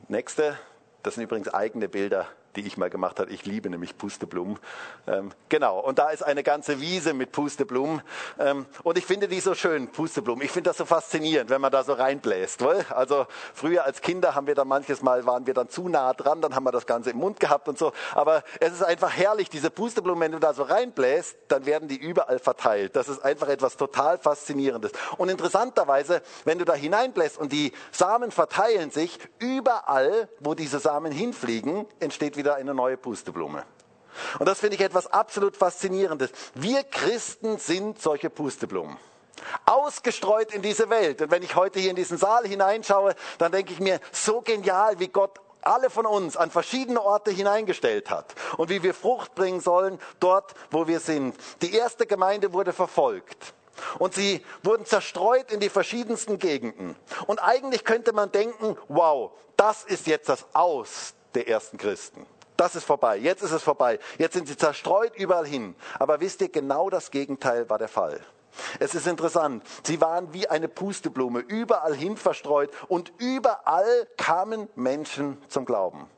Nächste. 0.08 0.58
Das 1.02 1.14
sind 1.14 1.24
übrigens 1.24 1.52
eigene 1.52 1.88
Bilder 1.88 2.26
die 2.56 2.66
ich 2.66 2.76
mal 2.76 2.90
gemacht 2.90 3.20
habe. 3.20 3.30
Ich 3.30 3.44
liebe 3.44 3.70
nämlich 3.70 3.96
Pusteblumen. 3.96 4.58
Ähm, 5.06 5.30
genau, 5.48 5.78
und 5.78 5.98
da 5.98 6.10
ist 6.10 6.22
eine 6.22 6.42
ganze 6.42 6.80
Wiese 6.80 7.14
mit 7.14 7.32
Pusteblumen. 7.32 8.02
Ähm, 8.38 8.66
und 8.82 8.98
ich 8.98 9.06
finde 9.06 9.28
die 9.28 9.40
so 9.40 9.54
schön, 9.54 9.88
Pusteblumen. 9.88 10.44
Ich 10.44 10.50
finde 10.50 10.70
das 10.70 10.78
so 10.78 10.84
faszinierend, 10.84 11.50
wenn 11.50 11.60
man 11.60 11.70
da 11.70 11.84
so 11.84 11.92
reinbläst. 11.92 12.60
Wohl? 12.62 12.84
Also 12.90 13.26
früher 13.54 13.84
als 13.84 14.00
Kinder 14.00 14.34
haben 14.34 14.46
wir 14.46 14.54
dann 14.54 14.68
manches 14.68 15.02
Mal, 15.02 15.26
waren 15.26 15.46
wir 15.46 15.54
dann 15.54 15.68
zu 15.68 15.88
nah 15.88 16.12
dran, 16.14 16.40
dann 16.40 16.54
haben 16.54 16.64
wir 16.64 16.72
das 16.72 16.86
Ganze 16.86 17.10
im 17.10 17.18
Mund 17.18 17.40
gehabt 17.40 17.68
und 17.68 17.78
so. 17.78 17.92
Aber 18.14 18.42
es 18.60 18.72
ist 18.72 18.82
einfach 18.82 19.12
herrlich, 19.12 19.50
diese 19.50 19.70
Pusteblumen, 19.70 20.20
wenn 20.20 20.32
du 20.32 20.38
da 20.38 20.54
so 20.54 20.62
reinbläst, 20.62 21.36
dann 21.48 21.66
werden 21.66 21.88
die 21.88 21.96
überall 21.96 22.38
verteilt. 22.38 22.96
Das 22.96 23.08
ist 23.08 23.24
einfach 23.24 23.48
etwas 23.48 23.76
total 23.76 24.18
Faszinierendes. 24.18 24.92
Und 25.18 25.28
interessanterweise, 25.28 26.22
wenn 26.44 26.58
du 26.58 26.64
da 26.64 26.74
hineinbläst 26.74 27.38
und 27.38 27.52
die 27.52 27.72
Samen 27.92 28.30
verteilen 28.30 28.90
sich, 28.90 29.18
überall, 29.38 30.28
wo 30.40 30.54
diese 30.54 30.78
Samen 30.78 31.12
hinfliegen, 31.12 31.86
entsteht 32.00 32.36
wieder 32.36 32.45
wieder 32.46 32.54
eine 32.54 32.74
neue 32.74 32.96
Pusteblume. 32.96 33.64
Und 34.38 34.46
das 34.46 34.60
finde 34.60 34.76
ich 34.76 34.80
etwas 34.80 35.08
absolut 35.08 35.56
Faszinierendes. 35.56 36.30
Wir 36.54 36.84
Christen 36.84 37.58
sind 37.58 38.00
solche 38.00 38.30
Pusteblumen. 38.30 38.96
Ausgestreut 39.64 40.54
in 40.54 40.62
diese 40.62 40.88
Welt. 40.88 41.20
Und 41.20 41.32
wenn 41.32 41.42
ich 41.42 41.56
heute 41.56 41.80
hier 41.80 41.90
in 41.90 41.96
diesen 41.96 42.18
Saal 42.18 42.46
hineinschaue, 42.46 43.16
dann 43.38 43.50
denke 43.50 43.72
ich 43.72 43.80
mir, 43.80 43.98
so 44.12 44.42
genial, 44.42 45.00
wie 45.00 45.08
Gott 45.08 45.40
alle 45.60 45.90
von 45.90 46.06
uns 46.06 46.36
an 46.36 46.52
verschiedene 46.52 47.02
Orte 47.02 47.32
hineingestellt 47.32 48.10
hat 48.10 48.36
und 48.56 48.70
wie 48.70 48.84
wir 48.84 48.94
Frucht 48.94 49.34
bringen 49.34 49.60
sollen 49.60 49.98
dort, 50.20 50.54
wo 50.70 50.86
wir 50.86 51.00
sind. 51.00 51.36
Die 51.62 51.74
erste 51.74 52.06
Gemeinde 52.06 52.52
wurde 52.52 52.72
verfolgt. 52.72 53.54
Und 53.98 54.14
sie 54.14 54.44
wurden 54.62 54.86
zerstreut 54.86 55.50
in 55.50 55.58
die 55.58 55.68
verschiedensten 55.68 56.38
Gegenden. 56.38 56.94
Und 57.26 57.40
eigentlich 57.40 57.84
könnte 57.84 58.12
man 58.12 58.30
denken, 58.30 58.78
wow, 58.86 59.32
das 59.56 59.82
ist 59.82 60.06
jetzt 60.06 60.28
das 60.28 60.46
Aus 60.54 61.14
der 61.34 61.48
ersten 61.48 61.76
Christen. 61.76 62.26
Das 62.56 62.74
ist 62.74 62.84
vorbei. 62.84 63.16
Jetzt 63.16 63.42
ist 63.42 63.52
es 63.52 63.62
vorbei. 63.62 63.98
Jetzt 64.18 64.34
sind 64.34 64.48
sie 64.48 64.56
zerstreut 64.56 65.14
überall 65.16 65.46
hin. 65.46 65.74
Aber 65.98 66.20
wisst 66.20 66.40
ihr, 66.40 66.48
genau 66.48 66.90
das 66.90 67.10
Gegenteil 67.10 67.68
war 67.68 67.78
der 67.78 67.88
Fall. 67.88 68.20
Es 68.78 68.94
ist 68.94 69.06
interessant. 69.06 69.62
Sie 69.82 70.00
waren 70.00 70.32
wie 70.32 70.48
eine 70.48 70.68
Pusteblume, 70.68 71.40
überall 71.40 71.94
hin 71.94 72.16
verstreut 72.16 72.70
und 72.88 73.12
überall 73.18 74.06
kamen 74.16 74.68
Menschen 74.74 75.36
zum 75.48 75.64
Glauben. 75.66 76.08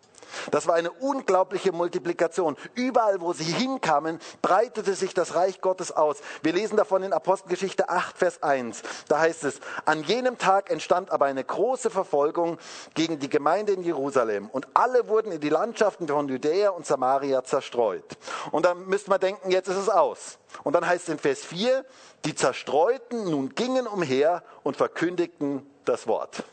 Das 0.50 0.66
war 0.66 0.74
eine 0.74 0.90
unglaubliche 0.90 1.72
Multiplikation. 1.72 2.56
Überall, 2.74 3.20
wo 3.20 3.32
sie 3.32 3.44
hinkamen, 3.44 4.18
breitete 4.42 4.94
sich 4.94 5.14
das 5.14 5.34
Reich 5.34 5.60
Gottes 5.60 5.92
aus. 5.92 6.18
Wir 6.42 6.52
lesen 6.52 6.76
davon 6.76 7.02
in 7.02 7.12
Apostelgeschichte 7.12 7.88
8, 7.88 8.16
Vers 8.16 8.42
1. 8.42 8.82
Da 9.08 9.20
heißt 9.20 9.44
es, 9.44 9.60
an 9.84 10.02
jenem 10.02 10.38
Tag 10.38 10.70
entstand 10.70 11.10
aber 11.10 11.26
eine 11.26 11.44
große 11.44 11.90
Verfolgung 11.90 12.58
gegen 12.94 13.18
die 13.18 13.28
Gemeinde 13.28 13.72
in 13.72 13.82
Jerusalem 13.82 14.48
und 14.50 14.68
alle 14.74 15.08
wurden 15.08 15.32
in 15.32 15.40
die 15.40 15.48
Landschaften 15.48 16.08
von 16.08 16.28
Judäa 16.28 16.70
und 16.70 16.86
Samaria 16.86 17.44
zerstreut. 17.44 18.04
Und 18.50 18.64
dann 18.64 18.86
müsste 18.86 19.10
man 19.10 19.20
denken, 19.20 19.50
jetzt 19.50 19.68
ist 19.68 19.76
es 19.76 19.88
aus. 19.88 20.38
Und 20.64 20.74
dann 20.74 20.86
heißt 20.86 21.04
es 21.04 21.08
in 21.08 21.18
Vers 21.18 21.40
4, 21.40 21.84
die 22.24 22.34
Zerstreuten 22.34 23.30
nun 23.30 23.54
gingen 23.54 23.86
umher 23.86 24.42
und 24.62 24.76
verkündigten 24.76 25.68
das 25.84 26.06
Wort. 26.06 26.44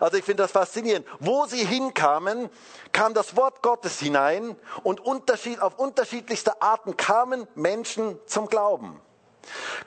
Also 0.00 0.16
ich 0.16 0.24
finde 0.24 0.42
das 0.42 0.52
faszinierend. 0.52 1.06
Wo 1.18 1.46
sie 1.46 1.64
hinkamen, 1.64 2.50
kam 2.92 3.14
das 3.14 3.36
Wort 3.36 3.62
Gottes 3.62 3.98
hinein 3.98 4.56
und 4.82 5.00
unterschied, 5.00 5.60
auf 5.60 5.78
unterschiedlichste 5.78 6.60
Arten 6.62 6.96
kamen 6.96 7.46
Menschen 7.54 8.18
zum 8.26 8.48
Glauben. 8.48 9.00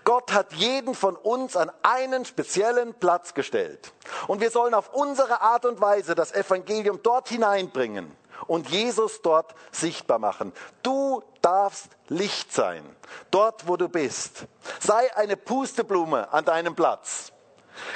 Gott 0.04 0.34
hat 0.34 0.54
jeden 0.54 0.96
von 0.96 1.15
uns 1.15 1.56
an 1.56 1.72
einen 1.84 2.26
speziellen 2.26 2.93
Platz 2.93 3.34
gestellt. 3.34 3.93
Und 4.28 4.41
wir 4.41 4.52
sollen 4.52 4.74
auf 4.74 4.93
unsere 4.93 5.41
Art 5.41 5.65
und 5.65 5.80
Weise 5.80 6.15
das 6.15 6.34
Evangelium 6.34 7.00
dort 7.04 7.30
hineinbringen 7.30 8.12
und 8.48 8.69
Jesus 8.69 9.22
dort 9.22 9.56
sichtbar 9.72 10.19
machen. 10.19 10.54
Du 10.82 11.24
darfst 11.41 11.89
Licht 12.08 12.52
sein, 12.54 12.84
dort 13.32 13.67
wo 13.67 13.78
du 13.78 13.89
bist. 13.89 14.46
Sei 14.80 15.15
eine 15.15 15.38
Pusteblume 15.38 16.32
an 16.32 16.46
deinem 16.46 16.76
Platz. 16.76 17.33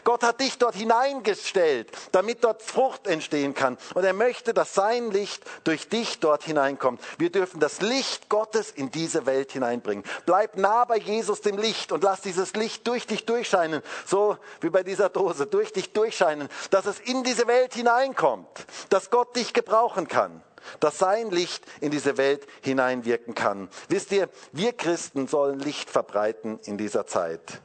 Gott 0.04 0.24
hat 0.24 0.40
dich 0.40 0.58
dort 0.58 0.76
hineingestellt, 0.76 1.92
damit 2.12 2.44
dort 2.44 2.62
Frucht 2.62 3.08
entstehen 3.08 3.54
kann. 3.54 3.78
Und 3.94 4.04
er 4.04 4.14
möchte, 4.14 4.54
dass 4.54 4.74
sein 4.74 5.12
Licht 5.12 5.44
durch 5.64 5.90
dich 5.90 6.20
dort 6.20 6.44
hineinkommt. 6.44 7.02
Wir 7.18 7.32
dürfen 7.32 7.60
das 7.60 7.82
Licht 7.82 8.30
Gottes 8.30 8.72
in 8.72 8.92
diese 8.92 9.26
Welt 9.26 9.52
hineinbringen. 9.52 10.04
Bleib 10.26 10.58
nah 10.58 10.86
bei 10.86 10.98
Jesus, 10.98 11.42
dem 11.42 11.58
Licht, 11.58 11.92
und 11.92 12.04
lass 12.04 12.22
dieses 12.22 12.54
Licht 12.54 12.88
durch 12.88 13.08
dich 13.08 13.26
durchscheinen. 13.26 13.82
So 14.06 14.38
wie 14.62 14.70
bei 14.70 14.84
dieser 14.84 15.10
Dose, 15.10 15.46
durch 15.46 15.74
dich 15.74 15.94
durchscheinen, 15.94 16.50
dass 16.72 16.86
es 16.86 17.00
in 17.00 17.24
diese 17.24 17.48
Welt 17.48 17.74
hineinkommt, 17.74 18.66
dass 18.90 19.10
Gott 19.10 19.36
dich 19.36 19.54
gebrauchen 19.54 20.08
kann 20.08 20.44
dass 20.80 20.98
sein 20.98 21.32
Licht 21.32 21.64
in 21.80 21.92
diese 21.92 22.18
Welt 22.18 22.46
hineinwirken 22.62 23.36
kann. 23.36 23.70
Wisst 23.90 24.12
ihr, 24.12 24.30
wir 24.52 24.74
Christen 24.74 25.28
sollen 25.28 25.60
Licht 25.60 25.90
verbreiten 25.90 26.60
in 26.66 26.78
dieser 26.78 27.08
Zeit. 27.08 27.62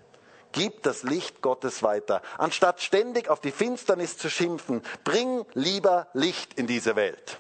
Gib 0.53 0.83
das 0.83 1.03
Licht 1.03 1.41
Gottes 1.43 1.83
weiter. 1.83 2.23
Anstatt 2.39 2.81
ständig 2.81 3.29
auf 3.29 3.41
die 3.41 3.53
Finsternis 3.53 4.17
zu 4.17 4.31
schimpfen, 4.31 4.83
bring 5.05 5.45
lieber 5.55 6.09
Licht 6.13 6.55
in 6.55 6.67
diese 6.67 6.97
Welt. 6.97 7.39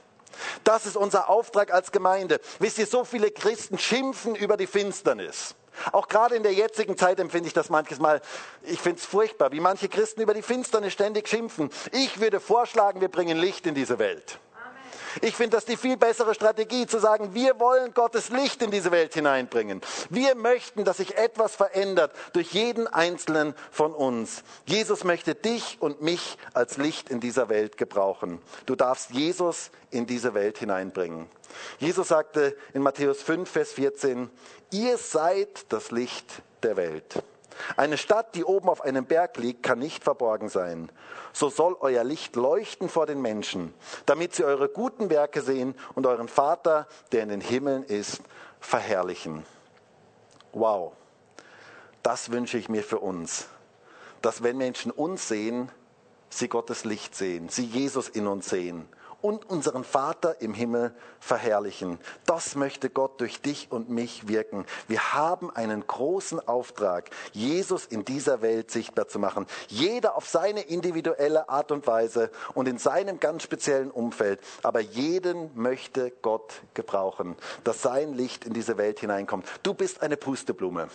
Das 0.65 0.87
ist 0.87 0.97
unser 0.97 1.29
Auftrag 1.29 1.73
als 1.73 1.93
Gemeinde. 1.93 2.41
Wisst 2.59 2.79
ihr, 2.79 2.87
so 2.87 3.05
viele 3.05 3.31
Christen 3.31 3.79
schimpfen 3.79 4.35
über 4.35 4.57
die 4.57 4.67
Finsternis. 4.67 5.55
Auch 5.93 6.09
gerade 6.09 6.35
in 6.35 6.43
der 6.43 6.53
jetzigen 6.53 6.97
Zeit 6.97 7.19
empfinde 7.19 7.49
ich 7.49 7.55
das 7.55 7.71
manches 7.71 7.99
Mal. 7.99 8.21
Ich 8.63 8.81
finde 8.81 8.99
es 8.99 9.07
furchtbar, 9.07 9.53
wie 9.53 9.61
manche 9.61 9.89
Christen 9.89 10.21
über 10.21 10.35
die 10.35 10.43
Finsternis 10.43 10.93
ständig 10.93 11.29
schimpfen. 11.29 11.71
Ich 11.93 12.21
würde 12.21 12.41
vorschlagen, 12.41 13.01
wir 13.01 13.09
bringen 13.09 13.39
Licht 13.39 13.67
in 13.67 13.75
diese 13.75 13.99
Welt. 13.99 14.39
Ich 15.21 15.37
finde 15.37 15.57
das 15.57 15.65
die 15.65 15.77
viel 15.77 15.97
bessere 15.97 16.35
Strategie, 16.35 16.87
zu 16.87 16.99
sagen, 16.99 17.35
wir 17.35 17.61
wollen 17.61 17.93
Gottes 17.95 18.31
Licht 18.31 18.63
in 18.63 18.71
diese 18.71 18.91
Welt 18.91 19.15
hineinbringen. 19.15 19.81
Wir 20.11 20.35
möchten, 20.35 20.85
dass 20.85 20.97
sich 20.99 21.17
etwas 21.17 21.55
verändert 21.55 22.13
durch 22.33 22.53
jeden 22.53 22.87
einzelnen 22.87 23.55
von 23.71 23.93
uns. 23.93 24.43
Jesus 24.67 25.05
möchte 25.05 25.35
dich 25.35 25.77
und 25.81 26.03
mich 26.03 26.39
als 26.55 26.77
Licht 26.77 27.11
in 27.11 27.21
dieser 27.21 27.49
Welt 27.49 27.77
gebrauchen. 27.77 28.41
Du 28.67 28.75
darfst 28.75 29.11
Jesus 29.11 29.71
in 29.91 30.07
diese 30.07 30.35
Welt 30.35 30.59
hineinbringen. 30.59 31.29
Jesus 31.79 32.09
sagte 32.09 32.57
in 32.73 32.83
Matthäus 32.83 33.23
5, 33.23 33.51
Vers 33.51 33.73
14, 33.73 34.31
ihr 34.71 34.97
seid 34.97 35.67
das 35.69 35.91
Licht 35.91 36.43
der 36.63 36.77
Welt. 36.77 37.23
Eine 37.77 37.99
Stadt, 37.99 38.35
die 38.35 38.45
oben 38.45 38.69
auf 38.69 38.83
einem 38.83 39.05
Berg 39.05 39.37
liegt, 39.39 39.63
kann 39.63 39.79
nicht 39.79 40.05
verborgen 40.05 40.49
sein. 40.49 40.91
So 41.33 41.49
soll 41.49 41.77
euer 41.81 42.05
Licht 42.05 42.37
leuchten 42.37 42.89
vor 42.89 43.07
den 43.07 43.21
Menschen, 43.21 43.73
damit 44.07 44.35
sie 44.35 44.45
eure 44.45 44.69
guten 44.69 45.11
Werke 45.11 45.43
sehen 45.43 45.75
und 45.95 46.07
euren 46.07 46.29
Vater, 46.29 46.87
der 47.13 47.23
in 47.23 47.29
den 47.29 47.41
Himmeln 47.41 47.83
ist, 47.85 48.23
verherrlichen. 48.61 49.45
Wow, 50.53 50.93
das 52.03 52.31
wünsche 52.31 52.59
ich 52.59 52.69
mir 52.69 52.83
für 52.83 52.99
uns, 52.99 53.47
dass 54.21 54.43
wenn 54.43 54.57
Menschen 54.57 54.91
uns 54.91 55.29
sehen, 55.29 55.71
sie 56.29 56.49
Gottes 56.49 56.85
Licht 56.85 57.15
sehen, 57.15 57.49
sie 57.49 57.65
Jesus 57.65 58.09
in 58.09 58.27
uns 58.27 58.49
sehen 58.49 58.89
und 59.23 59.49
unseren 59.49 59.85
Vater 59.85 60.41
im 60.41 60.53
Himmel 60.53 60.95
verherrlichen. 61.21 61.99
Das 62.27 62.57
möchte 62.57 62.91
Gott 62.91 63.21
durch 63.21 63.41
dich 63.41 63.69
und 63.71 63.89
mich 63.89 64.29
wirken. 64.29 64.67
Wir 64.89 65.15
haben 65.15 65.51
einen 65.51 65.87
großen 65.87 66.47
Auftrag, 66.47 67.11
Jesus 67.33 67.87
in 67.87 68.05
dieser 68.05 68.43
Welt 68.43 68.71
sichtbar 68.71 69.07
zu 69.09 69.19
machen. 69.19 69.47
Jeder 69.69 70.17
auf 70.17 70.29
seine 70.29 70.63
individuelle 70.63 71.49
Art 71.49 71.71
und 71.71 71.87
Weise 71.87 72.31
und 72.55 72.69
in 72.69 72.79
seinem 72.79 73.21
ganz 73.21 73.45
speziellen 73.45 73.91
Umfeld. 73.91 74.41
Aber 74.63 74.81
jeden 74.81 75.51
möchte 75.55 76.11
Gott 76.23 76.53
gebrauchen, 76.75 77.37
dass 77.63 77.83
sein 77.83 78.15
Licht 78.15 78.45
in 78.45 78.53
diese 78.53 78.77
Welt 78.77 78.99
hineinkommt. 78.99 79.47
Du 79.63 79.75
bist 79.75 80.03
eine 80.03 80.17
Pusteblume. 80.17 80.89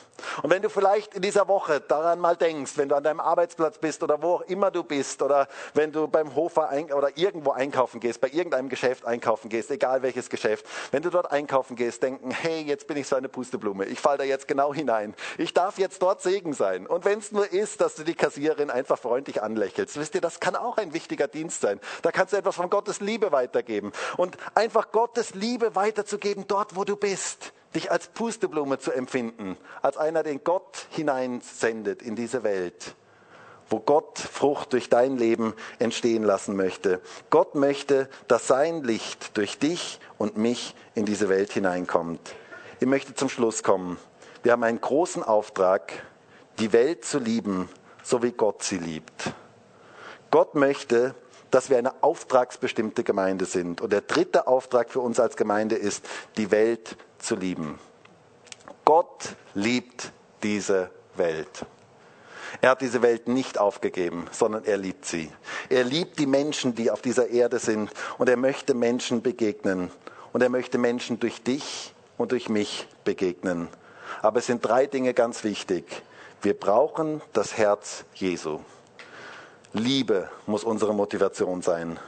Und 0.44 0.50
wenn 0.50 0.62
du 0.62 0.70
vielleicht 0.70 1.16
in 1.16 1.22
dieser 1.22 1.48
Woche 1.48 1.80
daran 1.80 2.20
mal 2.20 2.36
denkst, 2.36 2.74
wenn 2.76 2.90
du 2.90 2.96
an 2.96 3.04
deinem 3.04 3.22
Arbeitsplatz 3.22 3.78
bist 3.78 4.04
oder 4.04 4.22
wo 4.22 4.36
auch 4.36 4.42
immer 4.42 4.72
du 4.72 4.84
bist 4.84 5.22
oder 5.22 5.48
wenn 5.74 5.94
du 5.94 6.08
beim 6.10 6.36
Hofer 6.36 6.70
oder 6.94 7.18
irgendwo 7.18 7.52
einkaufen 7.52 8.02
gehst, 8.02 8.17
gehst, 8.18 8.22
bei 8.22 8.38
irgendeinem 8.38 8.70
Geschäft 8.70 9.06
einkaufen 9.06 9.50
gehst, 9.50 9.72
egal 9.72 10.02
welches 10.02 10.30
Geschäft, 10.30 10.66
wenn 10.92 11.04
du 11.04 11.10
dort 11.10 11.32
einkaufen 11.32 11.76
gehst, 11.76 12.04
denken, 12.04 12.32
hey, 12.32 12.62
jetzt 12.62 12.88
bin 12.88 12.98
ich 12.98 13.08
so 13.08 13.16
eine 13.16 13.30
Pusteblume, 13.30 13.86
ich 13.86 14.00
falle 14.00 14.20
da 14.20 14.24
jetzt 14.24 14.48
genau 14.48 14.74
hinein. 14.74 15.16
Ich 15.38 15.54
darf 15.54 15.78
jetzt 15.78 16.02
dort 16.02 16.22
Segen 16.22 16.54
sein. 16.54 16.88
Und 16.88 17.06
wenn 17.06 17.20
es 17.20 17.32
nur 17.32 17.52
ist, 17.52 17.82
dass 17.82 17.96
du 17.96 18.04
die 18.04 18.16
Kassiererin 18.16 18.70
einfach 18.70 19.00
freundlich 19.00 19.42
anlächelst, 19.42 19.98
wisst 19.98 20.16
ihr, 20.16 20.22
das 20.22 20.40
kann 20.40 20.56
auch 20.56 20.78
ein 20.78 20.94
wichtiger 20.94 21.28
Dienst 21.28 21.62
sein. 21.62 21.80
Da 22.02 22.12
kannst 22.12 22.34
du 22.34 22.38
etwas 22.38 22.56
von 22.56 22.70
Gottes 22.70 23.00
Liebe 23.00 23.32
weitergeben. 23.32 23.92
Und 24.18 24.38
einfach 24.56 24.92
Gottes 24.92 25.34
Liebe 25.34 25.76
weiterzugeben 25.76 26.46
dort, 26.48 26.76
wo 26.76 26.84
du 26.84 26.96
bist 26.96 27.54
dich 27.76 27.92
als 27.92 28.08
Pusteblume 28.08 28.80
zu 28.80 28.92
empfinden, 28.92 29.58
als 29.82 29.98
einer, 29.98 30.24
den 30.24 30.44
Gott 30.44 30.88
hineinsendet 30.90 32.02
in 32.02 32.16
diese 32.16 32.44
Welt 32.44 32.96
wo 33.70 33.80
Gott 33.80 34.18
Frucht 34.20 34.74
durch 34.74 34.90
dein 34.90 35.18
Leben 35.18 35.54
entstehen 35.80 36.24
lassen 36.24 36.56
möchte. 36.56 37.02
Gott 37.30 37.56
möchte, 37.56 38.10
dass 38.28 38.48
sein 38.48 38.84
Licht 38.84 39.38
durch 39.38 39.60
dich 39.60 40.00
und 40.18 40.38
mich 40.38 40.76
in 40.96 41.06
diese 41.06 41.30
Welt 41.30 41.52
hineinkommt. 41.52 42.36
Ich 42.80 42.88
möchte 42.88 43.16
zum 43.16 43.30
Schluss 43.30 43.64
kommen. 43.64 43.98
Wir 44.44 44.52
haben 44.52 44.64
einen 44.64 44.82
großen 44.82 45.24
Auftrag, 45.24 45.92
die 46.60 46.74
Welt 46.74 47.06
zu 47.06 47.20
lieben, 47.20 47.70
so 48.04 48.24
wie 48.24 48.32
Gott 48.32 48.64
sie 48.64 48.78
liebt. 48.78 49.34
Gott 50.32 50.56
möchte, 50.56 51.16
dass 51.52 51.70
wir 51.70 51.78
eine 51.78 52.04
auftragsbestimmte 52.04 53.04
Gemeinde 53.04 53.46
sind. 53.46 53.82
Und 53.82 53.94
der 53.94 54.02
dritte 54.02 54.48
Auftrag 54.48 54.90
für 54.90 55.00
uns 55.00 55.20
als 55.20 55.38
Gemeinde 55.38 55.76
ist, 55.76 56.06
die 56.38 56.52
Welt 56.52 56.98
zu 57.20 57.36
lieben. 57.36 57.80
Gott 58.86 59.36
liebt 59.54 60.12
diese 60.44 60.92
Welt. 61.16 61.66
Er 62.62 62.72
hat 62.72 62.82
diese 62.82 63.02
Welt 63.02 63.28
nicht 63.28 63.58
aufgegeben, 63.58 64.28
sondern 64.32 64.66
er 64.66 64.78
liebt 64.78 65.06
sie. 65.06 65.32
Er 65.70 65.84
liebt 65.84 66.20
die 66.20 66.26
Menschen, 66.26 66.76
die 66.76 66.92
auf 66.92 67.02
dieser 67.02 67.30
Erde 67.30 67.60
sind 67.60 67.92
und 68.18 68.30
er 68.30 68.38
möchte 68.38 68.74
Menschen 68.74 69.22
begegnen. 69.22 69.92
Und 70.34 70.42
er 70.42 70.50
möchte 70.50 70.78
Menschen 70.78 71.20
durch 71.20 71.42
dich 71.42 71.94
und 72.18 72.32
durch 72.32 72.50
mich 72.50 72.88
begegnen. 73.04 73.70
Aber 74.22 74.40
es 74.40 74.46
sind 74.46 74.66
drei 74.66 74.86
Dinge 74.86 75.14
ganz 75.14 75.44
wichtig. 75.44 76.04
Wir 76.42 76.54
brauchen 76.54 77.22
das 77.34 77.58
Herz 77.58 78.06
Jesu. 78.14 78.60
Liebe 79.74 80.30
muss 80.46 80.64
unsere 80.64 80.94
Motivation 80.94 81.62
sein. 81.62 82.00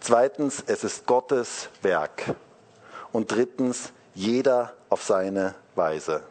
Zweitens, 0.00 0.62
es 0.66 0.84
ist 0.84 1.06
Gottes 1.06 1.68
Werk. 1.82 2.34
Und 3.12 3.32
drittens, 3.32 3.92
jeder 4.14 4.74
auf 4.88 5.02
seine 5.02 5.54
Weise. 5.74 6.22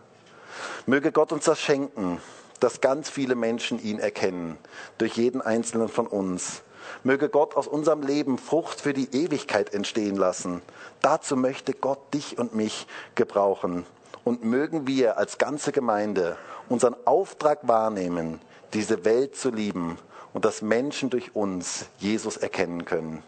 Möge 0.86 1.12
Gott 1.12 1.32
uns 1.32 1.46
das 1.46 1.60
schenken, 1.60 2.22
dass 2.60 2.82
ganz 2.82 3.10
viele 3.10 3.36
Menschen 3.36 3.82
ihn 3.82 4.00
erkennen, 4.00 4.58
durch 4.98 5.14
jeden 5.14 5.42
einzelnen 5.42 5.90
von 5.90 6.08
uns. 6.08 6.62
Möge 7.04 7.30
Gott 7.30 7.56
aus 7.56 7.68
unserem 7.68 8.02
Leben 8.02 8.38
Frucht 8.38 8.82
für 8.82 8.94
die 8.94 9.14
Ewigkeit 9.14 9.74
entstehen 9.74 10.16
lassen. 10.16 10.62
Dazu 11.02 11.36
möchte 11.36 11.74
Gott 11.74 12.00
dich 12.14 12.38
und 12.38 12.56
mich 12.56 12.88
gebrauchen. 13.16 13.86
Und 14.24 14.44
mögen 14.44 14.86
wir 14.88 15.18
als 15.18 15.38
ganze 15.38 15.72
Gemeinde 15.72 16.38
unseren 16.68 16.96
Auftrag 17.06 17.68
wahrnehmen, 17.68 18.40
diese 18.74 19.06
Welt 19.06 19.36
zu 19.36 19.50
lieben 19.50 19.98
und 20.34 20.46
dass 20.46 20.62
Menschen 20.62 21.10
durch 21.10 21.36
uns 21.36 21.86
Jesus 21.98 22.38
erkennen 22.38 22.86
können. 22.86 23.24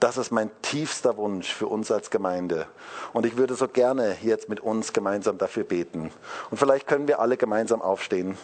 Das 0.00 0.16
ist 0.16 0.32
mein 0.32 0.50
tiefster 0.62 1.16
Wunsch 1.16 1.54
für 1.54 1.68
uns 1.68 1.92
als 1.92 2.10
Gemeinde. 2.10 2.66
Und 3.12 3.24
ich 3.24 3.36
würde 3.36 3.54
so 3.54 3.68
gerne 3.68 4.16
jetzt 4.22 4.48
mit 4.48 4.58
uns 4.58 4.92
gemeinsam 4.92 5.38
dafür 5.38 5.62
beten. 5.62 6.10
Und 6.50 6.56
vielleicht 6.58 6.88
können 6.88 7.06
wir 7.06 7.20
alle 7.20 7.36
gemeinsam 7.36 7.80
aufstehen. 7.80 8.36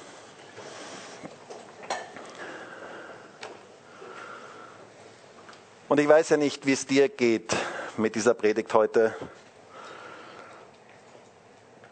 Und 5.89 5.99
ich 5.99 6.07
weiß 6.07 6.29
ja 6.29 6.37
nicht, 6.37 6.67
wie 6.67 6.75
es 6.75 6.85
dir 6.85 7.09
geht 7.09 7.57
mit 7.97 8.15
dieser 8.15 8.35
Predigt 8.35 8.75
heute. 8.75 9.17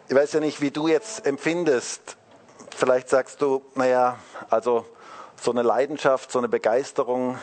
Ich 0.08 0.14
weiß 0.14 0.34
ja 0.34 0.40
nicht, 0.40 0.60
wie 0.60 0.70
du 0.70 0.86
jetzt 0.86 1.24
empfindest. 1.24 2.18
Vielleicht 2.76 3.08
sagst 3.08 3.40
du, 3.40 3.64
naja, 3.74 4.18
also 4.50 4.84
so 5.40 5.50
eine 5.50 5.62
Leidenschaft, 5.62 6.30
so 6.30 6.38
eine 6.38 6.48
Begeisterung, 6.48 7.38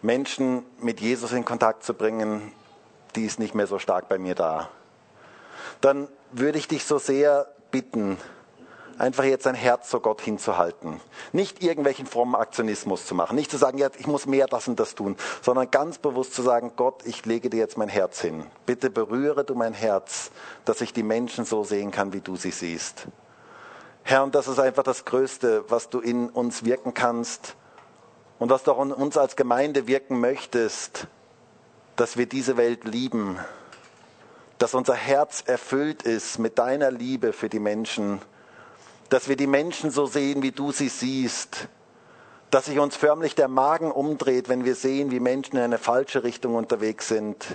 Menschen 0.00 0.64
mit 0.78 1.02
Jesus 1.02 1.32
in 1.32 1.44
Kontakt 1.44 1.84
zu 1.84 1.92
bringen, 1.92 2.52
die 3.14 3.26
ist 3.26 3.38
nicht 3.38 3.54
mehr 3.54 3.66
so 3.66 3.78
stark 3.78 4.08
bei 4.08 4.16
mir 4.16 4.34
da. 4.34 4.70
Dann 5.82 6.08
würde 6.32 6.56
ich 6.56 6.66
dich 6.66 6.86
so 6.86 6.96
sehr 6.96 7.46
bitten, 7.70 8.16
einfach 9.00 9.24
jetzt 9.24 9.44
sein 9.44 9.54
Herz 9.54 9.88
zu 9.88 9.98
Gott 10.00 10.20
hinzuhalten. 10.20 11.00
Nicht 11.32 11.62
irgendwelchen 11.62 12.06
frommen 12.06 12.34
Aktionismus 12.34 13.06
zu 13.06 13.14
machen. 13.14 13.34
Nicht 13.34 13.50
zu 13.50 13.56
sagen, 13.56 13.78
jetzt, 13.78 13.98
ich 13.98 14.06
muss 14.06 14.26
mehr 14.26 14.46
das 14.46 14.68
und 14.68 14.78
das 14.78 14.94
tun, 14.94 15.16
sondern 15.42 15.70
ganz 15.70 15.98
bewusst 15.98 16.34
zu 16.34 16.42
sagen, 16.42 16.72
Gott, 16.76 17.06
ich 17.06 17.24
lege 17.24 17.48
dir 17.48 17.58
jetzt 17.58 17.78
mein 17.78 17.88
Herz 17.88 18.20
hin. 18.20 18.44
Bitte 18.66 18.90
berühre 18.90 19.44
du 19.44 19.54
mein 19.54 19.72
Herz, 19.72 20.30
dass 20.66 20.82
ich 20.82 20.92
die 20.92 21.02
Menschen 21.02 21.44
so 21.44 21.64
sehen 21.64 21.90
kann, 21.90 22.12
wie 22.12 22.20
du 22.20 22.36
sie 22.36 22.50
siehst. 22.50 23.06
Herr, 24.02 24.22
und 24.22 24.34
das 24.34 24.48
ist 24.48 24.58
einfach 24.58 24.82
das 24.82 25.04
Größte, 25.04 25.64
was 25.68 25.88
du 25.88 26.00
in 26.00 26.28
uns 26.28 26.64
wirken 26.64 26.92
kannst 26.92 27.56
und 28.38 28.50
was 28.50 28.64
du 28.64 28.72
auch 28.72 28.82
in 28.82 28.92
uns 28.92 29.16
als 29.16 29.34
Gemeinde 29.34 29.86
wirken 29.86 30.20
möchtest, 30.20 31.06
dass 31.96 32.16
wir 32.16 32.26
diese 32.26 32.56
Welt 32.56 32.84
lieben, 32.84 33.38
dass 34.58 34.74
unser 34.74 34.94
Herz 34.94 35.42
erfüllt 35.46 36.02
ist 36.02 36.38
mit 36.38 36.58
deiner 36.58 36.90
Liebe 36.90 37.32
für 37.32 37.48
die 37.48 37.60
Menschen 37.60 38.20
dass 39.10 39.28
wir 39.28 39.36
die 39.36 39.46
Menschen 39.46 39.90
so 39.90 40.06
sehen, 40.06 40.42
wie 40.42 40.52
du 40.52 40.72
sie 40.72 40.88
siehst 40.88 41.68
dass 42.50 42.66
sich 42.66 42.78
uns 42.78 42.96
förmlich 42.96 43.34
der 43.34 43.48
Magen 43.48 43.92
umdreht, 43.92 44.48
wenn 44.48 44.64
wir 44.64 44.74
sehen, 44.74 45.10
wie 45.10 45.20
Menschen 45.20 45.56
in 45.56 45.62
eine 45.62 45.78
falsche 45.78 46.24
Richtung 46.24 46.56
unterwegs 46.56 47.08
sind. 47.08 47.46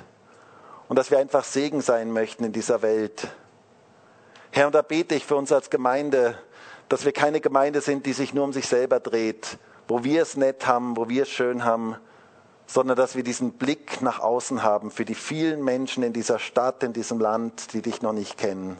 Und 0.87 0.97
dass 0.97 1.11
wir 1.11 1.19
einfach 1.19 1.43
Segen 1.43 1.81
sein 1.81 2.11
möchten 2.13 2.43
in 2.43 2.53
dieser 2.53 2.81
Welt. 2.81 3.27
Herr, 4.51 4.67
und 4.67 4.75
da 4.75 4.81
bete 4.81 5.15
ich 5.15 5.25
für 5.25 5.35
uns 5.35 5.51
als 5.51 5.69
Gemeinde, 5.69 6.37
dass 6.87 7.03
wir 7.03 7.11
keine 7.11 7.41
Gemeinde 7.41 7.81
sind, 7.81 8.05
die 8.05 8.13
sich 8.13 8.33
nur 8.33 8.45
um 8.45 8.53
sich 8.53 8.67
selber 8.67 8.99
dreht, 8.99 9.57
wo 9.87 10.03
wir 10.03 10.21
es 10.21 10.37
nett 10.37 10.65
haben, 10.65 10.95
wo 10.95 11.09
wir 11.09 11.23
es 11.23 11.29
schön 11.29 11.65
haben, 11.65 11.97
sondern 12.67 12.95
dass 12.95 13.15
wir 13.15 13.23
diesen 13.23 13.53
Blick 13.53 14.01
nach 14.01 14.19
außen 14.19 14.63
haben 14.63 14.91
für 14.91 15.03
die 15.03 15.15
vielen 15.15 15.63
Menschen 15.63 16.03
in 16.03 16.13
dieser 16.13 16.39
Stadt, 16.39 16.83
in 16.83 16.93
diesem 16.93 17.19
Land, 17.19 17.73
die 17.73 17.81
dich 17.81 18.01
noch 18.01 18.13
nicht 18.13 18.37
kennen. 18.37 18.79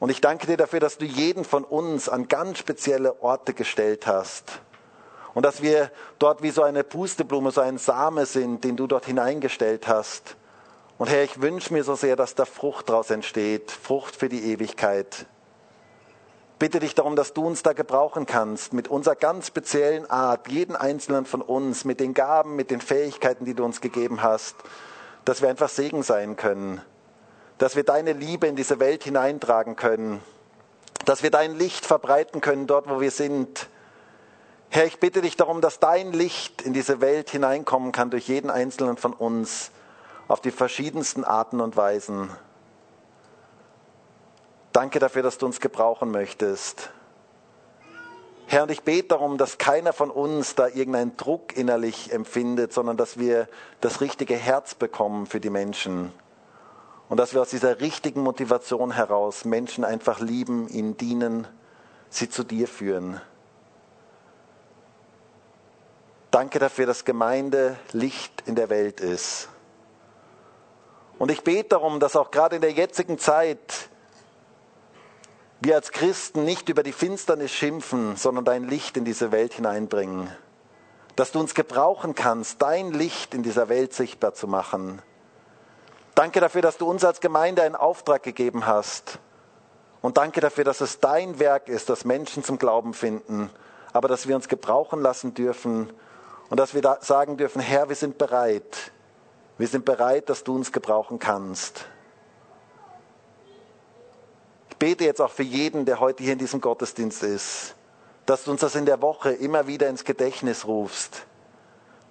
Und 0.00 0.08
ich 0.08 0.22
danke 0.22 0.46
dir 0.46 0.56
dafür, 0.56 0.80
dass 0.80 0.96
du 0.96 1.04
jeden 1.04 1.44
von 1.44 1.62
uns 1.62 2.08
an 2.08 2.26
ganz 2.26 2.58
spezielle 2.58 3.22
Orte 3.22 3.52
gestellt 3.52 4.06
hast. 4.06 4.60
Und 5.34 5.44
dass 5.44 5.62
wir 5.62 5.92
dort 6.18 6.42
wie 6.42 6.50
so 6.50 6.62
eine 6.62 6.82
Pusteblume, 6.82 7.50
so 7.50 7.60
ein 7.60 7.76
Same 7.76 8.24
sind, 8.24 8.64
den 8.64 8.76
du 8.76 8.86
dort 8.86 9.04
hineingestellt 9.04 9.86
hast. 9.86 10.36
Und 10.96 11.10
Herr, 11.10 11.22
ich 11.22 11.42
wünsche 11.42 11.72
mir 11.72 11.84
so 11.84 11.94
sehr, 11.94 12.16
dass 12.16 12.34
da 12.34 12.46
Frucht 12.46 12.88
daraus 12.88 13.10
entsteht, 13.10 13.70
Frucht 13.70 14.16
für 14.16 14.30
die 14.30 14.50
Ewigkeit. 14.52 15.26
Bitte 16.58 16.80
dich 16.80 16.94
darum, 16.94 17.14
dass 17.14 17.34
du 17.34 17.46
uns 17.46 17.62
da 17.62 17.74
gebrauchen 17.74 18.24
kannst, 18.24 18.72
mit 18.72 18.88
unserer 18.88 19.16
ganz 19.16 19.46
speziellen 19.46 20.10
Art, 20.10 20.48
jeden 20.48 20.76
einzelnen 20.76 21.26
von 21.26 21.42
uns, 21.42 21.84
mit 21.84 22.00
den 22.00 22.14
Gaben, 22.14 22.56
mit 22.56 22.70
den 22.70 22.80
Fähigkeiten, 22.80 23.44
die 23.44 23.54
du 23.54 23.64
uns 23.64 23.82
gegeben 23.82 24.22
hast, 24.22 24.56
dass 25.26 25.42
wir 25.42 25.50
einfach 25.50 25.68
Segen 25.68 26.02
sein 26.02 26.36
können 26.36 26.80
dass 27.60 27.76
wir 27.76 27.84
deine 27.84 28.14
Liebe 28.14 28.46
in 28.46 28.56
diese 28.56 28.80
Welt 28.80 29.04
hineintragen 29.04 29.76
können, 29.76 30.22
dass 31.04 31.22
wir 31.22 31.30
dein 31.30 31.54
Licht 31.54 31.84
verbreiten 31.84 32.40
können 32.40 32.66
dort, 32.66 32.88
wo 32.88 33.02
wir 33.02 33.10
sind. 33.10 33.68
Herr, 34.70 34.86
ich 34.86 34.98
bitte 34.98 35.20
dich 35.20 35.36
darum, 35.36 35.60
dass 35.60 35.78
dein 35.78 36.14
Licht 36.14 36.62
in 36.62 36.72
diese 36.72 37.02
Welt 37.02 37.28
hineinkommen 37.28 37.92
kann 37.92 38.08
durch 38.08 38.28
jeden 38.28 38.50
einzelnen 38.50 38.96
von 38.96 39.12
uns 39.12 39.72
auf 40.26 40.40
die 40.40 40.52
verschiedensten 40.52 41.22
Arten 41.22 41.60
und 41.60 41.76
Weisen. 41.76 42.30
Danke 44.72 44.98
dafür, 44.98 45.22
dass 45.22 45.36
du 45.36 45.44
uns 45.44 45.60
gebrauchen 45.60 46.10
möchtest. 46.10 46.88
Herr, 48.46 48.62
und 48.62 48.70
ich 48.70 48.84
bete 48.84 49.08
darum, 49.08 49.36
dass 49.36 49.58
keiner 49.58 49.92
von 49.92 50.10
uns 50.10 50.54
da 50.54 50.66
irgendeinen 50.66 51.14
Druck 51.18 51.54
innerlich 51.54 52.10
empfindet, 52.10 52.72
sondern 52.72 52.96
dass 52.96 53.18
wir 53.18 53.48
das 53.82 54.00
richtige 54.00 54.36
Herz 54.36 54.74
bekommen 54.74 55.26
für 55.26 55.40
die 55.40 55.50
Menschen. 55.50 56.10
Und 57.10 57.16
dass 57.16 57.34
wir 57.34 57.42
aus 57.42 57.50
dieser 57.50 57.80
richtigen 57.80 58.22
Motivation 58.22 58.92
heraus 58.92 59.44
Menschen 59.44 59.84
einfach 59.84 60.20
lieben, 60.20 60.68
ihnen 60.68 60.96
dienen, 60.96 61.48
sie 62.08 62.30
zu 62.30 62.44
dir 62.44 62.68
führen. 62.68 63.20
Danke 66.30 66.60
dafür, 66.60 66.86
dass 66.86 67.04
Gemeinde 67.04 67.76
Licht 67.90 68.44
in 68.46 68.54
der 68.54 68.70
Welt 68.70 69.00
ist. 69.00 69.48
Und 71.18 71.32
ich 71.32 71.42
bete 71.42 71.70
darum, 71.70 71.98
dass 71.98 72.14
auch 72.14 72.30
gerade 72.30 72.54
in 72.54 72.62
der 72.62 72.70
jetzigen 72.70 73.18
Zeit 73.18 73.90
wir 75.58 75.74
als 75.74 75.90
Christen 75.90 76.44
nicht 76.44 76.68
über 76.68 76.84
die 76.84 76.92
Finsternis 76.92 77.50
schimpfen, 77.50 78.14
sondern 78.14 78.44
dein 78.44 78.68
Licht 78.68 78.96
in 78.96 79.04
diese 79.04 79.32
Welt 79.32 79.54
hineinbringen. 79.54 80.30
Dass 81.16 81.32
du 81.32 81.40
uns 81.40 81.56
gebrauchen 81.56 82.14
kannst, 82.14 82.62
dein 82.62 82.92
Licht 82.92 83.34
in 83.34 83.42
dieser 83.42 83.68
Welt 83.68 83.94
sichtbar 83.94 84.32
zu 84.32 84.46
machen. 84.46 85.02
Danke 86.20 86.40
dafür, 86.40 86.60
dass 86.60 86.76
du 86.76 86.86
uns 86.86 87.02
als 87.02 87.22
Gemeinde 87.22 87.62
einen 87.62 87.74
Auftrag 87.74 88.22
gegeben 88.22 88.66
hast. 88.66 89.18
Und 90.02 90.18
danke 90.18 90.42
dafür, 90.42 90.64
dass 90.64 90.82
es 90.82 91.00
dein 91.00 91.38
Werk 91.38 91.70
ist, 91.70 91.88
dass 91.88 92.04
Menschen 92.04 92.44
zum 92.44 92.58
Glauben 92.58 92.92
finden, 92.92 93.48
aber 93.94 94.06
dass 94.06 94.28
wir 94.28 94.36
uns 94.36 94.46
gebrauchen 94.46 95.00
lassen 95.00 95.32
dürfen 95.32 95.90
und 96.50 96.60
dass 96.60 96.74
wir 96.74 96.82
da 96.82 96.98
sagen 97.00 97.38
dürfen, 97.38 97.62
Herr, 97.62 97.88
wir 97.88 97.96
sind 97.96 98.18
bereit. 98.18 98.92
Wir 99.56 99.66
sind 99.66 99.86
bereit, 99.86 100.28
dass 100.28 100.44
du 100.44 100.54
uns 100.54 100.72
gebrauchen 100.72 101.18
kannst. 101.18 101.86
Ich 104.68 104.76
bete 104.76 105.04
jetzt 105.04 105.22
auch 105.22 105.32
für 105.32 105.42
jeden, 105.42 105.86
der 105.86 106.00
heute 106.00 106.22
hier 106.22 106.34
in 106.34 106.38
diesem 106.38 106.60
Gottesdienst 106.60 107.22
ist, 107.22 107.74
dass 108.26 108.44
du 108.44 108.50
uns 108.50 108.60
das 108.60 108.74
in 108.74 108.84
der 108.84 109.00
Woche 109.00 109.30
immer 109.30 109.66
wieder 109.66 109.88
ins 109.88 110.04
Gedächtnis 110.04 110.66
rufst, 110.66 111.24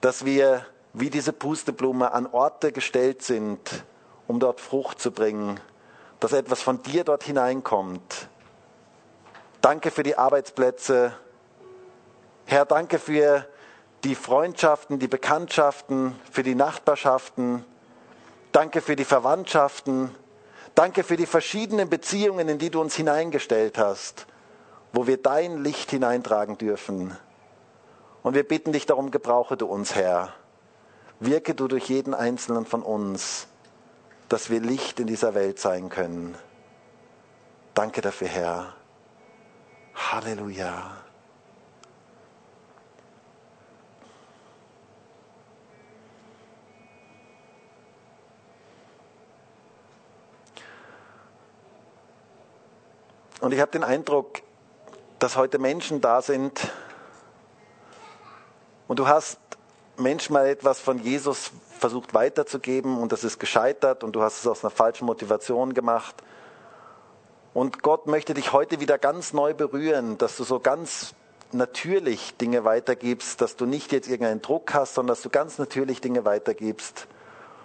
dass 0.01 0.26
wir 0.26 0.66
wie 0.93 1.12
diese 1.12 1.32
Pusteblume 1.32 2.12
an 2.12 2.26
Orte 2.26 2.72
gestellt 2.72 3.22
sind, 3.22 3.86
um 4.30 4.40
dort 4.40 4.62
Frucht 4.62 5.02
zu 5.02 5.10
bringen, 5.12 5.60
dass 6.20 6.34
etwas 6.34 6.62
von 6.62 6.84
dir 6.84 7.04
dort 7.04 7.24
hineinkommt. 7.24 8.30
Danke 9.60 9.90
für 9.90 10.04
die 10.04 10.20
Arbeitsplätze. 10.20 11.14
Herr, 12.46 12.66
danke 12.66 13.00
für 13.00 13.48
die 14.04 14.14
Freundschaften, 14.14 15.00
die 15.00 15.08
Bekanntschaften, 15.08 16.16
für 16.32 16.44
die 16.44 16.54
Nachbarschaften. 16.54 17.66
Danke 18.52 18.82
für 18.82 18.96
die 18.96 19.04
Verwandtschaften. 19.04 20.14
Danke 20.76 21.04
für 21.04 21.18
die 21.18 21.26
verschiedenen 21.26 21.90
Beziehungen, 21.90 22.50
in 22.50 22.60
die 22.60 22.70
du 22.70 22.82
uns 22.82 22.96
hineingestellt 22.96 23.80
hast, 23.80 24.28
wo 24.94 25.08
wir 25.08 25.18
dein 25.18 25.64
Licht 25.64 25.90
hineintragen 25.90 26.56
dürfen. 26.60 27.18
Und 28.22 28.36
wir 28.36 28.48
bitten 28.48 28.74
dich 28.74 28.86
darum, 28.86 29.10
gebrauche 29.10 29.58
du 29.58 29.66
uns, 29.66 29.96
Herr. 29.96 30.36
Wirke 31.20 31.56
du 31.56 31.68
durch 31.68 31.90
jeden 31.90 32.14
einzelnen 32.14 32.68
von 32.68 32.84
uns 32.84 33.48
dass 34.30 34.52
wir 34.52 34.62
Licht 34.62 35.00
in 35.00 35.08
dieser 35.08 35.34
Welt 35.34 35.60
sein 35.60 35.90
können. 35.90 36.38
Danke 37.74 38.02
dafür, 38.02 38.28
Herr. 38.28 38.74
Halleluja. 39.96 40.98
Und 53.42 53.54
ich 53.54 53.62
habe 53.62 53.72
den 53.72 53.84
Eindruck, 53.84 54.42
dass 55.18 55.36
heute 55.36 55.60
Menschen 55.60 56.02
da 56.02 56.22
sind 56.22 56.72
und 58.88 59.00
du 59.00 59.08
hast 59.08 59.40
Menschen 59.98 60.34
mal 60.34 60.48
etwas 60.48 60.80
von 60.80 61.00
Jesus 61.00 61.52
versucht 61.80 62.14
weiterzugeben 62.14 63.00
und 63.00 63.12
das 63.12 63.24
ist 63.24 63.40
gescheitert 63.40 64.04
und 64.04 64.16
du 64.16 64.22
hast 64.22 64.40
es 64.40 64.48
aus 64.48 64.64
einer 64.64 64.72
falschen 64.72 65.06
Motivation 65.06 65.74
gemacht. 65.74 66.16
Und 67.54 67.82
Gott 67.82 68.08
möchte 68.08 68.34
dich 68.34 68.54
heute 68.54 68.80
wieder 68.80 68.98
ganz 68.98 69.34
neu 69.34 69.54
berühren, 69.54 70.18
dass 70.18 70.38
du 70.38 70.44
so 70.44 70.60
ganz 70.60 71.16
natürlich 71.52 72.38
Dinge 72.38 72.64
weitergibst, 72.64 73.42
dass 73.42 73.56
du 73.56 73.66
nicht 73.66 73.92
jetzt 73.92 74.08
irgendeinen 74.08 74.42
Druck 74.42 74.74
hast, 74.74 74.94
sondern 74.94 75.16
dass 75.16 75.24
du 75.24 75.30
ganz 75.30 75.58
natürlich 75.58 76.02
Dinge 76.02 76.26
weitergibst. 76.26 77.08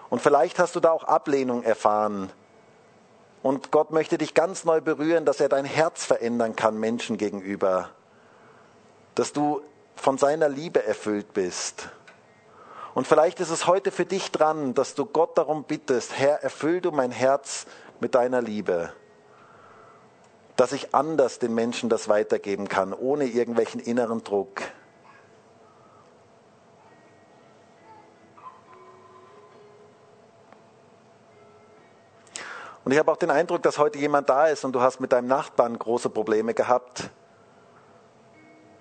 Und 0.08 0.22
vielleicht 0.22 0.58
hast 0.58 0.74
du 0.76 0.80
da 0.80 0.90
auch 0.90 1.04
Ablehnung 1.04 1.62
erfahren. 1.62 2.30
Und 3.42 3.70
Gott 3.72 3.90
möchte 3.90 4.16
dich 4.16 4.32
ganz 4.32 4.64
neu 4.64 4.80
berühren, 4.80 5.26
dass 5.26 5.40
er 5.40 5.50
dein 5.50 5.66
Herz 5.66 6.04
verändern 6.04 6.56
kann 6.56 6.78
Menschen 6.78 7.18
gegenüber. 7.18 7.90
Dass 9.16 9.32
du 9.32 9.60
von 9.96 10.16
seiner 10.18 10.48
Liebe 10.48 10.84
erfüllt 10.84 11.34
bist. 11.34 11.88
Und 12.94 13.08
vielleicht 13.08 13.40
ist 13.40 13.50
es 13.50 13.66
heute 13.66 13.90
für 13.90 14.06
dich 14.06 14.30
dran, 14.30 14.72
dass 14.72 14.94
du 14.94 15.04
Gott 15.04 15.36
darum 15.36 15.64
bittest, 15.64 16.16
Herr, 16.16 16.42
erfüll 16.44 16.80
du 16.80 16.92
mein 16.92 17.10
Herz 17.10 17.66
mit 17.98 18.14
deiner 18.14 18.40
Liebe, 18.40 18.92
dass 20.54 20.72
ich 20.72 20.94
anders 20.94 21.40
den 21.40 21.54
Menschen 21.54 21.88
das 21.88 22.08
weitergeben 22.08 22.68
kann, 22.68 22.92
ohne 22.92 23.24
irgendwelchen 23.24 23.80
inneren 23.80 24.22
Druck. 24.22 24.62
Und 32.84 32.92
ich 32.92 32.98
habe 32.98 33.10
auch 33.10 33.16
den 33.16 33.30
Eindruck, 33.30 33.62
dass 33.62 33.78
heute 33.78 33.98
jemand 33.98 34.28
da 34.28 34.46
ist 34.46 34.64
und 34.64 34.72
du 34.72 34.80
hast 34.80 35.00
mit 35.00 35.10
deinem 35.10 35.26
Nachbarn 35.26 35.76
große 35.76 36.10
Probleme 36.10 36.54
gehabt 36.54 37.10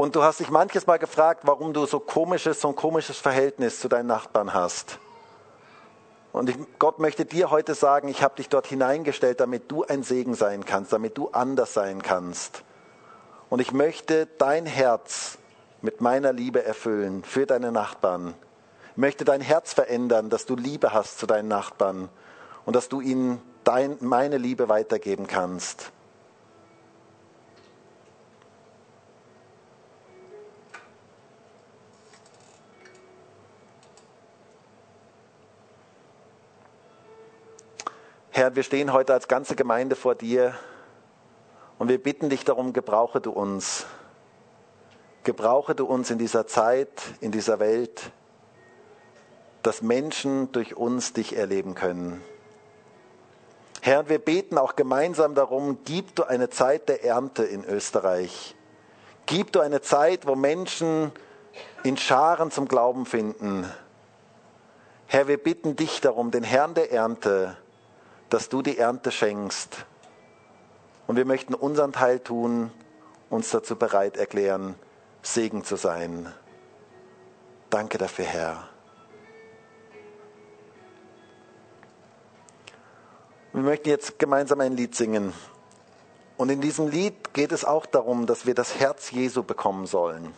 und 0.04 0.18
du 0.18 0.22
hast 0.22 0.42
dich 0.42 0.50
manches 0.50 0.86
Mal 0.86 1.00
gefragt, 1.00 1.44
warum 1.46 1.72
du 1.72 1.86
so 1.86 1.98
komisches, 1.98 2.60
so 2.60 2.68
ein 2.68 2.76
komisches 2.76 3.18
Verhältnis 3.20 3.80
zu 3.80 3.88
deinen 3.88 4.08
Nachbarn 4.08 4.54
hast. 4.54 5.00
Und 6.34 6.50
ich, 6.50 6.58
Gott 6.78 7.00
möchte 7.00 7.24
dir 7.24 7.52
heute 7.52 7.74
sagen, 7.74 8.10
ich 8.10 8.22
habe 8.22 8.36
dich 8.36 8.50
dort 8.50 8.68
hineingestellt, 8.68 9.40
damit 9.40 9.72
du 9.72 9.86
ein 9.86 10.04
Segen 10.04 10.36
sein 10.36 10.66
kannst, 10.66 10.92
damit 10.92 11.18
du 11.18 11.30
anders 11.30 11.74
sein 11.74 12.02
kannst. 12.02 12.64
Und 13.50 13.62
ich 13.62 13.72
möchte 13.72 14.28
dein 14.40 14.66
Herz 14.66 15.38
mit 15.82 16.02
meiner 16.02 16.34
Liebe 16.34 16.66
erfüllen 16.66 17.24
für 17.24 17.46
deine 17.46 17.72
Nachbarn. 17.72 18.34
Ich 18.92 18.98
möchte 18.98 19.24
dein 19.24 19.40
Herz 19.40 19.72
verändern, 19.72 20.30
dass 20.30 20.46
du 20.46 20.58
Liebe 20.58 20.92
hast 20.92 21.18
zu 21.18 21.28
deinen 21.28 21.48
Nachbarn 21.48 22.10
und 22.66 22.76
dass 22.76 22.90
du 22.90 23.00
ihnen 23.00 23.42
dein, 23.64 23.96
meine 24.02 24.38
Liebe 24.38 24.68
weitergeben 24.68 25.28
kannst. 25.28 25.94
Herr, 38.44 38.58
wir 38.58 38.64
stehen 38.64 38.92
heute 38.92 39.14
als 39.14 39.30
ganze 39.30 39.56
Gemeinde 39.56 39.96
vor 39.96 40.16
dir 40.16 40.54
und 41.80 41.88
wir 41.88 41.98
bitten 41.98 42.30
dich 42.30 42.44
darum, 42.44 42.74
gebrauche 42.74 43.22
du 43.22 43.32
uns. 43.32 43.86
gebrauche 45.24 45.76
du 45.76 45.86
uns 45.86 46.12
in 46.12 46.18
dieser 46.18 46.46
Zeit, 46.46 46.90
in 47.22 47.32
dieser 47.32 47.60
Welt, 47.60 48.12
dass 49.62 49.82
Menschen 49.82 50.52
durch 50.52 50.76
uns 50.76 51.14
dich 51.14 51.38
erleben 51.38 51.74
können. 51.74 52.22
Herr, 53.80 54.10
wir 54.10 54.20
beten 54.20 54.58
auch 54.58 54.76
gemeinsam 54.76 55.36
darum, 55.36 55.78
gib 55.86 56.14
du 56.18 56.26
eine 56.26 56.50
Zeit 56.50 56.90
der 56.90 57.02
Ernte 57.06 57.46
in 57.46 57.64
Österreich. 57.64 58.58
Gib 59.26 59.54
du 59.54 59.62
eine 59.62 59.80
Zeit, 59.80 60.28
wo 60.28 60.36
Menschen 60.36 61.14
in 61.86 61.96
Scharen 61.96 62.52
zum 62.52 62.68
Glauben 62.68 63.06
finden. 63.06 63.72
Herr, 65.08 65.30
wir 65.30 65.42
bitten 65.42 65.78
dich 65.78 66.02
darum, 66.02 66.30
den 66.30 66.44
Herrn 66.44 66.74
der 66.74 66.92
Ernte, 66.92 67.56
dass 68.34 68.50
du 68.50 68.64
die 68.64 68.80
Ernte 68.80 69.12
schenkst. 69.12 69.86
Und 71.06 71.18
wir 71.18 71.26
möchten 71.26 71.54
unseren 71.54 71.94
Teil 71.94 72.20
tun, 72.20 72.72
uns 73.30 73.52
dazu 73.52 73.76
bereit 73.76 74.18
erklären, 74.18 74.74
Segen 75.22 75.64
zu 75.64 75.76
sein. 75.76 76.34
Danke 77.70 78.00
dafür, 78.00 78.26
Herr. 78.26 78.70
Wir 83.52 83.62
möchten 83.62 83.90
jetzt 83.90 84.18
gemeinsam 84.18 84.62
ein 84.62 84.76
Lied 84.76 84.96
singen. 84.96 85.32
Und 86.36 86.50
in 86.50 86.60
diesem 86.60 86.88
Lied 86.88 87.36
geht 87.36 87.52
es 87.52 87.64
auch 87.64 87.86
darum, 87.86 88.26
dass 88.26 88.48
wir 88.48 88.56
das 88.56 88.80
Herz 88.80 89.12
Jesu 89.12 89.44
bekommen 89.44 89.86
sollen. 89.86 90.34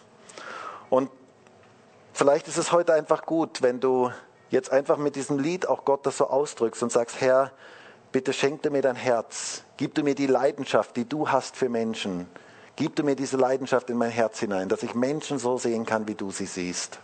Und 0.90 1.10
vielleicht 2.12 2.50
ist 2.50 2.58
es 2.58 2.74
heute 2.74 2.94
einfach 2.94 3.26
gut, 3.26 3.62
wenn 3.62 3.80
du 3.80 4.12
jetzt 4.50 4.70
einfach 4.70 4.98
mit 4.98 5.16
diesem 5.16 5.40
Lied 5.40 5.70
auch 5.70 5.86
Gott 5.86 6.06
das 6.06 6.18
so 6.18 6.28
ausdrückst 6.28 6.84
und 6.84 6.92
sagst, 6.92 7.22
Herr, 7.22 7.54
bitte 8.16 8.32
schenk 8.32 8.64
mir 8.72 8.82
dein 8.82 8.96
Herz, 8.96 9.64
gib 9.76 9.94
du 9.94 10.02
mir 10.02 10.16
die 10.16 10.28
Leidenschaft, 10.28 10.96
die 10.96 11.04
du 11.04 11.28
hast 11.28 11.58
für 11.58 11.68
Menschen, 11.68 12.28
gib 12.78 12.96
du 12.96 13.04
mir 13.04 13.18
diese 13.18 13.36
Leidenschaft 13.36 13.90
in 13.90 13.98
mein 13.98 14.10
Herz 14.10 14.40
hinein, 14.40 14.70
dass 14.70 14.84
ich 14.84 14.96
Menschen 14.96 15.38
so 15.38 15.58
sehen 15.58 15.86
kann, 15.86 16.08
wie 16.08 16.16
du 16.16 16.32
sie 16.32 16.46
siehst. 16.46 17.00